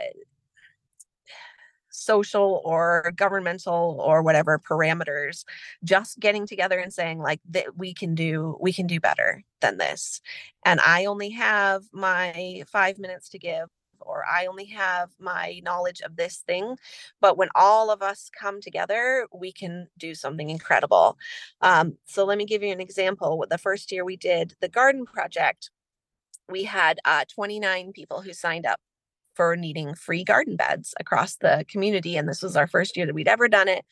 social 1.89 2.61
or 2.65 3.13
governmental 3.15 4.01
or 4.03 4.21
whatever 4.21 4.59
parameters 4.59 5.45
just 5.83 6.19
getting 6.19 6.45
together 6.45 6.77
and 6.77 6.93
saying 6.93 7.19
like 7.19 7.39
that 7.49 7.77
we 7.77 7.93
can 7.93 8.13
do 8.13 8.57
we 8.59 8.73
can 8.73 8.85
do 8.87 8.99
better 8.99 9.43
than 9.61 9.77
this. 9.77 10.21
And 10.65 10.79
i 10.81 11.05
only 11.05 11.29
have 11.31 11.83
my 11.93 12.63
5 12.67 12.99
minutes 12.99 13.29
to 13.29 13.39
give 13.39 13.69
or 14.05 14.23
I 14.25 14.45
only 14.45 14.65
have 14.65 15.09
my 15.19 15.61
knowledge 15.63 16.01
of 16.01 16.15
this 16.15 16.37
thing. 16.37 16.77
But 17.21 17.37
when 17.37 17.49
all 17.55 17.89
of 17.89 18.01
us 18.01 18.29
come 18.39 18.61
together, 18.61 19.27
we 19.33 19.51
can 19.51 19.87
do 19.97 20.15
something 20.15 20.49
incredible. 20.49 21.17
Um, 21.61 21.97
so 22.05 22.25
let 22.25 22.37
me 22.37 22.45
give 22.45 22.63
you 22.63 22.71
an 22.71 22.81
example. 22.81 23.45
The 23.49 23.57
first 23.57 23.91
year 23.91 24.05
we 24.05 24.17
did 24.17 24.53
the 24.61 24.69
garden 24.69 25.05
project, 25.05 25.71
we 26.49 26.63
had 26.63 26.99
uh, 27.05 27.25
29 27.33 27.91
people 27.93 28.21
who 28.21 28.33
signed 28.33 28.65
up 28.65 28.79
for 29.33 29.55
needing 29.55 29.95
free 29.95 30.23
garden 30.23 30.55
beds 30.55 30.93
across 30.99 31.35
the 31.35 31.65
community. 31.69 32.15
And 32.15 32.27
this 32.27 32.41
was 32.41 32.55
our 32.55 32.67
first 32.67 32.95
year 32.95 33.05
that 33.05 33.15
we'd 33.15 33.27
ever 33.27 33.47
done 33.47 33.67
it. 33.67 33.83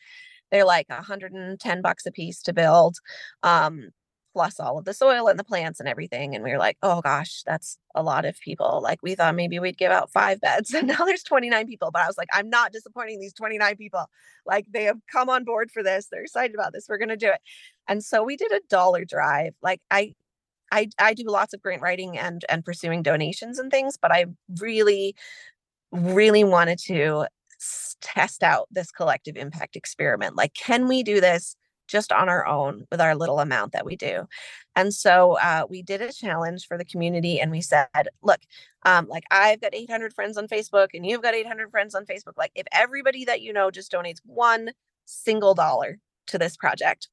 They're 0.50 0.64
like 0.64 0.88
110 0.88 1.82
bucks 1.82 2.06
a 2.06 2.12
piece 2.12 2.42
to 2.42 2.52
build. 2.52 2.96
Um, 3.42 3.90
plus 4.34 4.58
all 4.60 4.76
of 4.76 4.84
the 4.84 4.92
soil 4.92 5.28
and 5.28 5.38
the 5.38 5.44
plants 5.44 5.80
and 5.80 5.88
everything. 5.88 6.34
And 6.34 6.42
we 6.44 6.50
were 6.50 6.58
like, 6.58 6.76
oh 6.82 7.00
gosh, 7.00 7.42
that's 7.46 7.78
a 7.94 8.02
lot 8.02 8.24
of 8.24 8.38
people. 8.40 8.80
Like 8.82 9.02
we 9.02 9.14
thought 9.14 9.34
maybe 9.36 9.58
we'd 9.60 9.78
give 9.78 9.92
out 9.92 10.12
five 10.12 10.40
beds. 10.40 10.74
And 10.84 10.88
now 10.88 11.04
there's 11.04 11.22
29 11.22 11.66
people. 11.66 11.90
But 11.92 12.02
I 12.02 12.06
was 12.06 12.18
like, 12.18 12.28
I'm 12.32 12.50
not 12.50 12.72
disappointing 12.72 13.20
these 13.20 13.32
29 13.32 13.76
people. 13.76 14.06
Like 14.44 14.66
they 14.70 14.84
have 14.84 14.98
come 15.10 15.30
on 15.30 15.44
board 15.44 15.70
for 15.70 15.82
this. 15.82 16.08
They're 16.10 16.22
excited 16.22 16.54
about 16.54 16.72
this. 16.72 16.86
We're 16.88 16.98
gonna 16.98 17.16
do 17.16 17.28
it. 17.28 17.40
And 17.88 18.04
so 18.04 18.24
we 18.24 18.36
did 18.36 18.52
a 18.52 18.60
dollar 18.68 19.04
drive. 19.04 19.54
Like 19.62 19.80
I 19.90 20.14
I, 20.72 20.88
I 20.98 21.14
do 21.14 21.24
lots 21.26 21.54
of 21.54 21.62
grant 21.62 21.82
writing 21.82 22.18
and 22.18 22.44
and 22.48 22.64
pursuing 22.64 23.02
donations 23.02 23.60
and 23.60 23.70
things, 23.70 23.96
but 23.96 24.10
I 24.10 24.26
really, 24.58 25.14
really 25.92 26.42
wanted 26.42 26.80
to 26.86 27.26
test 28.00 28.42
out 28.42 28.66
this 28.72 28.90
collective 28.90 29.36
impact 29.36 29.76
experiment. 29.76 30.34
Like, 30.36 30.54
can 30.54 30.88
we 30.88 31.02
do 31.02 31.20
this 31.20 31.56
just 31.86 32.12
on 32.12 32.28
our 32.28 32.46
own 32.46 32.86
with 32.90 33.00
our 33.00 33.14
little 33.14 33.40
amount 33.40 33.72
that 33.72 33.84
we 33.84 33.96
do. 33.96 34.26
And 34.76 34.92
so 34.92 35.38
uh, 35.38 35.66
we 35.68 35.82
did 35.82 36.02
a 36.02 36.12
challenge 36.12 36.66
for 36.66 36.76
the 36.76 36.84
community 36.84 37.40
and 37.40 37.50
we 37.50 37.60
said, 37.60 38.08
look, 38.22 38.40
um, 38.84 39.06
like 39.08 39.24
I've 39.30 39.60
got 39.60 39.74
800 39.74 40.12
friends 40.12 40.36
on 40.36 40.48
Facebook 40.48 40.88
and 40.94 41.06
you've 41.06 41.22
got 41.22 41.34
800 41.34 41.70
friends 41.70 41.94
on 41.94 42.04
Facebook. 42.06 42.36
Like 42.36 42.52
if 42.54 42.66
everybody 42.72 43.24
that 43.24 43.40
you 43.40 43.52
know 43.52 43.70
just 43.70 43.92
donates 43.92 44.20
one 44.24 44.70
single 45.04 45.54
dollar 45.54 45.98
to 46.28 46.38
this 46.38 46.56
project, 46.56 47.08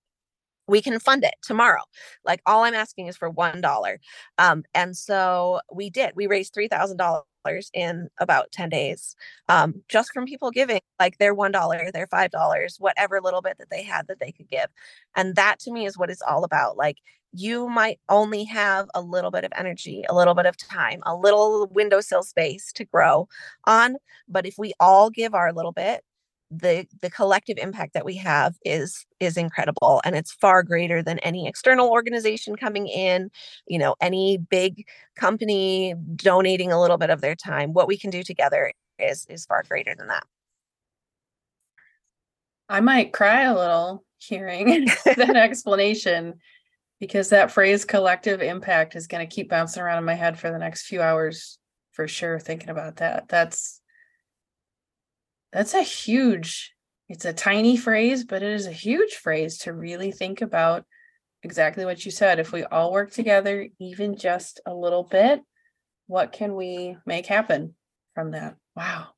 we 0.72 0.82
can 0.82 1.00
fund 1.00 1.24
it 1.24 1.36
tomorrow. 1.44 1.82
Like 2.26 2.42
all 2.46 2.64
I'm 2.64 2.74
asking 2.74 3.08
is 3.08 3.18
for 3.18 3.30
one 3.30 3.62
dollar. 3.62 4.00
Um, 4.38 4.64
and 4.74 4.98
so 4.98 5.60
we 5.74 5.90
did. 5.90 6.14
We 6.16 6.28
raised 6.28 6.54
three 6.54 6.68
thousand 6.68 6.98
dollars 6.98 7.26
in 7.74 8.08
about 8.20 8.52
10 8.52 8.70
days 8.70 9.16
um, 9.50 9.82
just 9.90 10.12
from 10.14 10.26
people 10.26 10.52
giving 10.52 10.80
like 11.00 11.18
their 11.18 11.34
one 11.34 11.52
dollar 11.52 11.90
their 11.92 12.06
five 12.06 12.30
dollars 12.30 12.76
whatever 12.80 13.20
little 13.20 13.42
bit 13.42 13.58
that 13.58 13.70
they 13.72 13.82
had 13.82 14.08
that 14.08 14.20
they 14.20 14.32
could 14.32 14.48
give 14.48 14.68
and 15.16 15.36
that 15.36 15.58
to 15.60 15.72
me 15.72 15.88
is 15.88 15.98
what 15.98 16.12
it's 16.12 16.22
all 16.22 16.44
about 16.44 16.78
like 16.78 16.98
you 17.34 17.68
might 17.68 18.00
only 18.10 18.44
have 18.44 18.88
a 18.94 19.02
little 19.02 19.32
bit 19.32 19.44
of 19.44 19.52
energy 19.56 20.04
a 20.08 20.14
little 20.14 20.36
bit 20.36 20.46
of 20.46 20.56
time 20.56 21.02
a 21.06 21.16
little 21.16 21.68
windowsill 21.72 22.22
space 22.22 22.72
to 22.72 22.86
grow 22.86 23.28
on 23.66 23.96
but 24.28 24.46
if 24.46 24.56
we 24.60 24.74
all 24.80 25.10
give 25.10 25.34
our 25.34 25.52
little 25.52 25.72
bit 25.72 26.04
the 26.52 26.86
the 27.02 27.10
collective 27.10 27.58
impact 27.58 27.94
that 27.94 28.04
we 28.04 28.16
have 28.18 28.56
is 28.66 29.06
is 29.22 29.38
incredible 29.38 30.02
and 30.04 30.16
it's 30.16 30.34
far 30.34 30.64
greater 30.64 31.02
than 31.02 31.18
any 31.20 31.48
external 31.48 31.90
organization 31.90 32.58
coming 32.58 32.88
in 32.88 33.32
you 33.68 33.80
know 33.80 33.96
any 34.02 34.38
big 34.38 34.86
company 35.16 35.96
donating 36.16 36.72
a 36.72 36.82
little 36.82 36.98
bit 36.98 37.10
of 37.10 37.22
their 37.22 37.36
time. 37.36 37.72
What 37.74 37.88
we 37.88 37.98
can 37.98 38.10
do 38.10 38.22
together 38.22 38.74
is 39.00 39.26
is 39.30 39.46
far 39.46 39.64
greater 39.64 39.96
than 39.98 40.08
that. 40.08 40.26
I 42.68 42.82
might 42.82 43.14
cry 43.14 43.44
a 43.44 43.56
little 43.56 44.04
hearing 44.18 44.86
that 45.06 45.36
explanation 45.36 46.36
because 47.00 47.30
that 47.30 47.52
phrase 47.52 47.84
collective 47.84 48.42
impact 48.42 48.96
is 48.96 49.08
going 49.08 49.28
to 49.28 49.34
keep 49.34 49.50
bouncing 49.50 49.82
around 49.82 49.98
in 49.98 50.06
my 50.06 50.14
head 50.14 50.40
for 50.40 50.52
the 50.52 50.58
next 50.58 50.86
few 50.86 51.02
hours 51.02 51.58
for 51.94 52.08
sure 52.08 52.40
thinking 52.40 52.70
about 52.70 52.98
that. 52.98 53.28
That's 53.28 53.81
that's 55.52 55.74
a 55.74 55.82
huge, 55.82 56.74
it's 57.10 57.26
a 57.26 57.34
tiny 57.34 57.78
phrase, 57.78 58.24
but 58.24 58.44
it 58.44 58.54
is 58.54 58.68
a 58.68 58.72
huge 58.72 59.16
phrase 59.16 59.60
to 59.60 59.74
really 59.74 60.12
think 60.12 60.42
about 60.42 60.86
exactly 61.44 61.86
what 61.86 62.06
you 62.06 62.12
said. 62.12 62.40
If 62.40 62.52
we 62.52 62.64
all 62.64 62.92
work 62.92 63.12
together, 63.12 63.68
even 63.80 64.16
just 64.16 64.62
a 64.66 64.74
little 64.74 65.04
bit, 65.04 65.42
what 66.08 66.32
can 66.32 66.56
we 66.56 66.98
make 67.06 67.26
happen 67.26 67.76
from 68.16 68.32
that? 68.32 68.56
Wow. 68.76 69.10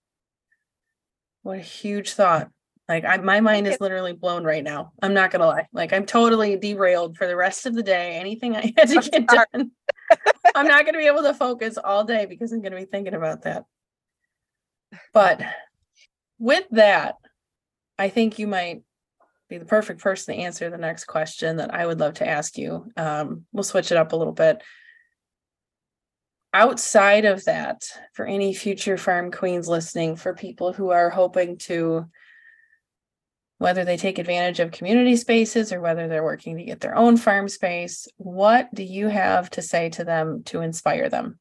What 1.44 1.58
a 1.58 1.62
huge 1.62 2.14
thought. 2.14 2.50
Like 2.90 3.06
I, 3.06 3.18
my 3.18 3.40
mind 3.40 3.68
is 3.68 3.80
literally 3.80 4.14
blown 4.14 4.44
right 4.44 4.64
now. 4.64 4.92
I'm 5.02 5.14
not 5.14 5.32
gonna 5.32 5.48
lie. 5.48 5.68
Like 5.72 5.94
I'm 5.94 6.06
totally 6.06 6.58
derailed 6.58 7.18
for 7.18 7.28
the 7.28 7.36
rest 7.36 7.66
of 7.66 7.76
the 7.76 7.84
day. 7.84 8.16
Anything 8.16 8.56
I 8.56 8.74
had 8.78 8.90
to 8.90 9.10
get 9.10 9.28
done, 9.28 9.72
I'm 10.56 10.68
not 10.68 10.86
gonna 10.86 10.98
be 10.98 11.08
able 11.08 11.24
to 11.24 11.34
focus 11.34 11.78
all 11.82 12.04
day 12.04 12.26
because 12.26 12.52
I'm 12.52 12.62
gonna 12.62 12.76
be 12.76 12.86
thinking 12.86 13.14
about 13.14 13.44
that. 13.44 13.64
But 15.14 15.42
with 16.44 16.66
that, 16.72 17.16
I 17.98 18.10
think 18.10 18.38
you 18.38 18.48
might 18.48 18.82
be 19.48 19.58
the 19.60 19.66
perfect 19.66 20.02
person 20.02 20.36
to 20.36 20.42
answer 20.42 20.70
the 20.70 20.78
next 20.78 21.06
question 21.06 21.56
that 21.56 21.74
I 21.74 21.86
would 21.86 22.02
love 22.02 22.16
to 22.16 22.28
ask 22.28 22.58
you. 22.58 22.92
Um, 22.98 23.46
we'll 23.54 23.64
switch 23.64 23.94
it 23.94 23.98
up 23.98 24.12
a 24.12 24.18
little 24.18 24.34
bit. 24.34 24.62
Outside 26.54 27.24
of 27.24 27.46
that, 27.46 27.84
for 28.12 28.26
any 28.26 28.54
future 28.54 28.98
farm 28.98 29.32
queens 29.32 29.70
listening, 29.70 30.18
for 30.18 30.34
people 30.34 30.74
who 30.74 30.90
are 30.90 31.10
hoping 31.10 31.60
to, 31.60 32.10
whether 33.60 33.86
they 33.86 33.96
take 33.96 34.20
advantage 34.20 34.60
of 34.60 34.72
community 34.72 35.16
spaces 35.16 35.72
or 35.72 35.80
whether 35.80 36.10
they're 36.10 36.26
working 36.26 36.58
to 36.58 36.66
get 36.66 36.82
their 36.82 36.98
own 36.98 37.16
farm 37.16 37.48
space, 37.48 38.06
what 38.18 38.68
do 38.76 38.84
you 38.84 39.08
have 39.08 39.50
to 39.52 39.62
say 39.62 39.88
to 39.92 40.04
them 40.04 40.44
to 40.48 40.60
inspire 40.60 41.08
them? 41.08 41.40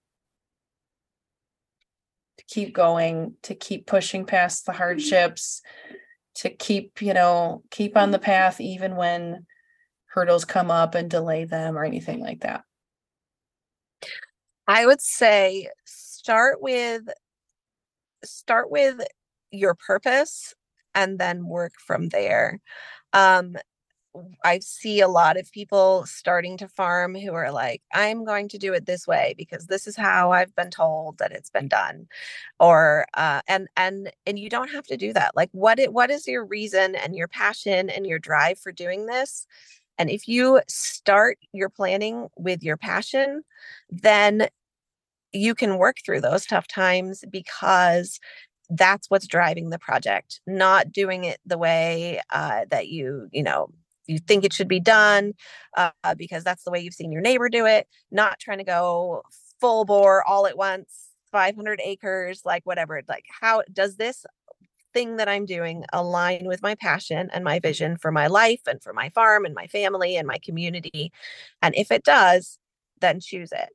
To 2.53 2.61
keep 2.61 2.75
going, 2.75 3.35
to 3.45 3.55
keep 3.55 3.87
pushing 3.87 4.27
past 4.27 4.67
the 4.67 4.73
hardships, 4.73 5.63
to 6.35 6.51
keep, 6.51 7.01
you 7.01 7.15
know, 7.15 7.63
keep 7.71 7.97
on 7.97 8.11
the 8.11 8.19
path 8.19 8.61
even 8.61 8.97
when 8.97 9.47
hurdles 10.07 10.45
come 10.45 10.71
up 10.71 10.95
and 10.95 11.11
delay 11.11 11.45
them 11.45 11.79
or 11.79 11.85
anything 11.85 12.21
like 12.21 12.41
that? 12.41 12.65
I 14.69 14.85
would 14.85 15.01
say 15.01 15.69
start 15.87 16.61
with 16.61 17.09
start 18.23 18.71
with 18.71 19.01
your 19.51 19.75
purpose 19.75 20.55
and 20.95 21.19
then 21.19 21.47
work 21.47 21.73
from 21.87 22.11
there. 22.11 22.61
Um, 23.15 23.57
I 24.45 24.59
see 24.59 25.01
a 25.01 25.09
lot 25.09 25.39
of 25.39 25.51
people 25.53 26.05
starting 26.07 26.59
to 26.59 26.69
farm 26.69 27.15
who 27.15 27.33
are 27.33 27.51
like, 27.51 27.81
I'm 27.95 28.25
going 28.25 28.49
to 28.51 28.59
do 28.59 28.75
it 28.75 28.85
this 28.85 29.07
way 29.07 29.35
because 29.39 29.67
this 29.67 29.87
is 29.87 29.97
how 29.97 30.33
I've 30.33 30.55
been 30.55 30.71
told 30.71 31.19
that 31.19 31.33
it's 31.33 31.49
been 31.51 31.69
done. 31.69 32.09
Or 32.61 33.07
uh 33.15 33.41
and 33.49 33.69
and 33.77 34.13
and 34.27 34.39
you 34.39 34.51
don't 34.51 34.71
have 34.71 34.87
to 34.89 34.97
do 34.99 35.13
that. 35.15 35.35
Like 35.37 35.51
what 35.53 35.79
it 35.79 35.93
what 35.95 36.11
is 36.11 36.27
your 36.27 36.45
reason 36.45 36.95
and 36.95 37.17
your 37.17 37.29
passion 37.29 37.89
and 37.91 38.07
your 38.07 38.19
drive 38.19 38.59
for 38.59 38.73
doing 38.73 39.07
this? 39.07 39.47
And 39.99 40.11
if 40.11 40.29
you 40.29 40.61
start 40.69 41.39
your 41.53 41.71
planning 41.71 42.29
with 42.37 42.63
your 42.63 42.77
passion, 42.77 43.45
then 43.91 44.49
you 45.33 45.55
can 45.55 45.79
work 45.79 45.99
through 46.05 46.21
those 46.21 46.47
tough 46.47 46.69
times 46.69 47.25
because 47.31 48.21
that's 48.71 49.11
what's 49.11 49.27
driving 49.27 49.71
the 49.71 49.79
project 49.79 50.41
not 50.47 50.93
doing 50.93 51.25
it 51.25 51.39
the 51.47 51.59
way 51.59 52.21
uh, 52.31 52.65
that 52.71 52.89
you 52.89 53.29
you 53.33 53.43
know 53.43 53.69
you 54.07 54.19
think 54.19 54.45
it 54.45 54.53
should 54.53 54.69
be 54.69 54.81
done 54.81 55.33
uh, 55.77 55.91
because 56.17 56.45
that's 56.45 56.65
the 56.65 56.71
way 56.71 56.81
you've 56.81 56.95
seen 56.95 57.13
your 57.13 57.23
neighbor 57.23 57.49
do 57.49 57.67
it, 57.67 57.87
not 58.11 58.39
trying 58.39 58.59
to 58.59 58.65
go 58.65 59.23
full 59.61 59.85
bore 59.85 60.27
all 60.27 60.47
at 60.47 60.57
once, 60.57 61.11
500 61.31 61.81
acres, 61.85 62.43
like 62.45 62.65
whatever. 62.65 63.01
Like, 63.09 63.27
how 63.41 63.63
does 63.73 63.97
this 63.97 64.27
thing 64.93 65.17
that 65.17 65.29
I'm 65.29 65.47
doing 65.47 65.85
align 65.93 66.45
with 66.47 66.63
my 66.63 66.75
passion 66.75 67.31
and 67.33 67.45
my 67.45 67.59
vision 67.59 67.97
for 67.97 68.13
my 68.13 68.27
life 68.27 68.61
and 68.67 68.83
for 68.83 68.93
my 68.93 69.09
farm 69.11 69.45
and 69.45 69.55
my 69.55 69.67
family 69.67 70.17
and 70.17 70.27
my 70.27 70.39
community? 70.39 71.13
And 71.63 71.75
if 71.75 71.91
it 71.91 72.05
does, 72.05 72.59
then 73.01 73.21
choose 73.21 73.53
it. 73.53 73.71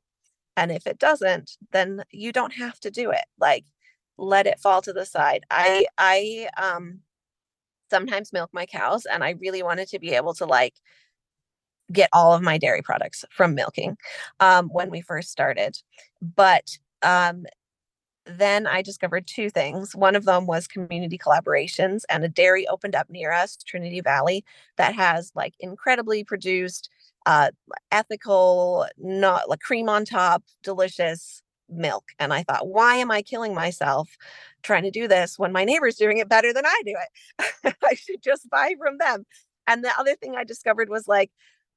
And 0.56 0.72
if 0.72 0.86
it 0.86 0.98
doesn't, 0.98 1.52
then 1.72 2.02
you 2.10 2.32
don't 2.32 2.54
have 2.54 2.78
to 2.80 2.90
do 2.90 3.10
it. 3.10 3.24
Like, 3.38 3.64
let 4.16 4.46
it 4.46 4.58
fall 4.58 4.82
to 4.82 4.92
the 4.92 5.06
side. 5.06 5.44
I, 5.50 5.86
I, 5.96 6.48
um, 6.60 7.00
sometimes 7.90 8.32
milk 8.32 8.50
my 8.52 8.66
cows 8.66 9.06
and 9.06 9.24
I 9.24 9.30
really 9.40 9.62
wanted 9.62 9.88
to 9.88 9.98
be 9.98 10.14
able 10.14 10.34
to 10.34 10.46
like 10.46 10.74
get 11.90 12.10
all 12.12 12.34
of 12.34 12.42
my 12.42 12.58
dairy 12.58 12.82
products 12.82 13.24
from 13.30 13.54
milking 13.54 13.96
um, 14.40 14.68
when 14.68 14.90
we 14.90 15.00
first 15.00 15.30
started. 15.30 15.78
But 16.20 16.76
um, 17.02 17.46
then 18.26 18.66
I 18.66 18.82
discovered 18.82 19.26
two 19.26 19.50
things. 19.50 19.96
One 19.96 20.14
of 20.14 20.24
them 20.24 20.46
was 20.46 20.66
community 20.66 21.18
collaborations, 21.18 22.02
and 22.10 22.24
a 22.24 22.28
dairy 22.28 22.66
opened 22.68 22.94
up 22.94 23.08
near 23.08 23.32
us, 23.32 23.56
Trinity 23.56 24.00
Valley, 24.00 24.44
that 24.76 24.94
has 24.94 25.32
like 25.34 25.54
incredibly 25.60 26.24
produced, 26.24 26.90
uh, 27.26 27.50
ethical, 27.90 28.86
not 28.98 29.48
like 29.48 29.60
cream 29.60 29.88
on 29.88 30.04
top, 30.04 30.44
delicious 30.62 31.42
milk. 31.68 32.04
And 32.18 32.32
I 32.32 32.42
thought, 32.42 32.68
why 32.68 32.96
am 32.96 33.10
I 33.10 33.22
killing 33.22 33.54
myself 33.54 34.08
trying 34.62 34.84
to 34.84 34.90
do 34.90 35.08
this 35.08 35.38
when 35.38 35.52
my 35.52 35.64
neighbor's 35.64 35.96
doing 35.96 36.18
it 36.18 36.28
better 36.28 36.52
than 36.52 36.66
I 36.66 36.82
do 36.84 36.94
it? 36.96 37.76
I 37.84 37.94
should 37.94 38.22
just 38.22 38.48
buy 38.50 38.74
from 38.78 38.98
them. 38.98 39.24
And 39.66 39.84
the 39.84 39.92
other 39.98 40.14
thing 40.14 40.34
I 40.36 40.44
discovered 40.44 40.88
was 40.88 41.08
like, 41.08 41.30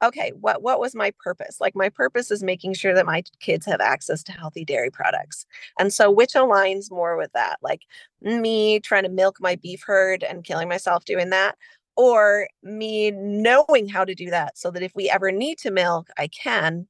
okay, 0.03 0.31
what 0.39 0.63
what 0.63 0.79
was 0.79 0.95
my 0.95 1.13
purpose? 1.23 1.57
Like 1.61 1.75
my 1.75 1.89
purpose 1.89 2.31
is 2.31 2.43
making 2.43 2.73
sure 2.73 2.93
that 2.95 3.05
my 3.05 3.23
kids 3.39 3.65
have 3.65 3.81
access 3.81 4.23
to 4.23 4.31
healthy 4.31 4.65
dairy 4.65 4.89
products. 4.89 5.45
And 5.79 5.93
so 5.93 6.09
which 6.09 6.33
aligns 6.33 6.91
more 6.91 7.17
with 7.17 7.31
that? 7.33 7.57
Like 7.61 7.81
me 8.21 8.79
trying 8.79 9.03
to 9.03 9.09
milk 9.09 9.37
my 9.39 9.55
beef 9.55 9.83
herd 9.85 10.23
and 10.23 10.43
killing 10.43 10.69
myself 10.69 11.05
doing 11.05 11.29
that 11.29 11.55
or 11.95 12.47
me 12.63 13.11
knowing 13.11 13.87
how 13.87 14.05
to 14.05 14.15
do 14.15 14.29
that 14.29 14.57
so 14.57 14.71
that 14.71 14.83
if 14.83 14.93
we 14.95 15.09
ever 15.09 15.31
need 15.31 15.57
to 15.59 15.71
milk, 15.71 16.07
I 16.17 16.27
can, 16.27 16.87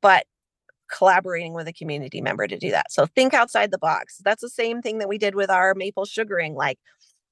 but 0.00 0.26
collaborating 0.90 1.54
with 1.54 1.68
a 1.68 1.72
community 1.72 2.20
member 2.20 2.46
to 2.46 2.58
do 2.58 2.70
that. 2.70 2.92
So 2.92 3.06
think 3.06 3.34
outside 3.34 3.70
the 3.70 3.78
box. 3.78 4.20
That's 4.24 4.42
the 4.42 4.48
same 4.48 4.82
thing 4.82 4.98
that 4.98 5.08
we 5.08 5.18
did 5.18 5.34
with 5.34 5.50
our 5.50 5.74
maple 5.74 6.04
sugaring. 6.04 6.54
Like 6.54 6.78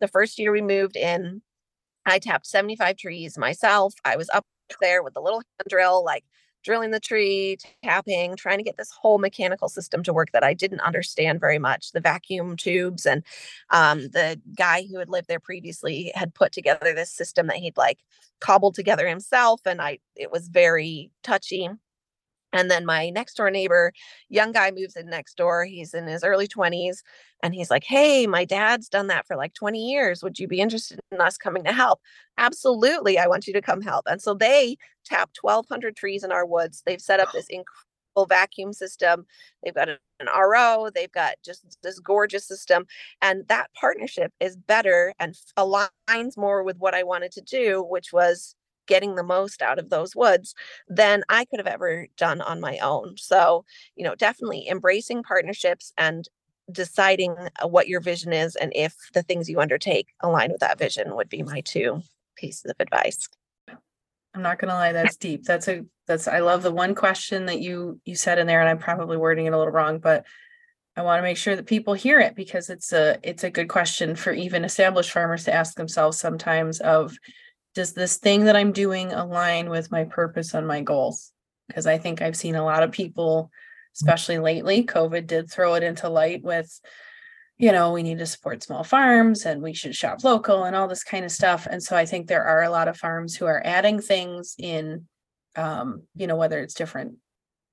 the 0.01 0.09
first 0.09 0.39
year 0.39 0.53
we 0.53 0.63
moved 0.63 0.97
in, 0.97 1.43
I 2.07 2.19
tapped 2.19 2.47
75 2.47 2.97
trees 2.97 3.39
myself. 3.39 3.95
I 4.05 4.17
was 4.17 4.29
up 4.33 4.45
there 4.81 5.03
with 5.03 5.15
the 5.15 5.21
little 5.21 5.39
hand 5.41 5.69
drill, 5.69 6.05
like 6.05 6.25
drilling 6.65 6.91
the 6.91 7.01
tree, 7.01 7.59
tapping, 7.83 8.35
trying 8.37 8.59
to 8.59 8.65
get 8.65 8.77
this 8.77 8.91
whole 8.91 9.19
mechanical 9.19 9.69
system 9.69 10.03
to 10.03 10.13
work 10.13 10.33
that 10.33 10.43
I 10.43 10.55
didn't 10.55 10.81
understand 10.81 11.39
very 11.39 11.59
much. 11.59 11.93
The 11.93 12.01
vacuum 12.01 12.57
tubes 12.57 13.07
and 13.07 13.23
um, 13.71 14.01
the 14.09 14.41
guy 14.57 14.87
who 14.91 14.99
had 14.99 15.11
lived 15.11 15.29
there 15.29 15.41
previously 15.41 16.11
had 16.15 16.35
put 16.35 16.53
together 16.53 16.93
this 16.93 17.11
system 17.11 17.47
that 17.49 17.57
he'd 17.57 17.77
like 17.77 17.99
cobbled 18.41 18.75
together 18.75 19.07
himself, 19.07 19.61
and 19.67 19.81
I 19.81 19.99
it 20.17 20.33
was 20.33 20.49
very 20.49 21.13
touchy. 21.23 21.69
And 22.55 22.71
then 22.71 22.87
my 22.87 23.11
next 23.11 23.35
door 23.35 23.51
neighbor, 23.51 23.93
young 24.29 24.53
guy 24.53 24.71
moves 24.71 24.97
in 24.97 25.07
next 25.07 25.37
door. 25.37 25.65
He's 25.65 25.93
in 25.93 26.07
his 26.07 26.23
early 26.23 26.47
20s. 26.47 26.99
And 27.43 27.53
he's 27.53 27.71
like, 27.71 27.85
Hey, 27.85 28.27
my 28.27 28.45
dad's 28.45 28.89
done 28.89 29.09
that 29.09 29.27
for 29.27 29.37
like 29.37 29.53
20 29.55 29.79
years. 29.79 30.23
Would 30.23 30.39
you 30.39 30.47
be 30.47 30.61
interested 30.61 31.01
in 31.11 31.21
us 31.21 31.37
coming 31.37 31.65
to 31.65 31.73
help? 31.73 32.01
Absolutely. 32.39 33.19
I 33.19 33.27
want 33.27 33.47
you 33.47 33.53
to 33.53 33.61
come 33.61 33.83
help. 33.83 34.07
And 34.09 34.23
so 34.23 34.35
they 34.35 34.77
tap 35.05 35.31
1,200 35.41 35.97
trees 35.97 36.23
in 36.25 36.33
our 36.33 36.47
woods. 36.47 36.83
They've 36.87 37.01
set 37.01 37.21
up 37.21 37.33
this 37.33 37.47
incredible 37.51 38.27
vacuum 38.29 38.73
system. 38.73 39.27
They've 39.63 39.75
got 39.75 39.89
an 39.89 39.99
RO. 40.27 40.91
They've 40.95 41.11
got 41.11 41.35
just 41.45 41.77
this 41.83 41.99
gorgeous 41.99 42.47
system. 42.47 42.87
And 43.21 43.47
that 43.49 43.71
partnership 43.75 44.33
is 44.39 44.57
better 44.57 45.13
and 45.19 45.35
aligns 45.59 46.37
more 46.37 46.63
with 46.63 46.79
what 46.79 46.95
I 46.95 47.03
wanted 47.03 47.33
to 47.33 47.41
do, 47.41 47.83
which 47.83 48.13
was 48.13 48.55
getting 48.87 49.15
the 49.15 49.23
most 49.23 49.63
out 49.63 49.79
of 49.79 49.91
those 49.91 50.15
woods 50.15 50.55
than 50.89 51.23
I 51.29 51.45
could 51.45 51.59
have 51.59 51.67
ever 51.67 52.07
done 52.17 52.41
on 52.41 52.61
my 52.61 52.79
own. 52.79 53.17
So, 53.17 53.65
you 53.97 54.05
know, 54.05 54.15
definitely 54.15 54.69
embracing 54.69 55.23
partnerships 55.23 55.93
and 55.97 56.29
deciding 56.71 57.37
uh, 57.63 57.69
what 57.69 57.89
your 57.89 58.01
vision 58.01 58.33
is 58.33 58.57
and 58.57 58.73
if 58.75 58.95
the 59.13 59.23
things 59.23 59.51
you 59.51 59.61
undertake 59.61 60.09
align 60.21 60.51
with 60.51 60.61
that 60.61 60.79
vision 60.79 61.15
would 61.15 61.29
be 61.29 61.43
my 61.43 61.61
two 61.61 62.03
pieces 62.37 62.71
of 62.71 62.77
advice. 62.81 63.29
I'm 64.35 64.43
not 64.43 64.59
going 64.59 64.71
to 64.71 64.75
lie 64.75 64.93
that's 64.93 65.17
deep. 65.17 65.45
That's 65.45 65.69
a 65.69 65.85
that's 66.07 66.27
I 66.27 66.41
love 66.41 66.63
the 66.63 66.73
one 66.73 66.95
question 66.95 67.47
that 67.47 67.61
you 67.61 68.01
you 68.05 68.17
said 68.17 68.39
in 68.39 68.47
there 68.47 68.61
and 68.61 68.69
I'm 68.69 68.79
probably 68.79 69.17
wording 69.17 69.47
it 69.47 69.53
a 69.53 69.59
little 69.59 69.73
wrong 69.73 69.99
but 69.99 70.25
I 70.97 71.03
want 71.03 71.19
to 71.19 71.23
make 71.23 71.37
sure 71.37 71.57
that 71.57 71.67
people 71.67 71.95
hear 71.95 72.21
it 72.21 72.35
because 72.35 72.71
it's 72.71 72.93
a 72.93 73.19
it's 73.23 73.45
a 73.45 73.51
good 73.51 73.69
question 73.69 74.15
for 74.15 74.33
even 74.33 74.65
established 74.65 75.11
farmers 75.11 75.45
to 75.45 75.55
ask 75.55 75.77
themselves 75.77 76.19
sometimes 76.19 76.81
of 76.81 77.17
does 77.75 77.93
this 77.93 78.17
thing 78.17 78.45
that 78.45 78.57
I'm 78.57 78.73
doing 78.73 79.13
align 79.13 79.69
with 79.69 79.91
my 79.91 80.05
purpose 80.05 80.55
and 80.55 80.67
my 80.67 80.81
goals? 80.81 81.33
Because 81.69 81.87
I 81.87 81.99
think 81.99 82.23
I've 82.23 82.37
seen 82.37 82.55
a 82.55 82.65
lot 82.65 82.83
of 82.83 82.93
people, 82.93 83.51
especially 83.97 84.39
lately, 84.39 84.85
COVID 84.85 85.27
did 85.27 85.51
throw 85.51 85.75
it 85.75 85.83
into 85.83 86.09
light 86.09 86.43
with, 86.43 86.81
you 87.59 87.73
know, 87.73 87.93
we 87.93 88.03
need 88.03 88.19
to 88.19 88.27
support 88.27 88.63
small 88.63 88.85
farms 88.85 89.47
and 89.47 89.63
we 89.63 89.75
should 89.75 89.95
shop 89.95 90.23
local 90.25 90.65
and 90.65 90.77
all 90.77 90.89
this 90.89 91.05
kind 91.05 91.25
of 91.25 91.33
stuff. 91.33 91.67
And 91.69 91.83
so 91.83 91.97
I 91.97 92.05
think 92.05 92.27
there 92.27 92.45
are 92.45 92.63
a 92.63 92.71
lot 92.71 92.89
of 92.89 92.97
farms 92.97 93.37
who 93.37 93.47
are 93.47 93.63
adding 93.65 94.01
things 94.01 94.55
in, 94.59 95.07
um, 95.57 96.03
you 96.15 96.27
know, 96.27 96.37
whether 96.37 96.61
it's 96.61 96.75
different 96.75 97.17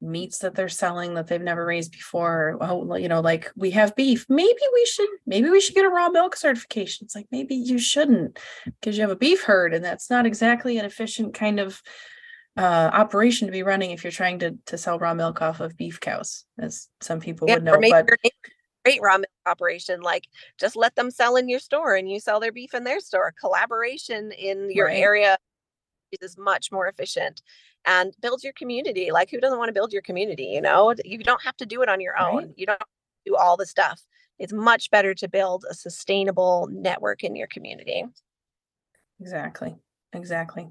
meats 0.02 0.40
that 0.40 0.56
they're 0.56 0.70
selling 0.70 1.14
that 1.14 1.28
they've 1.28 1.42
never 1.42 1.66
raised 1.66 1.92
before. 1.92 2.58
Oh, 2.60 2.96
you 2.96 3.08
know, 3.08 3.22
like 3.22 3.52
we 3.56 3.72
have 3.72 3.96
beef. 3.96 4.26
Maybe 4.30 4.62
we 4.74 4.86
should 4.86 5.10
maybe 5.26 5.50
we 5.50 5.62
should 5.62 5.76
get 5.76 5.86
a 5.86 5.90
raw 5.90 6.10
milk 6.10 6.36
certification. 6.36 7.06
It's 7.06 7.16
like 7.16 7.28
maybe 7.32 7.56
you 7.56 7.80
shouldn't 7.80 8.40
because 8.66 8.98
you 8.98 9.02
have 9.02 9.12
a 9.12 9.16
beef 9.16 9.44
herd 9.44 9.74
and 9.74 9.84
that's 9.84 10.10
not 10.10 10.26
exactly 10.26 10.78
an 10.78 10.86
efficient 10.86 11.34
kind 11.34 11.60
of 11.60 11.82
uh, 12.58 12.90
operation 12.94 13.48
to 13.48 13.52
be 13.52 13.64
running 13.64 13.92
if 13.92 14.04
you're 14.04 14.12
trying 14.12 14.40
to 14.40 14.58
to 14.66 14.78
sell 14.78 15.00
raw 15.00 15.14
milk 15.14 15.42
off 15.42 15.60
of 15.60 15.78
beef 15.78 16.00
cows, 16.00 16.46
as 16.60 16.90
some 17.00 17.20
people 17.20 17.48
yeah, 17.48 17.56
would 17.56 17.64
know. 17.64 17.80
But 17.80 18.08
great 18.84 19.02
raw 19.02 19.18
milk 19.18 19.28
operation 19.46 20.02
like 20.02 20.28
just 20.60 20.76
let 20.76 20.96
them 20.96 21.12
sell 21.12 21.36
in 21.36 21.48
your 21.48 21.60
store 21.60 21.96
and 21.96 22.10
you 22.10 22.20
sell 22.20 22.40
their 22.40 22.52
beef 22.52 22.74
in 22.74 22.84
their 22.84 23.00
store 23.00 23.34
collaboration 23.40 24.32
in 24.32 24.72
your 24.72 24.88
right. 24.88 24.98
area 24.98 25.38
is 26.22 26.38
much 26.38 26.72
more 26.72 26.88
efficient 26.88 27.42
and 27.86 28.14
build 28.22 28.44
your 28.44 28.54
community. 28.54 29.12
Like, 29.12 29.30
who 29.30 29.40
doesn't 29.40 29.58
want 29.58 29.70
to 29.70 29.74
build 29.74 29.94
your 29.94 30.02
community? 30.02 30.46
You 30.46 30.62
know, 30.62 30.94
you 31.04 31.18
don't 31.20 31.44
have 31.44 31.58
to 31.58 31.66
do 31.66 31.82
it 31.82 31.90
on 31.90 32.02
your 32.02 32.20
own. 32.20 32.38
Right. 32.38 32.54
You 32.56 32.66
don't 32.66 32.82
do 33.26 33.36
all 33.36 33.58
the 33.58 33.66
stuff. 33.66 34.02
It's 34.40 34.54
much 34.54 34.90
better 34.90 35.14
to 35.16 35.28
build 35.28 35.66
a 35.70 35.74
sustainable 35.74 36.68
network 36.72 37.24
in 37.24 37.36
your 37.36 37.48
community. 37.48 38.04
Exactly. 39.20 39.76
exactly. 40.14 40.68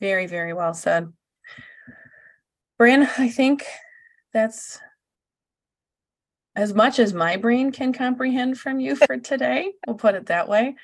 Very, 0.00 0.26
very 0.26 0.52
well 0.52 0.74
said. 0.74 1.10
Bryn, 2.78 3.08
I 3.18 3.30
think 3.30 3.64
that's 4.32 4.80
as 6.56 6.74
much 6.74 6.98
as 6.98 7.14
my 7.14 7.36
brain 7.36 7.72
can 7.72 7.92
comprehend 7.92 8.58
from 8.58 8.80
you 8.80 8.96
for 9.06 9.16
today. 9.16 9.72
we'll 9.86 9.96
put 9.96 10.14
it 10.14 10.26
that 10.26 10.48
way. 10.48 10.76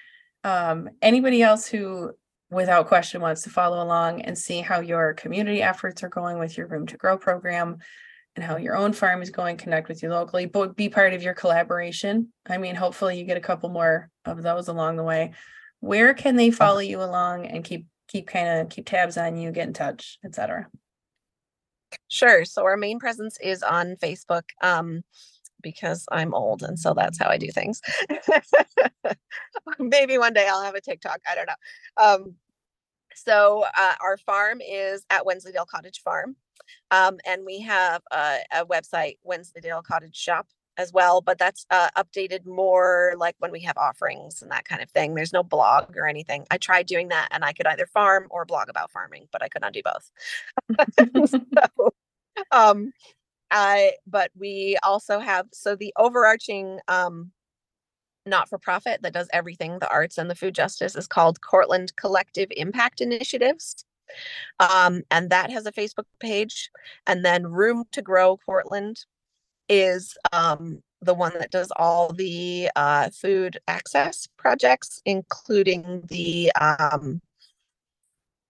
Um, 0.42 0.88
anybody 1.02 1.42
else 1.42 1.66
who, 1.66 2.12
without 2.51 2.88
question, 2.88 3.20
wants 3.20 3.42
to 3.42 3.51
follow 3.51 3.82
along 3.82 4.22
and 4.22 4.36
see 4.36 4.61
how 4.61 4.80
your 4.80 5.14
community 5.14 5.62
efforts 5.62 6.03
are 6.03 6.09
going 6.09 6.38
with 6.38 6.57
your 6.57 6.66
Room 6.66 6.86
to 6.88 6.96
Grow 6.96 7.16
program 7.16 7.78
and 8.36 8.44
how 8.44 8.57
your 8.57 8.76
own 8.76 8.92
farm 8.92 9.22
is 9.22 9.30
going, 9.30 9.57
connect 9.57 9.88
with 9.88 10.03
you 10.03 10.09
locally, 10.09 10.46
but 10.46 10.76
be 10.76 10.88
part 10.88 11.12
of 11.12 11.22
your 11.22 11.34
collaboration. 11.34 12.32
I 12.48 12.59
mean, 12.59 12.74
hopefully 12.74 13.18
you 13.18 13.24
get 13.24 13.36
a 13.36 13.40
couple 13.40 13.68
more 13.68 14.09
of 14.24 14.42
those 14.42 14.68
along 14.68 14.96
the 14.96 15.03
way. 15.03 15.32
Where 15.80 16.14
can 16.14 16.36
they 16.36 16.51
follow 16.51 16.80
you 16.80 17.03
along 17.03 17.46
and 17.46 17.64
keep 17.64 17.86
keep 18.09 18.26
kind 18.26 18.61
of 18.61 18.68
keep 18.68 18.86
tabs 18.86 19.16
on 19.16 19.36
you, 19.36 19.53
get 19.53 19.68
in 19.68 19.72
touch, 19.72 20.18
etc. 20.24 20.68
Sure. 22.09 22.44
So 22.44 22.64
our 22.64 22.76
main 22.76 22.98
presence 22.98 23.38
is 23.40 23.62
on 23.62 23.96
Facebook. 23.96 24.42
Um, 24.62 25.03
because 25.62 26.06
I'm 26.11 26.34
old 26.34 26.62
and 26.62 26.78
so 26.78 26.94
that's 26.94 27.18
how 27.18 27.28
I 27.28 27.38
do 27.38 27.50
things. 27.50 27.80
Maybe 29.78 30.18
one 30.18 30.32
day 30.32 30.48
I'll 30.48 30.62
have 30.62 30.74
a 30.74 30.80
TikTok. 30.80 31.20
I 31.30 31.34
don't 31.34 31.48
know. 31.48 32.04
Um, 32.04 32.34
so 33.14 33.64
uh, 33.76 33.94
our 34.00 34.16
farm 34.16 34.61
is 34.61 35.04
at 35.11 35.26
Wensleydale 35.26 35.66
Cottage 35.66 36.00
Farm. 36.02 36.36
Um, 36.90 37.18
and 37.26 37.44
we 37.44 37.61
have 37.61 38.02
a, 38.11 38.38
a 38.52 38.66
website, 38.66 39.18
Wensleydale 39.24 39.82
Cottage 39.82 40.16
Shop 40.16 40.46
as 40.76 40.92
well, 40.92 41.20
but 41.20 41.38
that's 41.38 41.66
uh, 41.70 41.90
updated 41.96 42.46
more 42.46 43.14
like 43.16 43.34
when 43.38 43.50
we 43.50 43.61
have 43.61 43.76
offerings 43.76 44.40
and 44.40 44.50
that 44.50 44.64
kind 44.64 44.82
of 44.82 44.90
thing. 44.90 45.14
There's 45.14 45.32
no 45.32 45.42
blog 45.42 45.96
or 45.96 46.06
anything. 46.06 46.46
I 46.50 46.58
tried 46.58 46.86
doing 46.86 47.08
that 47.08 47.28
and 47.30 47.44
I 47.44 47.52
could 47.52 47.66
either 47.66 47.86
farm 47.86 48.26
or 48.30 48.44
blog 48.44 48.68
about 48.68 48.90
farming, 48.90 49.26
but 49.32 49.42
I 49.42 49.48
could 49.48 49.62
not 49.62 49.72
do 49.72 49.82
both. 49.84 50.11
so, 51.30 51.92
um, 52.50 52.92
I, 53.51 53.94
but 54.07 54.30
we 54.38 54.76
also 54.82 55.18
have, 55.18 55.46
so 55.53 55.74
the 55.74 55.92
overarching 55.96 56.78
um, 56.88 57.32
not 58.26 58.48
for 58.48 58.59
profit 58.59 59.03
that 59.03 59.12
does 59.12 59.28
everything 59.32 59.78
the 59.78 59.90
arts 59.90 60.18
and 60.18 60.30
the 60.30 60.34
food 60.34 60.55
justice 60.55 60.96
is 60.96 61.07
called 61.07 61.40
Cortland 61.40 61.94
Collective 61.96 62.48
Impact 62.57 63.01
Initiatives. 63.01 63.84
Um, 64.59 65.03
and 65.11 65.30
that 65.30 65.51
has 65.51 65.66
a 65.66 65.72
Facebook 65.72 66.05
page. 66.18 66.70
And 67.07 67.24
then 67.24 67.46
Room 67.46 67.84
to 67.92 68.03
Grow 68.03 68.36
Cortland 68.36 69.05
is 69.68 70.16
um, 70.32 70.82
the 71.01 71.14
one 71.14 71.32
that 71.38 71.51
does 71.51 71.72
all 71.76 72.12
the 72.12 72.70
uh, 72.76 73.11
food 73.11 73.59
access 73.68 74.28
projects, 74.36 75.01
including 75.05 76.03
the 76.09 76.53
um, 76.61 77.20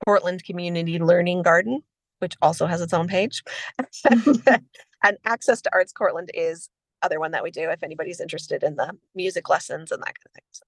Cortland 0.05 0.45
Community 0.45 0.99
Learning 0.99 1.43
Garden, 1.43 1.83
which 2.19 2.35
also 2.43 2.67
has 2.67 2.81
its 2.81 2.95
own 2.95 3.07
page. 3.07 3.43
and 5.03 5.17
Access 5.25 5.61
to 5.63 5.71
Arts 5.73 5.93
Cortland 5.93 6.31
is 6.35 6.69
other 7.03 7.19
one 7.19 7.31
that 7.33 7.43
we 7.43 7.51
do 7.51 7.71
if 7.71 7.83
anybody's 7.83 8.21
interested 8.21 8.63
in 8.63 8.77
the 8.77 8.93
music 9.15 9.49
lessons 9.49 9.91
and 9.91 10.03
that 10.03 10.07
kind 10.07 10.27
of 10.27 10.33
thing. 10.33 10.45
So. 10.51 10.65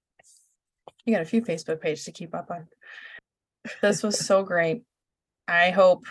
You 1.04 1.14
got 1.14 1.22
a 1.22 1.26
few 1.26 1.42
Facebook 1.42 1.80
pages 1.80 2.04
to 2.04 2.12
keep 2.12 2.34
up 2.34 2.50
on. 2.50 2.68
This 3.80 4.02
was 4.02 4.18
so 4.18 4.42
great. 4.42 4.82
I 5.48 5.70
hope 5.70 6.06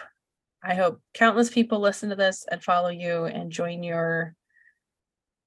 I 0.64 0.76
hope 0.76 1.02
countless 1.14 1.50
people 1.50 1.80
listen 1.80 2.10
to 2.10 2.16
this 2.16 2.46
and 2.50 2.64
follow 2.64 2.90
you 2.90 3.26
and 3.26 3.52
join 3.52 3.84
your 3.84 4.36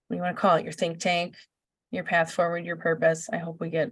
what 0.09 0.14
do 0.14 0.18
you 0.18 0.22
want 0.22 0.37
to 0.37 0.41
call 0.41 0.57
it? 0.57 0.64
Your 0.64 0.72
think 0.72 0.99
tank, 0.99 1.37
your 1.91 2.05
path 2.05 2.33
forward, 2.33 2.66
your 2.66 2.77
purpose. 2.77 3.29
I 3.33 3.39
hope 3.39 3.61
we 3.61 3.70
get 3.70 3.91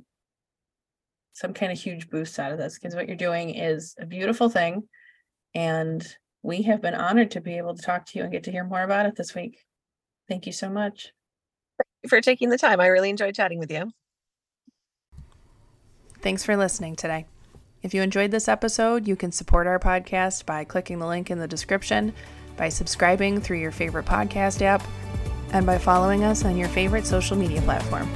some 1.33 1.55
kind 1.55 1.73
of 1.73 1.81
huge 1.81 2.11
boost 2.11 2.39
out 2.39 2.53
of 2.53 2.59
this 2.59 2.79
because 2.79 2.95
what 2.95 3.07
you're 3.07 3.17
doing 3.17 3.55
is 3.55 3.95
a 3.99 4.07
beautiful 4.07 4.49
thing. 4.49 4.89
And 5.55 6.07
we 6.43 6.63
have 6.63 6.83
been 6.83 6.95
honored 6.95 7.31
to 7.33 7.41
be 7.41 7.57
able 7.57 7.75
to 7.75 7.83
talk 7.83 8.07
to 8.07 8.19
you 8.19 8.25
and 8.25 8.33
get 8.33 8.45
to 8.45 8.53
hear 8.53 8.65
more 8.65 8.83
about 8.83 9.07
it 9.07 9.17
this 9.17 9.35
week. 9.35 9.65
Thank 10.29 10.47
you 10.47 10.53
so 10.53 10.69
much. 10.69 11.13
for 12.09 12.21
taking 12.21 12.49
the 12.49 12.59
time. 12.59 12.81
I 12.81 12.87
really 12.89 13.11
enjoyed 13.11 13.35
chatting 13.35 13.61
with 13.61 13.71
you. 13.71 13.91
Thanks 16.21 16.45
for 16.45 16.57
listening 16.57 16.97
today. 16.97 17.27
If 17.83 17.95
you 17.95 18.03
enjoyed 18.03 18.31
this 18.31 18.49
episode, 18.49 19.09
you 19.09 19.17
can 19.17 19.33
support 19.33 19.67
our 19.67 19.79
podcast 19.79 20.47
by 20.47 20.65
clicking 20.65 20.99
the 20.99 21.07
link 21.07 21.31
in 21.31 21.39
the 21.39 21.49
description, 21.49 22.13
by 22.57 22.69
subscribing 22.69 23.41
through 23.41 23.59
your 23.59 23.73
favorite 23.73 24.07
podcast 24.07 24.63
app, 24.63 24.83
and 25.53 25.67
by 25.67 25.79
following 25.79 26.25
us 26.25 26.45
on 26.45 26.57
your 26.57 26.69
favorite 26.69 27.07
social 27.07 27.37
media 27.37 27.61
platform. 27.63 28.09